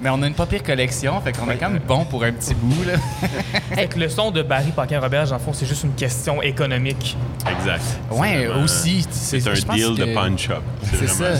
mais- 0.00 0.10
on 0.10 0.22
a 0.22 0.26
une 0.26 0.34
pas 0.34 0.46
pire 0.46 0.62
collection, 0.62 1.20
fait 1.20 1.32
qu'on 1.32 1.50
est 1.50 1.56
quand 1.56 1.70
même 1.70 1.82
bon 1.86 2.04
pour 2.04 2.24
un 2.24 2.32
petit 2.32 2.54
bout. 2.54 2.84
Là. 2.84 2.94
Fait 3.74 3.86
que 3.86 3.98
le 3.98 4.08
son 4.10 4.30
de 4.30 4.42
Barry 4.42 4.70
Paquin-Roberge, 4.72 5.32
en 5.32 5.38
fond, 5.38 5.52
c'est 5.54 5.64
juste 5.66 5.84
une 5.84 5.94
question 5.94 6.42
économique. 6.42 7.16
Exact. 7.50 7.82
Ouais, 8.10 8.46
vraiment- 8.46 8.64
aussi. 8.64 9.06
C'est 9.10 9.46
un 9.48 9.74
deal 9.74 9.94
de 9.96 10.14
punch-up. 10.14 10.62
C'est 10.94 11.08
ça. 11.08 11.32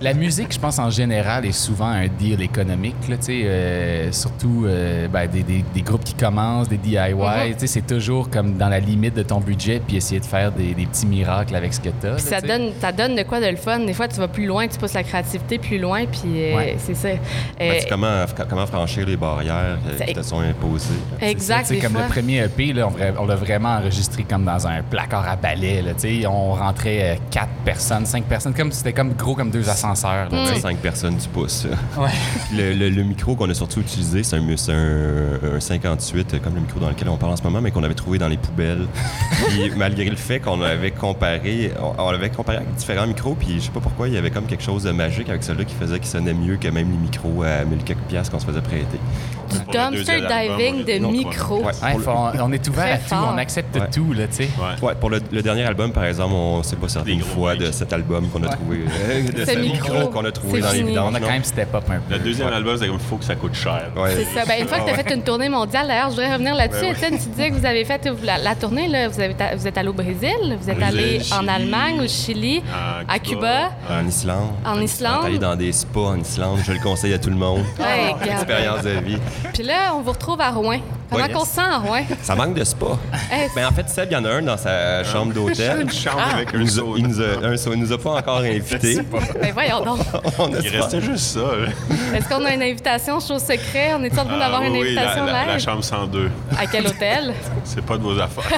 La 0.00 0.14
musique, 0.14 0.52
je 0.52 0.58
pense, 0.60 0.78
en 0.78 0.90
général, 0.90 1.44
est 1.46 1.52
souvent 1.52 1.86
un 1.88 2.06
deal 2.08 2.40
économique. 2.42 2.94
Là, 3.08 3.16
tu 3.16 3.24
sais, 3.24 3.42
euh, 3.44 4.12
surtout 4.12 4.64
euh, 4.66 5.08
ben, 5.08 5.26
des, 5.28 5.42
des- 5.42 5.64
des 5.74 5.82
groupes 5.82 6.04
qui 6.04 6.14
commencent, 6.14 6.68
des 6.68 6.76
DIY. 6.78 7.14
Mhm. 7.14 7.54
tu 7.54 7.60
sais, 7.60 7.66
C'est 7.66 7.86
toujours 7.86 8.30
comme 8.30 8.56
dans 8.56 8.68
la 8.68 8.78
limite 8.80 9.14
de 9.14 9.22
ton 9.22 9.40
budget, 9.40 9.80
puis 9.86 9.96
essayer 9.96 10.20
de 10.20 10.26
faire 10.26 10.52
des, 10.52 10.74
des 10.74 10.86
petits 10.86 11.06
miracles 11.06 11.56
avec 11.56 11.72
ce 11.74 11.80
que 11.80 11.88
tu 12.00 12.06
as. 12.06 12.12
Puis 12.14 12.22
ça 12.22 12.40
donne, 12.40 12.70
ça 12.80 12.92
donne 12.92 13.14
de 13.16 13.22
quoi 13.22 13.40
de 13.40 13.46
le 13.46 13.56
fun. 13.56 13.80
Des 13.80 13.92
fois, 13.94 14.08
tu 14.08 14.16
vas 14.18 14.28
plus 14.28 14.46
loin, 14.46 14.66
tu 14.68 14.78
pousses 14.78 14.94
la 14.94 15.02
créativité 15.02 15.58
plus 15.58 15.78
loin, 15.78 16.04
puis 16.06 16.20
euh, 16.36 16.56
Ouais. 16.56 16.76
c'est 16.78 16.94
ça. 16.94 17.08
Ben, 17.08 17.18
Euh, 17.60 17.74
c'est 17.80 17.88
comment, 17.88 18.24
comment 18.48 18.66
franchir 18.66 19.06
les 19.06 19.16
barrières 19.16 19.78
C'est- 19.98 20.06
qui 20.06 20.14
te 20.14 20.22
sont 20.22 20.40
imposées. 20.40 20.88
là? 21.20 21.28
exact. 21.28 21.66
Tu 21.68 21.74
des 21.74 21.80
comme 21.80 21.92
fois. 21.92 22.02
le 22.02 22.08
premier 22.08 22.38
EP, 22.44 22.72
là, 22.72 22.88
on, 23.18 23.26
l'a 23.26 23.34
vraiment 23.36 23.76
enregistré 23.76 24.24
comme 24.24 24.44
dans 24.44 24.66
un 24.66 24.82
placard 24.82 25.28
à 25.28 25.36
balai. 25.36 25.82
Là, 25.82 25.92
tu 25.94 26.26
on 26.26 26.52
rentrait 26.54 27.12
euh, 27.12 27.14
quatre 27.30 27.50
personnes, 27.64 28.06
cinq 28.06 28.24
personnes, 28.24 28.54
comme 28.54 28.72
c'était 28.72 28.92
comme 28.92 29.12
gros 29.14 29.34
comme 29.34 29.50
deux 29.50 29.68
ascenseurs. 29.68 30.28
là, 30.30 30.44
Mm. 30.44 30.54
tu 30.54 30.60
Cinq 30.60 30.76
personnes 30.78 31.16
du 31.16 31.28
pouce. 31.28 31.66
Ouais. 31.98 32.08
Le, 32.56 32.72
le- 32.74 32.90
le 32.90 33.02
micro 33.02 33.34
qu'on 33.34 33.48
a 33.50 33.54
surtout 33.54 33.80
utilisé, 33.80 34.22
c'est 34.22 34.36
un, 34.36 34.56
c'est 34.56 34.72
un- 34.72 35.56
un 35.56 35.60
58, 35.60 36.34
euh, 36.34 36.38
comme 36.38 36.54
le 36.54 36.60
micro 36.60 36.78
dans 36.80 36.88
lequel 36.88 37.08
on 37.08 37.16
parle 37.16 37.32
en 37.32 37.36
ce 37.36 37.42
moment, 37.42 37.60
mais 37.60 37.70
qu'on 37.70 37.82
avait 37.82 37.94
trouvé 37.94 38.18
dans 38.18 38.28
les 38.28 38.36
poubelles. 38.36 38.86
puis 39.48 39.72
malgré 39.76 40.04
le 40.04 40.16
fait 40.16 40.40
qu'on 40.40 40.60
avait 40.62 40.90
comparé, 40.90 41.72
on, 41.82 41.94
on 42.02 42.08
avait 42.08 42.30
comparé 42.30 42.58
avec 42.58 42.74
différents 42.74 43.06
micros, 43.06 43.34
puis 43.34 43.54
je 43.56 43.64
sais 43.66 43.70
pas 43.70 43.80
pourquoi, 43.80 44.08
il 44.08 44.14
y 44.14 44.18
avait 44.18 44.30
comme 44.30 44.46
quelque 44.46 44.62
chose 44.62 44.84
de 44.84 44.90
magique 44.92 45.28
avec 45.28 45.42
celui-là 45.42 45.64
qui 45.64 45.74
faisait 45.74 45.98
qu'il 45.98 46.08
sonnait 46.08 46.34
mieux 46.34 46.56
que 46.56 46.68
même 46.68 46.90
les 46.90 46.96
micros 46.98 47.42
à 47.42 47.64
1000 47.64 47.78
quelques 47.84 47.98
piastres 48.08 48.32
qu'on 48.32 48.40
se 48.40 48.46
faisait 48.46 48.60
prêter. 48.62 48.98
Dumpster 49.72 50.20
diving 50.22 50.78
de 50.84 50.92
dit 50.92 51.00
non, 51.00 51.10
micro. 51.10 51.58
Ouais. 51.58 51.66
Ouais, 51.82 51.92
faut- 52.02 52.10
on, 52.40 52.52
est 52.52 52.68
ouvert 52.68 52.94
à 52.94 52.98
tout, 52.98 53.08
fort. 53.08 53.32
on 53.34 53.38
accepte 53.38 53.76
Ouais. 53.76 53.82
tout. 53.92 54.12
Là, 54.12 54.26
tu 54.26 54.34
sais. 54.36 54.48
Ouais. 54.58 54.88
Ouais, 54.88 54.94
pour 54.94 55.10
le, 55.10 55.20
le 55.30 55.42
dernier 55.42 55.64
album, 55.64 55.92
par 55.92 56.04
exemple, 56.04 56.34
on 56.34 56.62
s'est 56.62 56.76
pas 56.76 56.88
servi 56.88 57.12
une 57.14 57.20
fois 57.20 57.52
mics. 57.54 57.62
de 57.62 57.70
cet 57.70 57.92
album 57.92 58.28
qu'on 58.28 58.42
a 58.44 58.48
trouvé, 58.48 58.80
euh, 59.10 59.30
de 59.30 59.44
Ce 59.44 59.52
ce 59.52 59.58
micro, 59.58 60.08
qu'on 60.08 60.24
a 60.24 60.32
trouvé 60.32 60.60
dans 60.60 60.70
les 60.72 60.82
vidanges. 60.82 61.10
On 61.12 61.14
a 61.14 61.20
quand 61.20 61.26
non? 61.26 61.32
même 61.32 61.44
step 61.44 61.74
up 61.74 61.84
un 61.90 61.98
peu. 62.00 62.14
Le 62.14 62.18
deuxième 62.20 62.48
Ouais. 62.48 62.54
album, 62.54 62.76
c'est 62.78 62.86
comme 62.86 62.96
il 62.96 63.06
faut 63.08 63.16
que 63.16 63.24
ça 63.24 63.34
coûte 63.34 63.54
cher. 63.54 63.90
Ouais. 63.96 64.10
C'est 64.16 64.24
ça. 64.38 64.44
Ben, 64.46 64.60
une 64.60 64.68
fois 64.68 64.78
que 64.80 64.84
tu 64.84 64.90
as 64.90 65.02
fait 65.04 65.14
une 65.14 65.22
tournée 65.22 65.48
mondiale, 65.48 65.86
d'ailleurs, 65.86 66.06
je 66.10 66.16
voudrais 66.16 66.32
revenir 66.32 66.54
là-dessus. 66.54 66.86
Étienne, 66.86 67.18
tu 67.18 67.28
disais 67.28 67.50
que 67.50 67.54
vous 67.54 67.66
avez 67.66 67.84
fait 67.84 68.08
la, 68.24 68.38
la 68.38 68.54
tournée, 68.54 68.88
là, 68.88 69.08
vous, 69.08 69.20
avez 69.20 69.34
ta- 69.34 69.54
vous 69.54 69.66
êtes 69.66 69.76
allé 69.78 69.88
au 69.88 69.92
Brésil, 69.92 70.56
vous 70.60 70.70
êtes 70.70 70.82
allé 70.82 71.18
en 71.30 71.40
Chili, 71.40 71.50
Allemagne, 71.72 72.00
au 72.04 72.08
Chili, 72.08 72.62
à 73.08 73.18
Cuba, 73.18 73.70
En 73.88 74.06
Islande. 74.06 74.50
en 74.64 74.76
On 74.76 74.80
est 74.80 74.84
Islande. 74.84 75.24
allé 75.24 75.38
dans 75.38 75.56
des 75.56 75.72
spas 75.72 76.00
en 76.10 76.20
Islande. 76.20 76.58
Je 76.66 76.72
le 76.72 76.78
conseille 76.80 77.14
à 77.14 77.18
tout 77.18 77.30
le 77.30 77.36
monde. 77.36 77.64
Ouais. 77.78 78.14
Expérience 78.30 78.82
de 78.82 78.90
vie. 78.90 79.18
Puis 79.54 79.62
là, 79.62 79.94
on 79.96 80.02
vous 80.02 80.12
retrouve 80.12 80.40
à 80.40 80.50
Rouen. 80.50 80.80
Comment 81.12 81.24
Ouais, 81.24 81.28
yes. 81.30 81.38
qu'on 81.38 81.44
se 81.44 81.52
sent 81.52 81.60
à 81.60 81.78
Rouen? 81.78 82.02
Ça 82.22 82.34
manque 82.34 82.54
de 82.54 82.64
spa. 82.64 82.86
Hey, 83.30 83.48
Ben, 83.54 83.66
en 83.66 83.70
fait, 83.72 83.88
Seb, 83.88 84.08
il 84.10 84.14
y 84.14 84.16
en 84.16 84.24
a 84.24 84.30
un 84.30 84.42
dans 84.42 84.56
sa 84.56 85.04
chambre 85.04 85.32
d'hôtel. 85.32 85.82
Une 85.82 85.90
chambre 85.92 86.22
Ah. 86.30 86.34
avec 86.36 86.48
Il 86.54 86.60
un 86.60 86.64
nous 86.64 86.80
a, 86.80 86.98
il 86.98 87.06
nous 87.06 87.20
a- 87.20 87.46
un. 87.46 87.54
Il 87.74 87.80
nous 87.80 87.92
a 87.92 87.98
pas 87.98 88.10
encore 88.14 88.38
invités. 88.38 88.98
ben 89.40 89.52
voyons 89.52 89.84
donc. 89.84 89.98
On 90.38 90.52
a 90.54 90.58
Il 90.58 90.68
restait 90.76 91.00
juste 91.00 91.34
ça. 91.34 91.40
Est-ce 92.14 92.28
qu'on 92.28 92.44
a 92.44 92.54
une 92.54 92.62
invitation 92.62 93.20
chose 93.20 93.42
secret? 93.42 93.92
On 93.98 94.02
est 94.04 94.18
en 94.18 94.24
train 94.24 94.38
d'avoir 94.38 94.60
Ah, 94.62 94.66
une 94.66 94.72
oui, 94.72 94.94
la- 94.94 95.02
invitation 95.02 95.26
la, 95.26 95.32
la 95.46 95.52
live? 95.54 95.64
chambre 95.64 95.84
102. 95.84 96.30
À 96.58 96.66
quel 96.66 96.86
hôtel? 96.86 97.34
C'est 97.64 97.84
pas 97.84 97.96
de 97.98 98.02
vos 98.02 98.18
affaires. 98.18 98.44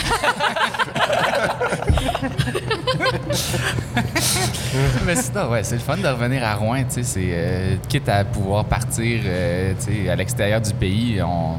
Mais 5.06 5.16
sinon, 5.16 5.50
ouais, 5.50 5.62
c'est 5.62 5.76
le 5.76 5.80
fun 5.80 5.96
de 5.96 6.06
revenir 6.08 6.44
à 6.44 6.54
Rouen, 6.54 6.82
tu 6.84 6.94
sais, 6.96 7.02
c'est 7.02 7.28
euh, 7.32 7.76
quitte 7.88 8.08
à 8.08 8.24
pouvoir 8.24 8.64
partir, 8.64 9.20
euh, 9.24 9.72
tu 9.84 10.04
sais, 10.04 10.08
à 10.10 10.16
l'extérieur 10.16 10.60
du 10.60 10.72
pays, 10.74 11.20
on 11.22 11.56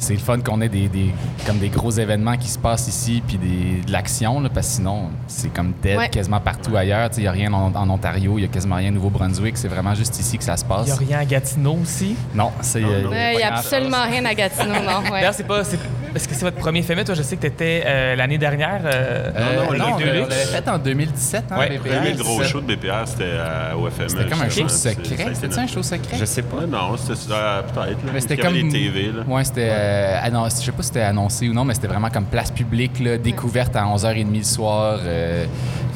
c'est 0.00 0.14
le 0.14 0.18
fun 0.18 0.40
qu'on 0.40 0.60
ait 0.60 0.68
des, 0.68 0.88
des- 0.88 1.14
comme 1.46 1.58
des 1.58 1.68
gros 1.68 1.90
événements 1.92 2.36
qui 2.36 2.48
se 2.48 2.58
passent 2.58 2.88
ici 2.88 3.22
puis 3.26 3.38
des, 3.38 3.82
de 3.86 3.92
l'action 3.92 4.40
là, 4.40 4.48
parce 4.52 4.66
que 4.66 4.72
sinon 4.74 5.10
c'est 5.28 5.52
comme 5.54 5.72
dead 5.82 5.96
Ouais. 5.98 6.08
quasiment 6.08 6.40
partout 6.40 6.74
ailleurs, 6.76 7.10
il 7.16 7.22
y 7.22 7.26
a 7.28 7.32
rien 7.32 7.52
en, 7.52 7.72
en 7.74 7.90
Ontario, 7.90 8.34
il 8.38 8.42
y 8.42 8.44
a 8.44 8.48
quasiment 8.48 8.76
rien 8.76 8.90
au 8.90 8.94
Nouveau-Brunswick, 8.94 9.56
c'est 9.56 9.68
vraiment 9.68 9.94
juste 9.94 10.18
ici 10.18 10.36
que 10.38 10.44
ça 10.44 10.56
se 10.56 10.64
Il 10.64 10.68
passe. 10.68 10.86
n'y 10.86 10.92
a 10.92 10.96
rien 10.96 11.18
à 11.20 11.24
Gatineau 11.24 11.78
aussi? 11.82 12.16
Non, 12.34 12.50
c'est 12.60 12.82
euh, 12.82 12.86
a 12.86 12.98
Il 12.98 13.04
pas 13.04 13.10
n'y 13.38 13.42
a 13.42 13.48
grand- 13.50 13.58
absolument 13.58 14.02
rien 14.10 14.24
à 14.24 14.34
Gatineau, 14.34 14.74
non. 14.74 15.02
Ouais. 15.04 15.10
D'ailleurs, 15.20 15.34
c'est 15.34 15.46
pas. 15.46 15.62
c'est- 15.64 15.78
Est-ce 16.12 16.26
que 16.26 16.34
c'est 16.34 16.44
votre 16.44 16.56
premier 16.56 16.82
fait 16.82 17.04
Toi, 17.04 17.14
je 17.14 17.22
sais 17.22 17.36
que 17.36 17.42
tu 17.42 17.46
étais 17.46 18.16
l'année 18.16 18.38
dernière. 18.38 18.80
euh, 18.84 19.30
Euh, 19.36 19.56
Non, 19.76 19.78
non, 19.78 19.94
on 19.94 19.98
l'avait 19.98 20.26
fait 20.28 20.68
en 20.68 20.78
2017, 20.78 21.44
hein, 21.52 21.58
Ouais, 21.58 21.68
BPR, 21.68 21.84
Le 21.84 21.96
premier 21.98 22.12
gros 22.14 22.42
show 22.42 22.60
de 22.60 22.74
BPR, 22.74 23.06
c'était 23.06 23.24
euh, 23.26 23.74
au 23.74 23.88
FME. 23.88 24.08
C'était 24.08 24.28
comme 24.28 24.42
un 24.42 24.48
show 24.48 24.64
a 24.64 24.68
secret. 24.68 25.34
C'était 25.34 25.58
un 25.58 25.66
show 25.68 25.82
secret? 25.84 26.16
Je 26.18 26.24
sais 26.24 26.42
pas. 26.42 26.66
Non, 26.66 26.96
c'était 26.96 27.14
peut-être. 27.14 27.76
là. 28.04 28.10
Mais 28.12 28.20
c'était 28.20 28.34
Il 28.34 28.40
comme. 28.40 28.54
les 28.54 28.68
TV. 28.68 29.12
Là. 29.12 29.22
Ouais, 29.28 29.44
c'était. 29.44 29.68
Euh, 29.90 30.18
annon- 30.22 30.48
je 30.48 30.54
sais 30.64 30.72
pas 30.72 30.82
si 30.82 30.88
c'était 30.88 31.02
annoncé 31.02 31.48
ou 31.48 31.52
non, 31.52 31.64
mais 31.64 31.74
c'était 31.74 31.88
vraiment 31.88 32.10
comme 32.10 32.24
place 32.26 32.50
publique, 32.50 32.98
là, 33.00 33.18
découverte 33.18 33.74
à 33.76 33.84
11h30 33.86 34.36
le 34.38 34.42
soir. 34.44 34.98
euh, 35.02 35.44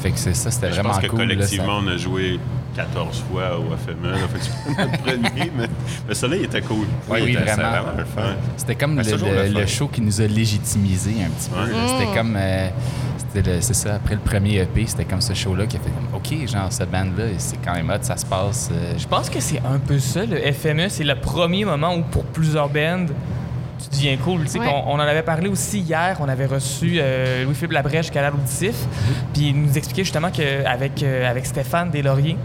fait 0.02 0.10
que 0.10 0.18
c'est 0.18 0.34
ça, 0.34 0.50
c'était 0.50 0.68
Je 0.68 0.72
vraiment 0.74 0.90
pense 0.90 0.98
que 1.02 1.06
cool. 1.06 1.20
là, 1.20 1.26
ça- 1.28 1.34
collectivement, 1.34 1.78
on 1.82 1.86
a 1.88 1.96
joué 1.96 2.38
14 2.76 3.22
fois 3.30 3.56
au 3.58 3.64
FME. 3.76 4.10
Là, 4.10 4.16
fait 4.32 4.38
que 4.38 4.44
c'est 4.44 4.74
pas 4.76 4.84
notre 4.84 5.02
premier, 5.02 5.50
mais 5.56 5.66
le 6.08 6.14
soleil 6.14 6.44
était 6.44 6.60
cool. 6.62 6.86
Oui, 7.08 7.20
vraiment. 7.32 7.46
c'était 7.46 7.54
vraiment 7.62 7.92
le 7.96 8.04
fun. 8.04 8.20
Ouais. 8.22 8.36
C'était 8.56 8.74
comme 8.74 8.96
le, 9.00 9.66
show 9.66 9.88
qui 9.88 10.00
nous 10.00 10.20
a 10.20 10.26
légitimisé 10.26 11.12
un 11.24 11.30
petit 11.30 11.50
peu. 11.50 11.60
Ouais. 11.60 11.88
C'était 11.88 12.14
comme. 12.18 12.36
euh, 12.36 12.68
c'est 13.60 13.74
ça, 13.74 13.94
après 13.96 14.14
le 14.14 14.20
premier 14.20 14.58
EP, 14.58 14.84
c'était 14.86 15.04
comme 15.04 15.20
ce 15.20 15.34
show-là 15.34 15.66
qui 15.66 15.76
a 15.76 15.80
fait 15.80 15.90
comme, 15.90 16.14
OK, 16.14 16.46
genre, 16.48 16.66
cette 16.70 16.90
bande-là, 16.90 17.24
c'est 17.38 17.56
quand 17.64 17.72
même 17.74 17.90
hot, 17.90 17.98
ça 18.02 18.16
se 18.16 18.24
passe. 18.26 18.70
euh, 18.72 18.92
Je 18.96 19.06
pense 19.08 19.28
que 19.28 19.40
c'est 19.40 19.58
un 19.60 19.78
peu 19.78 19.98
ça, 19.98 20.24
le 20.24 20.36
FME. 20.52 20.88
C'est 20.88 21.02
le 21.04 21.16
premier 21.16 21.64
moment 21.64 21.94
où, 21.96 22.02
pour 22.02 22.24
plusieurs 22.24 22.68
bands, 22.68 23.06
tu 23.90 23.96
deviens 23.96 24.16
cool. 24.16 24.42
Tu 24.42 24.48
sais, 24.48 24.58
Ouais. 24.58 24.66
puis 24.66 24.74
on, 24.86 24.90
on 24.92 24.94
en 24.94 24.98
avait 25.00 25.22
parlé 25.22 25.48
aussi 25.48 25.80
hier. 25.80 26.16
On 26.20 26.28
avait 26.28 26.46
reçu 26.46 26.96
euh, 26.98 27.44
Louis-Philippe 27.44 27.72
Labrèche, 27.72 28.10
canal 28.10 28.34
auditif. 28.34 28.74
Puis 29.32 29.48
il 29.48 29.60
nous 29.62 29.76
expliquait 29.76 30.04
justement 30.04 30.30
qu'avec 30.30 31.02
euh, 31.02 31.30
avec 31.30 31.46
Stéphane 31.46 31.90
Deslauriers, 31.90 32.36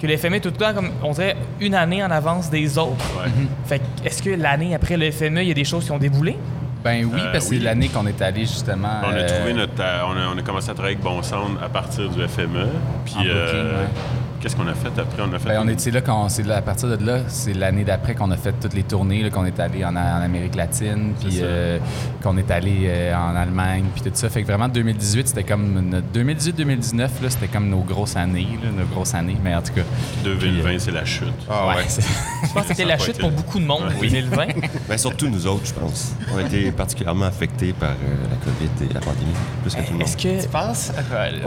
que 0.00 0.06
le 0.06 0.16
FME 0.16 0.36
est 0.36 0.40
tout 0.40 0.48
le 0.50 0.56
temps, 0.56 0.74
comme, 0.74 0.90
on 1.02 1.12
dirait, 1.12 1.36
une 1.60 1.74
année 1.74 2.02
en 2.04 2.10
avance 2.10 2.50
des 2.50 2.76
autres. 2.78 3.04
Ouais. 3.18 3.30
Fait 3.66 3.78
que 3.78 3.84
est-ce 4.06 4.22
que 4.22 4.30
l'année 4.30 4.74
après 4.74 4.96
le 4.96 5.10
FME, 5.10 5.42
il 5.42 5.48
y 5.48 5.50
a 5.50 5.54
des 5.54 5.64
choses 5.64 5.84
qui 5.84 5.92
ont 5.92 5.98
déboulé? 5.98 6.36
Ben 6.82 7.02
oui, 7.06 7.18
Euh, 7.18 7.32
parce 7.32 7.46
que 7.46 7.50
oui. 7.52 7.58
c'est 7.58 7.64
l'année 7.64 7.88
qu'on 7.88 8.06
est 8.06 8.20
allé 8.20 8.40
justement. 8.42 9.00
On 9.02 9.08
a 9.08 9.14
euh, 9.14 9.26
trouvé 9.26 9.54
notre. 9.54 9.72
on, 9.78 10.16
a, 10.18 10.34
on 10.34 10.36
a 10.38 10.42
commencé 10.42 10.68
à 10.68 10.74
travailler 10.74 10.96
avec 10.96 11.04
Bon 11.04 11.22
Sound 11.22 11.56
à 11.64 11.68
partir 11.70 12.10
du 12.10 12.20
FME. 12.28 12.66
Puis, 13.06 13.14
En 13.14 13.20
booking, 13.20 13.32
ouais. 13.32 13.88
Qu'est-ce 14.44 14.56
qu'on 14.56 14.68
a 14.68 14.74
fait 14.74 14.88
après? 15.00 15.22
On 15.22 15.32
a 15.32 15.38
fait. 15.38 15.48
Ben, 15.48 15.60
on 15.64 15.68
est, 15.68 15.80
c'est 15.80 15.90
là 15.90 16.02
qu'on, 16.02 16.28
c'est 16.28 16.42
là, 16.42 16.58
à 16.58 16.62
partir 16.62 16.86
de 16.90 17.02
là, 17.02 17.20
c'est 17.28 17.54
l'année 17.54 17.82
d'après 17.82 18.14
qu'on 18.14 18.30
a 18.30 18.36
fait 18.36 18.52
toutes 18.60 18.74
les 18.74 18.82
tournées, 18.82 19.22
là, 19.22 19.30
qu'on 19.30 19.46
est 19.46 19.58
allé 19.58 19.82
en, 19.86 19.96
en 19.96 20.20
Amérique 20.20 20.54
latine, 20.54 21.14
puis 21.18 21.38
euh, 21.40 21.78
qu'on 22.22 22.36
est 22.36 22.50
allé 22.50 22.82
euh, 22.84 23.14
en 23.16 23.34
Allemagne, 23.34 23.84
puis 23.94 24.02
tout 24.02 24.10
ça. 24.12 24.28
Fait 24.28 24.42
que 24.42 24.46
vraiment 24.46 24.68
2018, 24.68 25.28
c'était 25.28 25.44
comme 25.44 25.88
notre 25.88 26.06
2018-2019, 26.12 26.98
là, 26.98 27.08
c'était 27.30 27.48
comme 27.48 27.70
nos 27.70 27.80
grosses 27.80 28.16
années, 28.16 28.46
là, 28.62 28.68
nos 28.78 28.84
grosses 28.86 29.14
années. 29.14 29.36
Mais 29.42 29.54
en 29.54 29.62
tout 29.62 29.72
cas, 29.72 29.80
2020, 30.24 30.68
Puis, 30.68 30.80
c'est 30.80 30.90
la 30.90 31.06
chute. 31.06 31.32
Ah 31.48 31.68
ouais. 31.68 31.84
c'est- 31.88 32.02
Je 32.02 32.52
pense 32.52 32.62
que 32.64 32.68
c'était 32.68 32.84
la 32.84 32.98
chute 32.98 33.18
pour 33.18 33.30
beaucoup 33.30 33.58
de 33.58 33.64
monde, 33.64 33.84
Ouais. 33.98 34.08
2020. 34.08 34.46
Ben, 34.88 34.98
surtout 34.98 35.28
nous 35.28 35.46
autres, 35.46 35.64
je 35.64 35.72
pense. 35.72 36.12
On 36.34 36.36
a 36.36 36.42
été 36.42 36.70
particulièrement 36.70 37.24
affectés 37.24 37.72
par 37.72 37.90
euh, 37.92 37.94
la 38.30 38.36
COVID 38.44 38.90
et 38.90 38.92
la 38.92 39.00
pandémie, 39.00 39.32
plus 39.62 39.74
que 39.74 39.80
tout 39.80 39.86
le 39.92 39.98
monde. 39.98 40.02
Est-ce 40.02 40.16
que, 40.18 40.42
Tu 40.42 40.48
penses? 40.48 40.92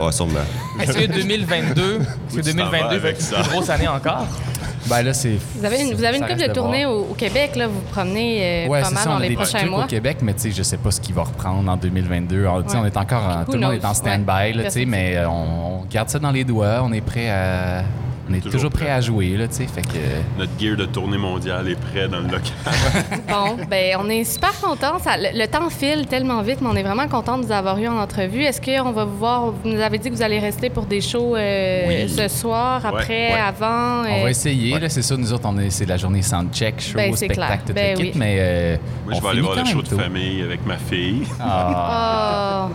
Ah, 0.00 0.10
sûrement. 0.12 0.40
est-ce 0.80 0.98
que 0.98 1.06
2022, 1.12 2.00
est-ce 2.00 2.34
que 2.34 2.40
Où 2.40 2.42
tu 2.42 2.54
t'en 2.56 2.64
2022 2.90 2.96
vas 2.96 2.98
va 2.98 3.08
avec 3.08 3.16
être 3.16 3.22
ça? 3.22 3.36
une 3.36 3.42
plus 3.42 3.52
grosse 3.52 3.70
année 3.70 3.88
encore? 3.88 4.26
ben 4.86 5.02
là, 5.02 5.12
c'est. 5.12 5.36
Vous 5.56 5.64
avez 5.64 5.80
une, 5.80 5.94
vous 5.94 6.04
avez 6.04 6.18
une 6.18 6.26
couple 6.26 6.48
de 6.48 6.52
tournées 6.52 6.86
au, 6.86 7.00
au 7.10 7.14
Québec, 7.14 7.56
là. 7.56 7.66
Vous 7.66 7.74
vous 7.74 7.80
promenez 7.92 8.66
euh, 8.66 8.68
Ouais, 8.68 8.80
pas 8.80 8.88
c'est 8.88 8.94
mal 8.94 9.02
ça, 9.04 9.10
on 9.10 9.12
dans 9.14 9.18
a 9.18 9.22
les 9.22 9.28
des 9.30 9.34
petits 9.36 9.42
prochains 9.44 9.58
trucs 9.58 9.70
mois. 9.70 9.84
au 9.84 9.86
Québec, 9.86 10.16
mais 10.22 10.34
tu 10.34 10.40
sais, 10.40 10.50
je 10.52 10.62
sais 10.62 10.76
pas 10.78 10.90
ce 10.90 11.00
qui 11.00 11.12
va 11.12 11.22
reprendre 11.22 11.70
en 11.70 11.76
2022. 11.76 12.46
On, 12.46 12.62
tu 12.62 12.68
sais, 12.70 12.74
Ouais. 12.76 12.80
on 12.82 12.86
est 12.86 12.96
encore, 12.96 13.22
en- 13.24 13.44
tout 13.44 13.52
le 13.52 13.60
monde 13.60 13.74
est 13.74 13.84
en 13.84 13.94
stand-by, 13.94 14.30
Ouais. 14.32 14.52
là, 14.54 14.64
tu 14.64 14.70
sais, 14.70 14.84
mais 14.84 15.16
euh, 15.16 15.28
on, 15.28 15.80
on 15.80 15.84
garde 15.90 16.08
ça 16.08 16.18
dans 16.18 16.30
les 16.30 16.44
doigts. 16.44 16.80
On 16.82 16.92
est 16.92 17.00
prêt 17.00 17.28
à, 17.30 17.82
on 18.30 18.34
est 18.34 18.38
toujours, 18.38 18.52
Toujours 18.52 18.70
prêt 18.70 18.84
prêt. 18.86 18.94
à 18.94 19.00
jouer, 19.00 19.36
là, 19.36 19.48
tu 19.48 19.54
sais, 19.54 19.66
fait 19.66 19.82
que. 19.82 19.98
Notre 20.38 20.52
gear 20.60 20.76
de 20.76 20.84
tournée 20.86 21.16
mondiale 21.18 21.68
est 21.68 21.80
prêt 21.80 22.08
dans 22.08 22.18
le 22.18 22.24
local. 22.24 22.42
Bon, 23.28 23.56
ben 23.70 23.96
on 24.00 24.08
est 24.08 24.24
super 24.24 24.52
contents. 24.60 24.98
Ça- 24.98 25.16
le, 25.16 25.38
le 25.38 25.46
temps 25.46 25.68
file 25.70 26.06
tellement 26.06 26.42
vite, 26.42 26.58
mais 26.60 26.68
on 26.70 26.76
est 26.76 26.82
vraiment 26.82 27.06
contents 27.08 27.38
de 27.38 27.44
vous 27.46 27.52
avoir 27.52 27.78
eu 27.78 27.88
en 27.88 27.98
entrevue. 27.98 28.42
Est-ce 28.42 28.60
qu'on 28.60 28.92
va 28.92 29.04
vous 29.04 29.16
voir? 29.16 29.46
Vous 29.50 29.68
nous 29.70 29.80
avez 29.80 29.98
dit 29.98 30.10
que 30.10 30.14
vous 30.14 30.22
allez 30.22 30.38
rester 30.38 30.70
pour 30.70 30.84
des 30.86 31.00
shows 31.00 31.36
euh, 31.36 31.84
Oui. 31.88 32.08
ce 32.08 32.28
soir, 32.28 32.84
après, 32.84 33.32
ouais. 33.32 33.40
avant. 33.40 34.02
On 34.02 34.20
euh, 34.20 34.22
va 34.24 34.30
essayer, 34.30 34.78
là, 34.78 34.88
c'est 34.88 35.02
ça. 35.02 35.16
Nous 35.16 35.32
autres, 35.32 35.46
on 35.48 35.58
est, 35.58 35.70
c'est 35.70 35.86
la 35.86 35.96
journée 35.96 36.22
soundcheck, 36.22 36.80
show, 36.80 36.96
Ben, 36.96 37.14
spectacle, 37.14 37.46
clair. 37.46 37.58
toute 37.66 37.74
Ben 37.74 37.96
l'équipe, 37.96 38.14
oui. 38.14 38.18
mais. 38.20 38.36
euh, 38.38 38.76
Moi, 39.04 39.14
je 39.14 39.18
on 39.18 39.20
vais 39.22 39.28
aller 39.28 39.40
voir 39.40 39.56
le 39.56 39.64
show 39.64 39.82
de 39.82 39.88
famille 39.88 40.42
avec 40.42 40.64
ma 40.66 40.76
fille. 40.76 41.22
Ah. 41.40 41.74
Ah, 41.90 42.68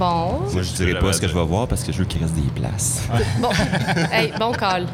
bon. 0.00 0.40
Moi, 0.52 0.62
je 0.62 0.72
dirais 0.72 0.98
pas 0.98 1.12
ce 1.12 1.20
que 1.20 1.28
je 1.28 1.34
vais 1.34 1.44
voir 1.44 1.68
parce 1.68 1.84
que 1.84 1.92
je 1.92 1.98
veux 1.98 2.04
qu'il 2.04 2.20
reste 2.22 2.34
des 2.34 2.50
places. 2.60 3.02
Bon, 3.40 3.50
hey, 4.12 4.32
bon 4.38 4.52
call. 4.52 4.86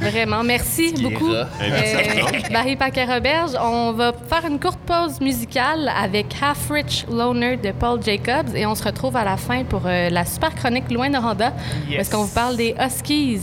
Vraiment, 0.00 0.42
merci 0.44 0.92
beaucoup. 1.02 1.30
Autres. 1.30 2.52
Barry 2.52 2.76
Paquet-Roberge, 2.76 3.52
on 3.60 3.92
va 3.92 4.12
faire 4.28 4.44
une 4.48 4.58
courte 4.60 4.78
pause 4.86 5.20
musicale 5.20 5.90
avec 5.96 6.26
Half 6.42 6.70
Rich 6.70 7.06
Loner 7.10 7.56
de 7.56 7.72
Paul 7.72 8.02
Jacobs 8.02 8.54
et 8.54 8.66
on 8.66 8.74
se 8.74 8.84
retrouve 8.84 9.16
à 9.16 9.24
la 9.24 9.36
fin 9.36 9.64
pour 9.64 9.82
euh, 9.86 10.10
la 10.10 10.24
super 10.24 10.54
chronique 10.54 10.90
Loin 10.90 11.08
Noranda 11.08 11.52
Yes. 11.88 11.96
parce 11.96 12.08
qu'on 12.10 12.24
vous 12.24 12.34
parle 12.34 12.56
des 12.56 12.74
Huskies 12.78 13.40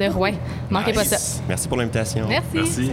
de 0.00 0.06
Rouen. 0.06 0.32
Manquez 0.70 0.92
pas 0.92 1.04
ça. 1.04 1.40
Merci 1.48 1.68
pour 1.68 1.76
l'invitation. 1.76 2.26
Merci. 2.28 2.48
Merci. 2.54 2.90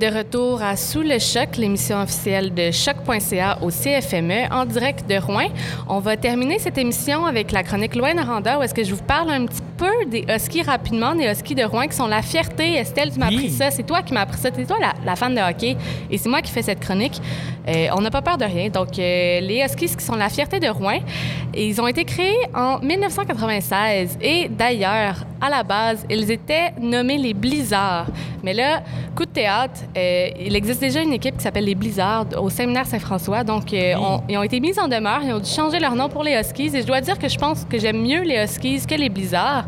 De 0.00 0.06
retour 0.06 0.62
à 0.62 0.76
Sous 0.76 1.02
le 1.02 1.18
choc, 1.18 1.58
l'émission 1.58 2.00
officielle 2.00 2.54
de 2.54 2.70
choc.ca 2.70 3.58
au 3.60 3.68
CFME 3.68 4.50
en 4.50 4.64
direct 4.64 5.06
de 5.06 5.16
Rouen. 5.16 5.48
On 5.88 5.98
va 6.00 6.16
terminer 6.16 6.58
cette 6.58 6.78
émission 6.78 7.26
avec 7.26 7.52
la 7.52 7.62
chronique 7.62 7.94
Loin 7.94 8.16
Aranda 8.16 8.58
où 8.58 8.62
est-ce 8.62 8.72
que 8.72 8.82
je 8.82 8.94
vous 8.94 9.02
parle 9.02 9.30
un 9.30 9.44
petit 9.44 9.60
peu 9.60 9.69
des 10.08 10.24
Huskies 10.28 10.62
rapidement, 10.62 11.14
des 11.14 11.24
Huskies 11.30 11.54
de 11.54 11.64
Rouen 11.64 11.86
qui 11.86 11.96
sont 11.96 12.06
la 12.06 12.22
fierté. 12.22 12.74
Estelle, 12.74 13.12
tu 13.12 13.18
m'as 13.18 13.28
Oui. 13.28 13.34
appris 13.36 13.50
ça. 13.50 13.70
C'est 13.70 13.82
toi 13.84 14.02
qui 14.02 14.12
m'as 14.14 14.22
appris 14.22 14.38
ça. 14.38 14.50
C'est 14.54 14.66
toi 14.66 14.76
la, 14.80 14.92
la 15.04 15.16
fan 15.16 15.34
de 15.34 15.40
hockey 15.40 15.76
et 16.10 16.18
c'est 16.18 16.28
moi 16.28 16.40
qui 16.42 16.50
fais 16.52 16.62
cette 16.62 16.80
chronique. 16.80 17.20
Euh, 17.68 17.88
on 17.96 18.00
n'a 18.00 18.10
pas 18.10 18.22
peur 18.22 18.38
de 18.38 18.44
rien. 18.44 18.68
Donc, 18.68 18.98
euh, 18.98 19.40
les 19.40 19.62
Huskies 19.64 19.96
qui 19.96 20.04
sont 20.04 20.16
la 20.16 20.28
fierté 20.28 20.58
de 20.60 20.68
Rouen, 20.68 20.98
ils 21.54 21.80
ont 21.80 21.86
été 21.86 22.04
créés 22.04 22.36
en 22.54 22.78
1996 22.80 24.18
et 24.20 24.48
d'ailleurs, 24.48 25.24
à 25.40 25.48
la 25.50 25.62
base, 25.62 26.04
ils 26.10 26.30
étaient 26.30 26.72
nommés 26.80 27.18
les 27.18 27.34
Blizzards. 27.34 28.06
Mais 28.42 28.52
là, 28.54 28.82
coup 29.14 29.24
de 29.26 29.30
théâtre, 29.30 29.80
euh, 29.96 30.28
il 30.40 30.54
existe 30.56 30.80
déjà 30.80 31.00
une 31.02 31.12
équipe 31.12 31.36
qui 31.36 31.42
s'appelle 31.42 31.64
les 31.66 31.74
Blizzards 31.74 32.26
au 32.40 32.48
séminaire 32.50 32.86
Saint-François. 32.86 33.44
Donc, 33.44 33.72
euh, 33.72 33.94
on- 33.98 34.20
ils 34.28 34.36
ont 34.38 34.42
été 34.42 34.60
mis 34.60 34.78
en 34.80 34.88
demeure, 34.88 35.20
ils 35.22 35.32
ont 35.32 35.38
dû 35.40 35.50
changer 35.50 35.78
leur 35.78 35.94
nom 35.94 36.08
pour 36.08 36.22
les 36.24 36.38
Huskies. 36.38 36.70
Et 36.74 36.82
je 36.82 36.86
dois 36.86 37.00
dire 37.00 37.18
que 37.18 37.28
je 37.28 37.38
pense 37.38 37.64
que 37.64 37.78
j'aime 37.78 38.00
mieux 38.02 38.22
les 38.22 38.42
Huskies 38.44 38.86
que 38.86 38.94
les 38.94 39.08
Blizzards. 39.08 39.64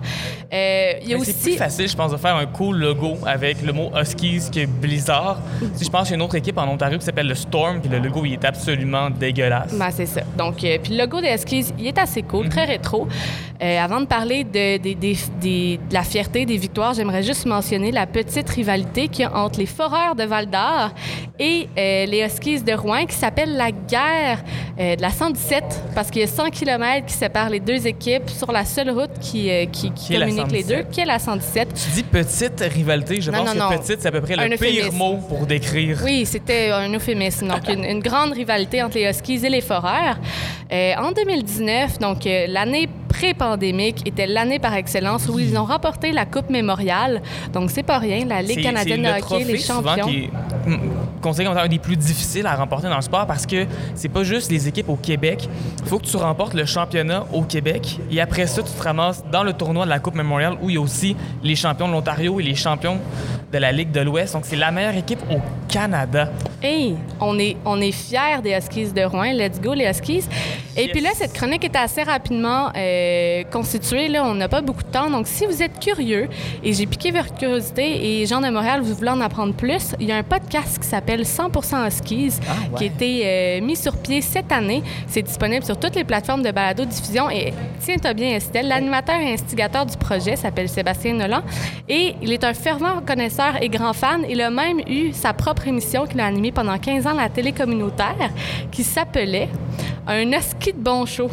Euh, 0.52 0.92
il 1.02 1.08
y 1.08 1.14
a 1.14 1.18
Mais 1.18 1.24
C'est 1.24 1.30
aussi. 1.30 1.42
plus 1.50 1.56
facile, 1.56 1.88
je 1.88 1.96
pense, 1.96 2.12
de 2.12 2.16
faire 2.16 2.36
un 2.36 2.46
cool 2.46 2.76
logo 2.76 3.16
avec 3.26 3.62
le 3.62 3.72
mot 3.72 3.90
Huskies 3.98 4.50
que 4.52 4.66
Blizzard. 4.66 5.38
Si 5.74 5.84
je 5.84 5.90
pense 5.90 6.02
qu'il 6.02 6.10
y 6.10 6.14
a 6.14 6.16
une 6.16 6.22
autre 6.22 6.34
équipe 6.34 6.58
en 6.58 6.68
Ontario 6.68 6.98
qui 6.98 7.04
s'appelle 7.04 7.28
le 7.28 7.34
Storm, 7.34 7.80
puis 7.80 7.90
le 7.90 7.98
logo, 7.98 8.24
il 8.24 8.34
est 8.34 8.44
absolument 8.44 9.08
dégueulasse. 9.08 9.74
Ben, 9.74 9.90
c'est 9.90 10.06
ça. 10.06 10.20
Donc, 10.36 10.62
euh, 10.62 10.78
puis 10.82 10.92
le 10.92 11.04
logo 11.04 11.20
des 11.20 11.32
Huskies, 11.34 11.72
il 11.78 11.86
est 11.86 11.98
assez 11.98 12.22
cool, 12.22 12.48
très 12.48 12.64
rétro. 12.64 13.08
Euh, 13.62 13.78
avant 13.78 14.00
de 14.00 14.06
parler 14.06 14.44
de, 14.44 14.78
la 15.92 16.02
fierté 16.02 16.44
des 16.44 16.56
victoires, 16.56 16.94
j'aimerais 16.94 17.22
juste 17.22 17.46
mentionner 17.46 17.92
la 17.92 18.06
petite 18.06 18.50
rivalité 18.50 19.08
qu'il 19.08 19.22
y 19.22 19.24
a 19.24 19.36
entre 19.36 19.58
les 19.58 19.66
Foreurs 19.66 20.16
de 20.16 20.24
Val 20.24 20.50
d'Or 20.50 20.90
et 21.38 21.68
les 21.76 22.24
Huskies 22.26 22.62
de 22.62 22.72
Rouen 22.72 23.06
qui 23.06 23.14
s'appelle 23.14 23.56
la 23.56 23.70
guerre 23.70 24.42
de 24.78 25.00
la 25.00 25.10
117 25.10 25.64
parce 25.94 26.10
qu'il 26.10 26.22
y 26.22 26.24
a 26.24 26.28
100 26.28 26.50
km 26.50 27.06
qui 27.06 27.14
séparent 27.14 27.50
les 27.50 27.60
deux 27.60 27.86
équipes 27.86 28.28
sur 28.28 28.50
la 28.50 28.64
seule 28.64 28.90
route 28.90 29.18
qui, 29.20 29.50
qui, 29.70 29.91
qui 29.94 30.12
les 30.16 30.30
117. 30.32 30.66
deux, 30.66 30.82
qui 30.90 31.00
est 31.00 31.04
la 31.04 31.18
117. 31.18 31.68
Tu 31.74 31.90
dis 31.94 32.02
petite 32.02 32.60
rivalité, 32.60 33.20
je 33.20 33.30
Non, 33.30 33.38
pense 33.44 33.54
non, 33.54 33.68
que 33.68 33.74
non. 33.74 33.78
petite, 33.80 34.00
c'est 34.00 34.08
à 34.08 34.12
peu 34.12 34.20
près 34.20 34.38
Un 34.38 34.48
le 34.48 34.56
pire 34.56 34.92
mot 34.92 35.16
pour 35.28 35.46
décrire. 35.46 36.00
Oui, 36.04 36.26
c'était 36.26 36.70
un 36.70 36.92
euphémisme. 36.92 37.48
Donc, 37.48 37.68
une, 37.68 37.84
une 37.84 38.00
grande 38.00 38.32
rivalité 38.32 38.82
entre 38.82 38.96
les 38.98 39.08
Huskies 39.10 39.44
et 39.44 39.50
les 39.50 39.60
Foreurs. 39.60 40.18
Euh, 40.72 40.92
en 40.96 41.12
2019, 41.12 41.98
donc 41.98 42.26
euh, 42.26 42.46
l'année 42.48 42.88
pré-pandémique 43.22 44.04
était 44.04 44.26
l'année 44.26 44.58
par 44.58 44.74
excellence 44.74 45.28
où 45.28 45.38
ils 45.38 45.56
ont 45.56 45.64
remporté 45.64 46.10
la 46.10 46.26
Coupe 46.26 46.50
mémoriale. 46.50 47.22
Donc, 47.52 47.70
c'est 47.70 47.84
pas 47.84 47.98
rien. 47.98 48.24
La 48.24 48.42
Ligue 48.42 48.64
canadienne 48.64 49.02
de 49.02 49.06
le 49.06 49.12
hockey, 49.12 49.44
les 49.44 49.58
trophée, 49.58 49.58
champions. 49.58 50.06
qui 50.08 50.16
est 50.24 50.30
considéré 51.20 51.48
comme 51.48 51.56
étant 51.56 51.66
un 51.66 51.68
des 51.68 51.78
plus 51.78 51.96
difficiles 51.96 52.46
à 52.46 52.56
remporter 52.56 52.88
dans 52.88 52.96
le 52.96 53.02
sport 53.02 53.26
parce 53.28 53.46
que 53.46 53.66
c'est 53.94 54.08
pas 54.08 54.24
juste 54.24 54.50
les 54.50 54.66
équipes 54.66 54.88
au 54.88 54.96
Québec. 54.96 55.48
Il 55.84 55.88
faut 55.88 56.00
que 56.00 56.06
tu 56.06 56.16
remportes 56.16 56.54
le 56.54 56.66
championnat 56.66 57.24
au 57.32 57.42
Québec 57.42 58.00
et 58.10 58.20
après 58.20 58.48
ça, 58.48 58.60
tu 58.60 58.72
te 58.72 58.82
ramasses 58.82 59.22
dans 59.30 59.44
le 59.44 59.52
tournoi 59.52 59.84
de 59.84 59.90
la 59.90 60.00
Coupe 60.00 60.16
Memorial 60.16 60.56
où 60.60 60.68
il 60.68 60.74
y 60.74 60.78
a 60.78 60.80
aussi 60.80 61.14
les 61.44 61.54
champions 61.54 61.86
de 61.86 61.92
l'Ontario 61.92 62.40
et 62.40 62.42
les 62.42 62.56
champions 62.56 62.98
de 63.52 63.58
la 63.58 63.70
Ligue 63.70 63.92
de 63.92 64.00
l'Ouest. 64.00 64.32
Donc, 64.32 64.44
c'est 64.46 64.56
la 64.56 64.70
meilleure 64.70 64.96
équipe 64.96 65.20
au 65.30 65.36
Canada. 65.68 66.30
Hey, 66.62 66.96
on 67.20 67.38
est, 67.38 67.56
on 67.64 67.80
est 67.80 67.92
fiers 67.92 68.40
des 68.42 68.52
Huskies 68.56 68.92
de 68.92 69.02
Rouen. 69.02 69.32
Let's 69.32 69.60
go, 69.60 69.74
les 69.74 69.86
Huskies. 69.86 70.24
Et 70.76 70.88
puis 70.88 71.00
là, 71.00 71.10
cette 71.14 71.34
chronique 71.34 71.64
est 71.64 71.76
assez 71.76 72.02
rapidement 72.02 72.70
euh, 72.74 73.42
constituée. 73.52 74.08
Là, 74.08 74.24
on 74.24 74.34
n'a 74.34 74.48
pas 74.48 74.62
beaucoup 74.62 74.82
de 74.82 74.88
temps. 74.88 75.10
Donc, 75.10 75.26
si 75.26 75.44
vous 75.44 75.62
êtes 75.62 75.78
curieux 75.78 76.28
et 76.64 76.72
j'ai 76.72 76.86
piqué 76.86 77.10
votre 77.10 77.34
curiosité 77.34 78.22
et 78.22 78.26
Jean 78.26 78.40
de 78.40 78.48
Montréal, 78.48 78.80
vous 78.80 78.94
voulez 78.94 79.10
en 79.10 79.20
apprendre 79.20 79.52
plus, 79.52 79.94
il 80.00 80.06
y 80.06 80.12
a 80.12 80.16
un 80.16 80.22
podcast 80.22 80.78
qui 80.78 80.88
s'appelle 80.88 81.22
100% 81.22 81.86
Huskies 81.86 82.40
qui 82.76 82.84
a 82.84 82.86
été 82.86 83.22
euh, 83.24 83.60
mis 83.60 83.76
sur 83.76 83.98
pied 83.98 84.22
cette 84.22 84.50
année. 84.50 84.82
C'est 85.08 85.22
disponible 85.22 85.64
sur 85.64 85.78
toutes 85.78 85.94
les 85.94 86.04
plateformes 86.04 86.42
de 86.42 86.50
balado-diffusion. 86.50 87.28
Et 87.28 87.52
tiens-toi 87.80 88.14
bien, 88.14 88.30
Estelle, 88.36 88.68
l'animateur 88.68 89.16
et 89.16 89.34
instigateur 89.34 89.84
du 89.84 89.96
projet 89.98 90.36
s'appelle 90.36 90.70
Sébastien 90.70 91.14
Nolan. 91.14 91.42
Et 91.88 92.14
il 92.22 92.32
est 92.32 92.44
un 92.44 92.54
fervent 92.54 93.02
connaisseur 93.06 93.41
et 93.60 93.68
grand 93.68 93.92
fan. 93.92 94.24
Il 94.28 94.40
a 94.40 94.50
même 94.50 94.80
eu 94.86 95.12
sa 95.12 95.32
propre 95.32 95.66
émission 95.66 96.06
qu'il 96.06 96.20
a 96.20 96.26
animée 96.26 96.52
pendant 96.52 96.78
15 96.78 97.06
ans 97.06 97.18
à 97.18 97.22
la 97.22 97.28
télé 97.28 97.52
communautaire 97.52 98.30
qui 98.70 98.84
s'appelait 98.84 99.48
Un 100.06 100.32
Husky 100.32 100.72
de 100.72 100.78
bon 100.78 101.06
show. 101.06 101.28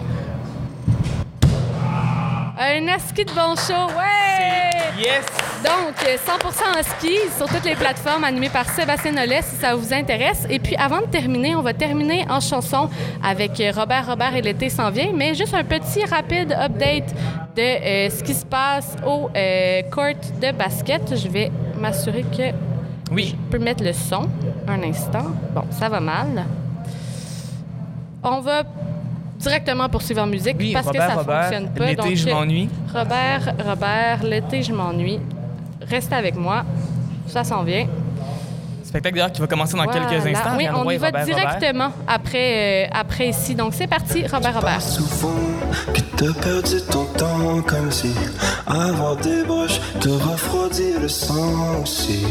Un 2.62 2.88
husky 2.94 3.24
de 3.24 3.32
bon 3.32 3.56
show, 3.56 3.88
ouais! 3.98 5.02
Yes! 5.02 5.26
Donc, 5.64 5.96
euh, 6.06 6.18
100% 6.18 6.78
husky 6.82 7.16
sur 7.38 7.48
toutes 7.48 7.64
les 7.64 7.76
plateformes 7.76 8.26
animées 8.26 8.50
par 8.50 8.70
Sébastien 8.70 9.14
Nollet, 9.14 9.42
si 9.44 9.56
ça 9.56 9.76
vous 9.76 9.94
intéresse. 9.94 10.46
Et 10.50 10.60
puis, 10.60 10.76
avant 10.76 11.00
de 11.00 11.06
terminer, 11.06 11.56
on 11.56 11.62
va 11.62 11.74
terminer 11.74 12.26
en 12.30 12.42
chanson 12.42 12.90
avec 13.24 13.62
euh, 13.62 13.72
Robert 13.74 14.08
Robert 14.08 14.36
et 14.36 14.42
l'été 14.42 14.68
s'en 14.70 14.90
vient, 14.90 15.12
mais 15.16 15.36
juste 15.36 15.54
un 15.54 15.64
petit 15.64 16.04
rapide 16.04 16.52
update 16.52 17.14
de 17.56 17.62
euh, 17.62 18.10
ce 18.10 18.22
qui 18.24 18.34
se 18.34 18.46
passe 18.46 18.98
au 19.08 19.30
euh, 19.34 19.82
court 19.84 20.20
de 20.42 20.52
basket. 20.52 21.16
Je 21.16 21.30
vais 21.30 21.52
m'assurer 21.78 22.24
que 22.24 22.52
Oui. 23.14 23.38
je 23.38 23.52
peux 23.58 23.64
mettre 23.64 23.86
le 23.86 23.94
son. 23.94 24.28
Un 24.68 24.84
instant. 24.84 25.28
Bon, 25.56 25.64
ça 25.72 25.88
va 25.88 26.02
mal. 26.02 26.46
On 28.22 28.42
va 28.42 28.64
directement 29.40 29.90
poursuivre 29.90 30.22
en 30.22 30.28
musique 30.28 30.56
Oui, 30.60 30.74
parce 30.74 30.86
Robert, 30.88 31.02
que 31.08 31.12
ça 31.14 31.18
Robert, 31.20 31.42
fonctionne 31.44 31.70
pas. 31.74 31.86
l'été, 31.86 32.02
Donc, 32.02 32.16
je 32.16 32.30
m'ennuie. 32.30 32.70
Robert, 32.94 33.54
Robert, 33.66 34.24
l'été, 34.24 34.64
je 34.64 34.74
m'ennuie. 34.74 35.20
Restez 35.90 36.16
avec 36.16 36.36
moi. 36.36 36.64
Ça 37.28 37.44
s'en 37.44 37.64
vient. 37.64 37.88
Spectacle 38.84 39.16
d'ailleurs 39.18 39.32
qui 39.32 39.40
va 39.40 39.46
commencer 39.46 39.78
dans 39.78 39.84
Voilà. 39.84 40.08
quelques 40.08 40.26
instants. 40.26 40.50
Oui, 40.58 40.68
on 40.74 40.90
y 40.90 40.98
va 40.98 41.08
Robert, 41.10 41.22
Robert. 41.22 41.26
directement 41.36 41.92
après, 42.08 42.86
euh, 42.86 42.90
après 42.92 43.28
ici. 43.30 43.54
Donc, 43.54 43.74
c'est 43.76 43.86
parti, 43.86 44.26
Robert, 44.26 44.56
Robert. 44.56 44.82
souvent 44.82 45.30
que 45.94 46.02
t'as 46.18 46.34
perdu 46.34 46.82
ton 46.90 47.06
temps 47.06 47.62
comme 47.68 47.92
si 47.92 48.12
avoir 48.66 49.16
des 49.18 49.44
broches 49.44 49.80
te 50.00 50.10
refroidit 50.10 50.94
le 51.00 51.08
sang 51.08 51.82
aussi. 51.84 52.26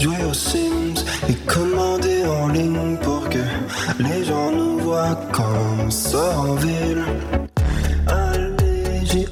Jouer 0.00 0.24
aux 0.28 0.34
Sims 0.34 1.04
et 1.28 1.34
commander 1.46 2.24
en 2.26 2.48
ligne 2.48 2.96
pour 2.96 3.19
les 3.98 4.24
gens 4.24 4.50
nous 4.52 4.78
voient 4.78 5.18
comme 5.32 5.90
ça 5.90 6.38
en 6.38 6.54
ville. 6.54 7.04
Allez, 8.06 9.04
j'ai 9.04 9.26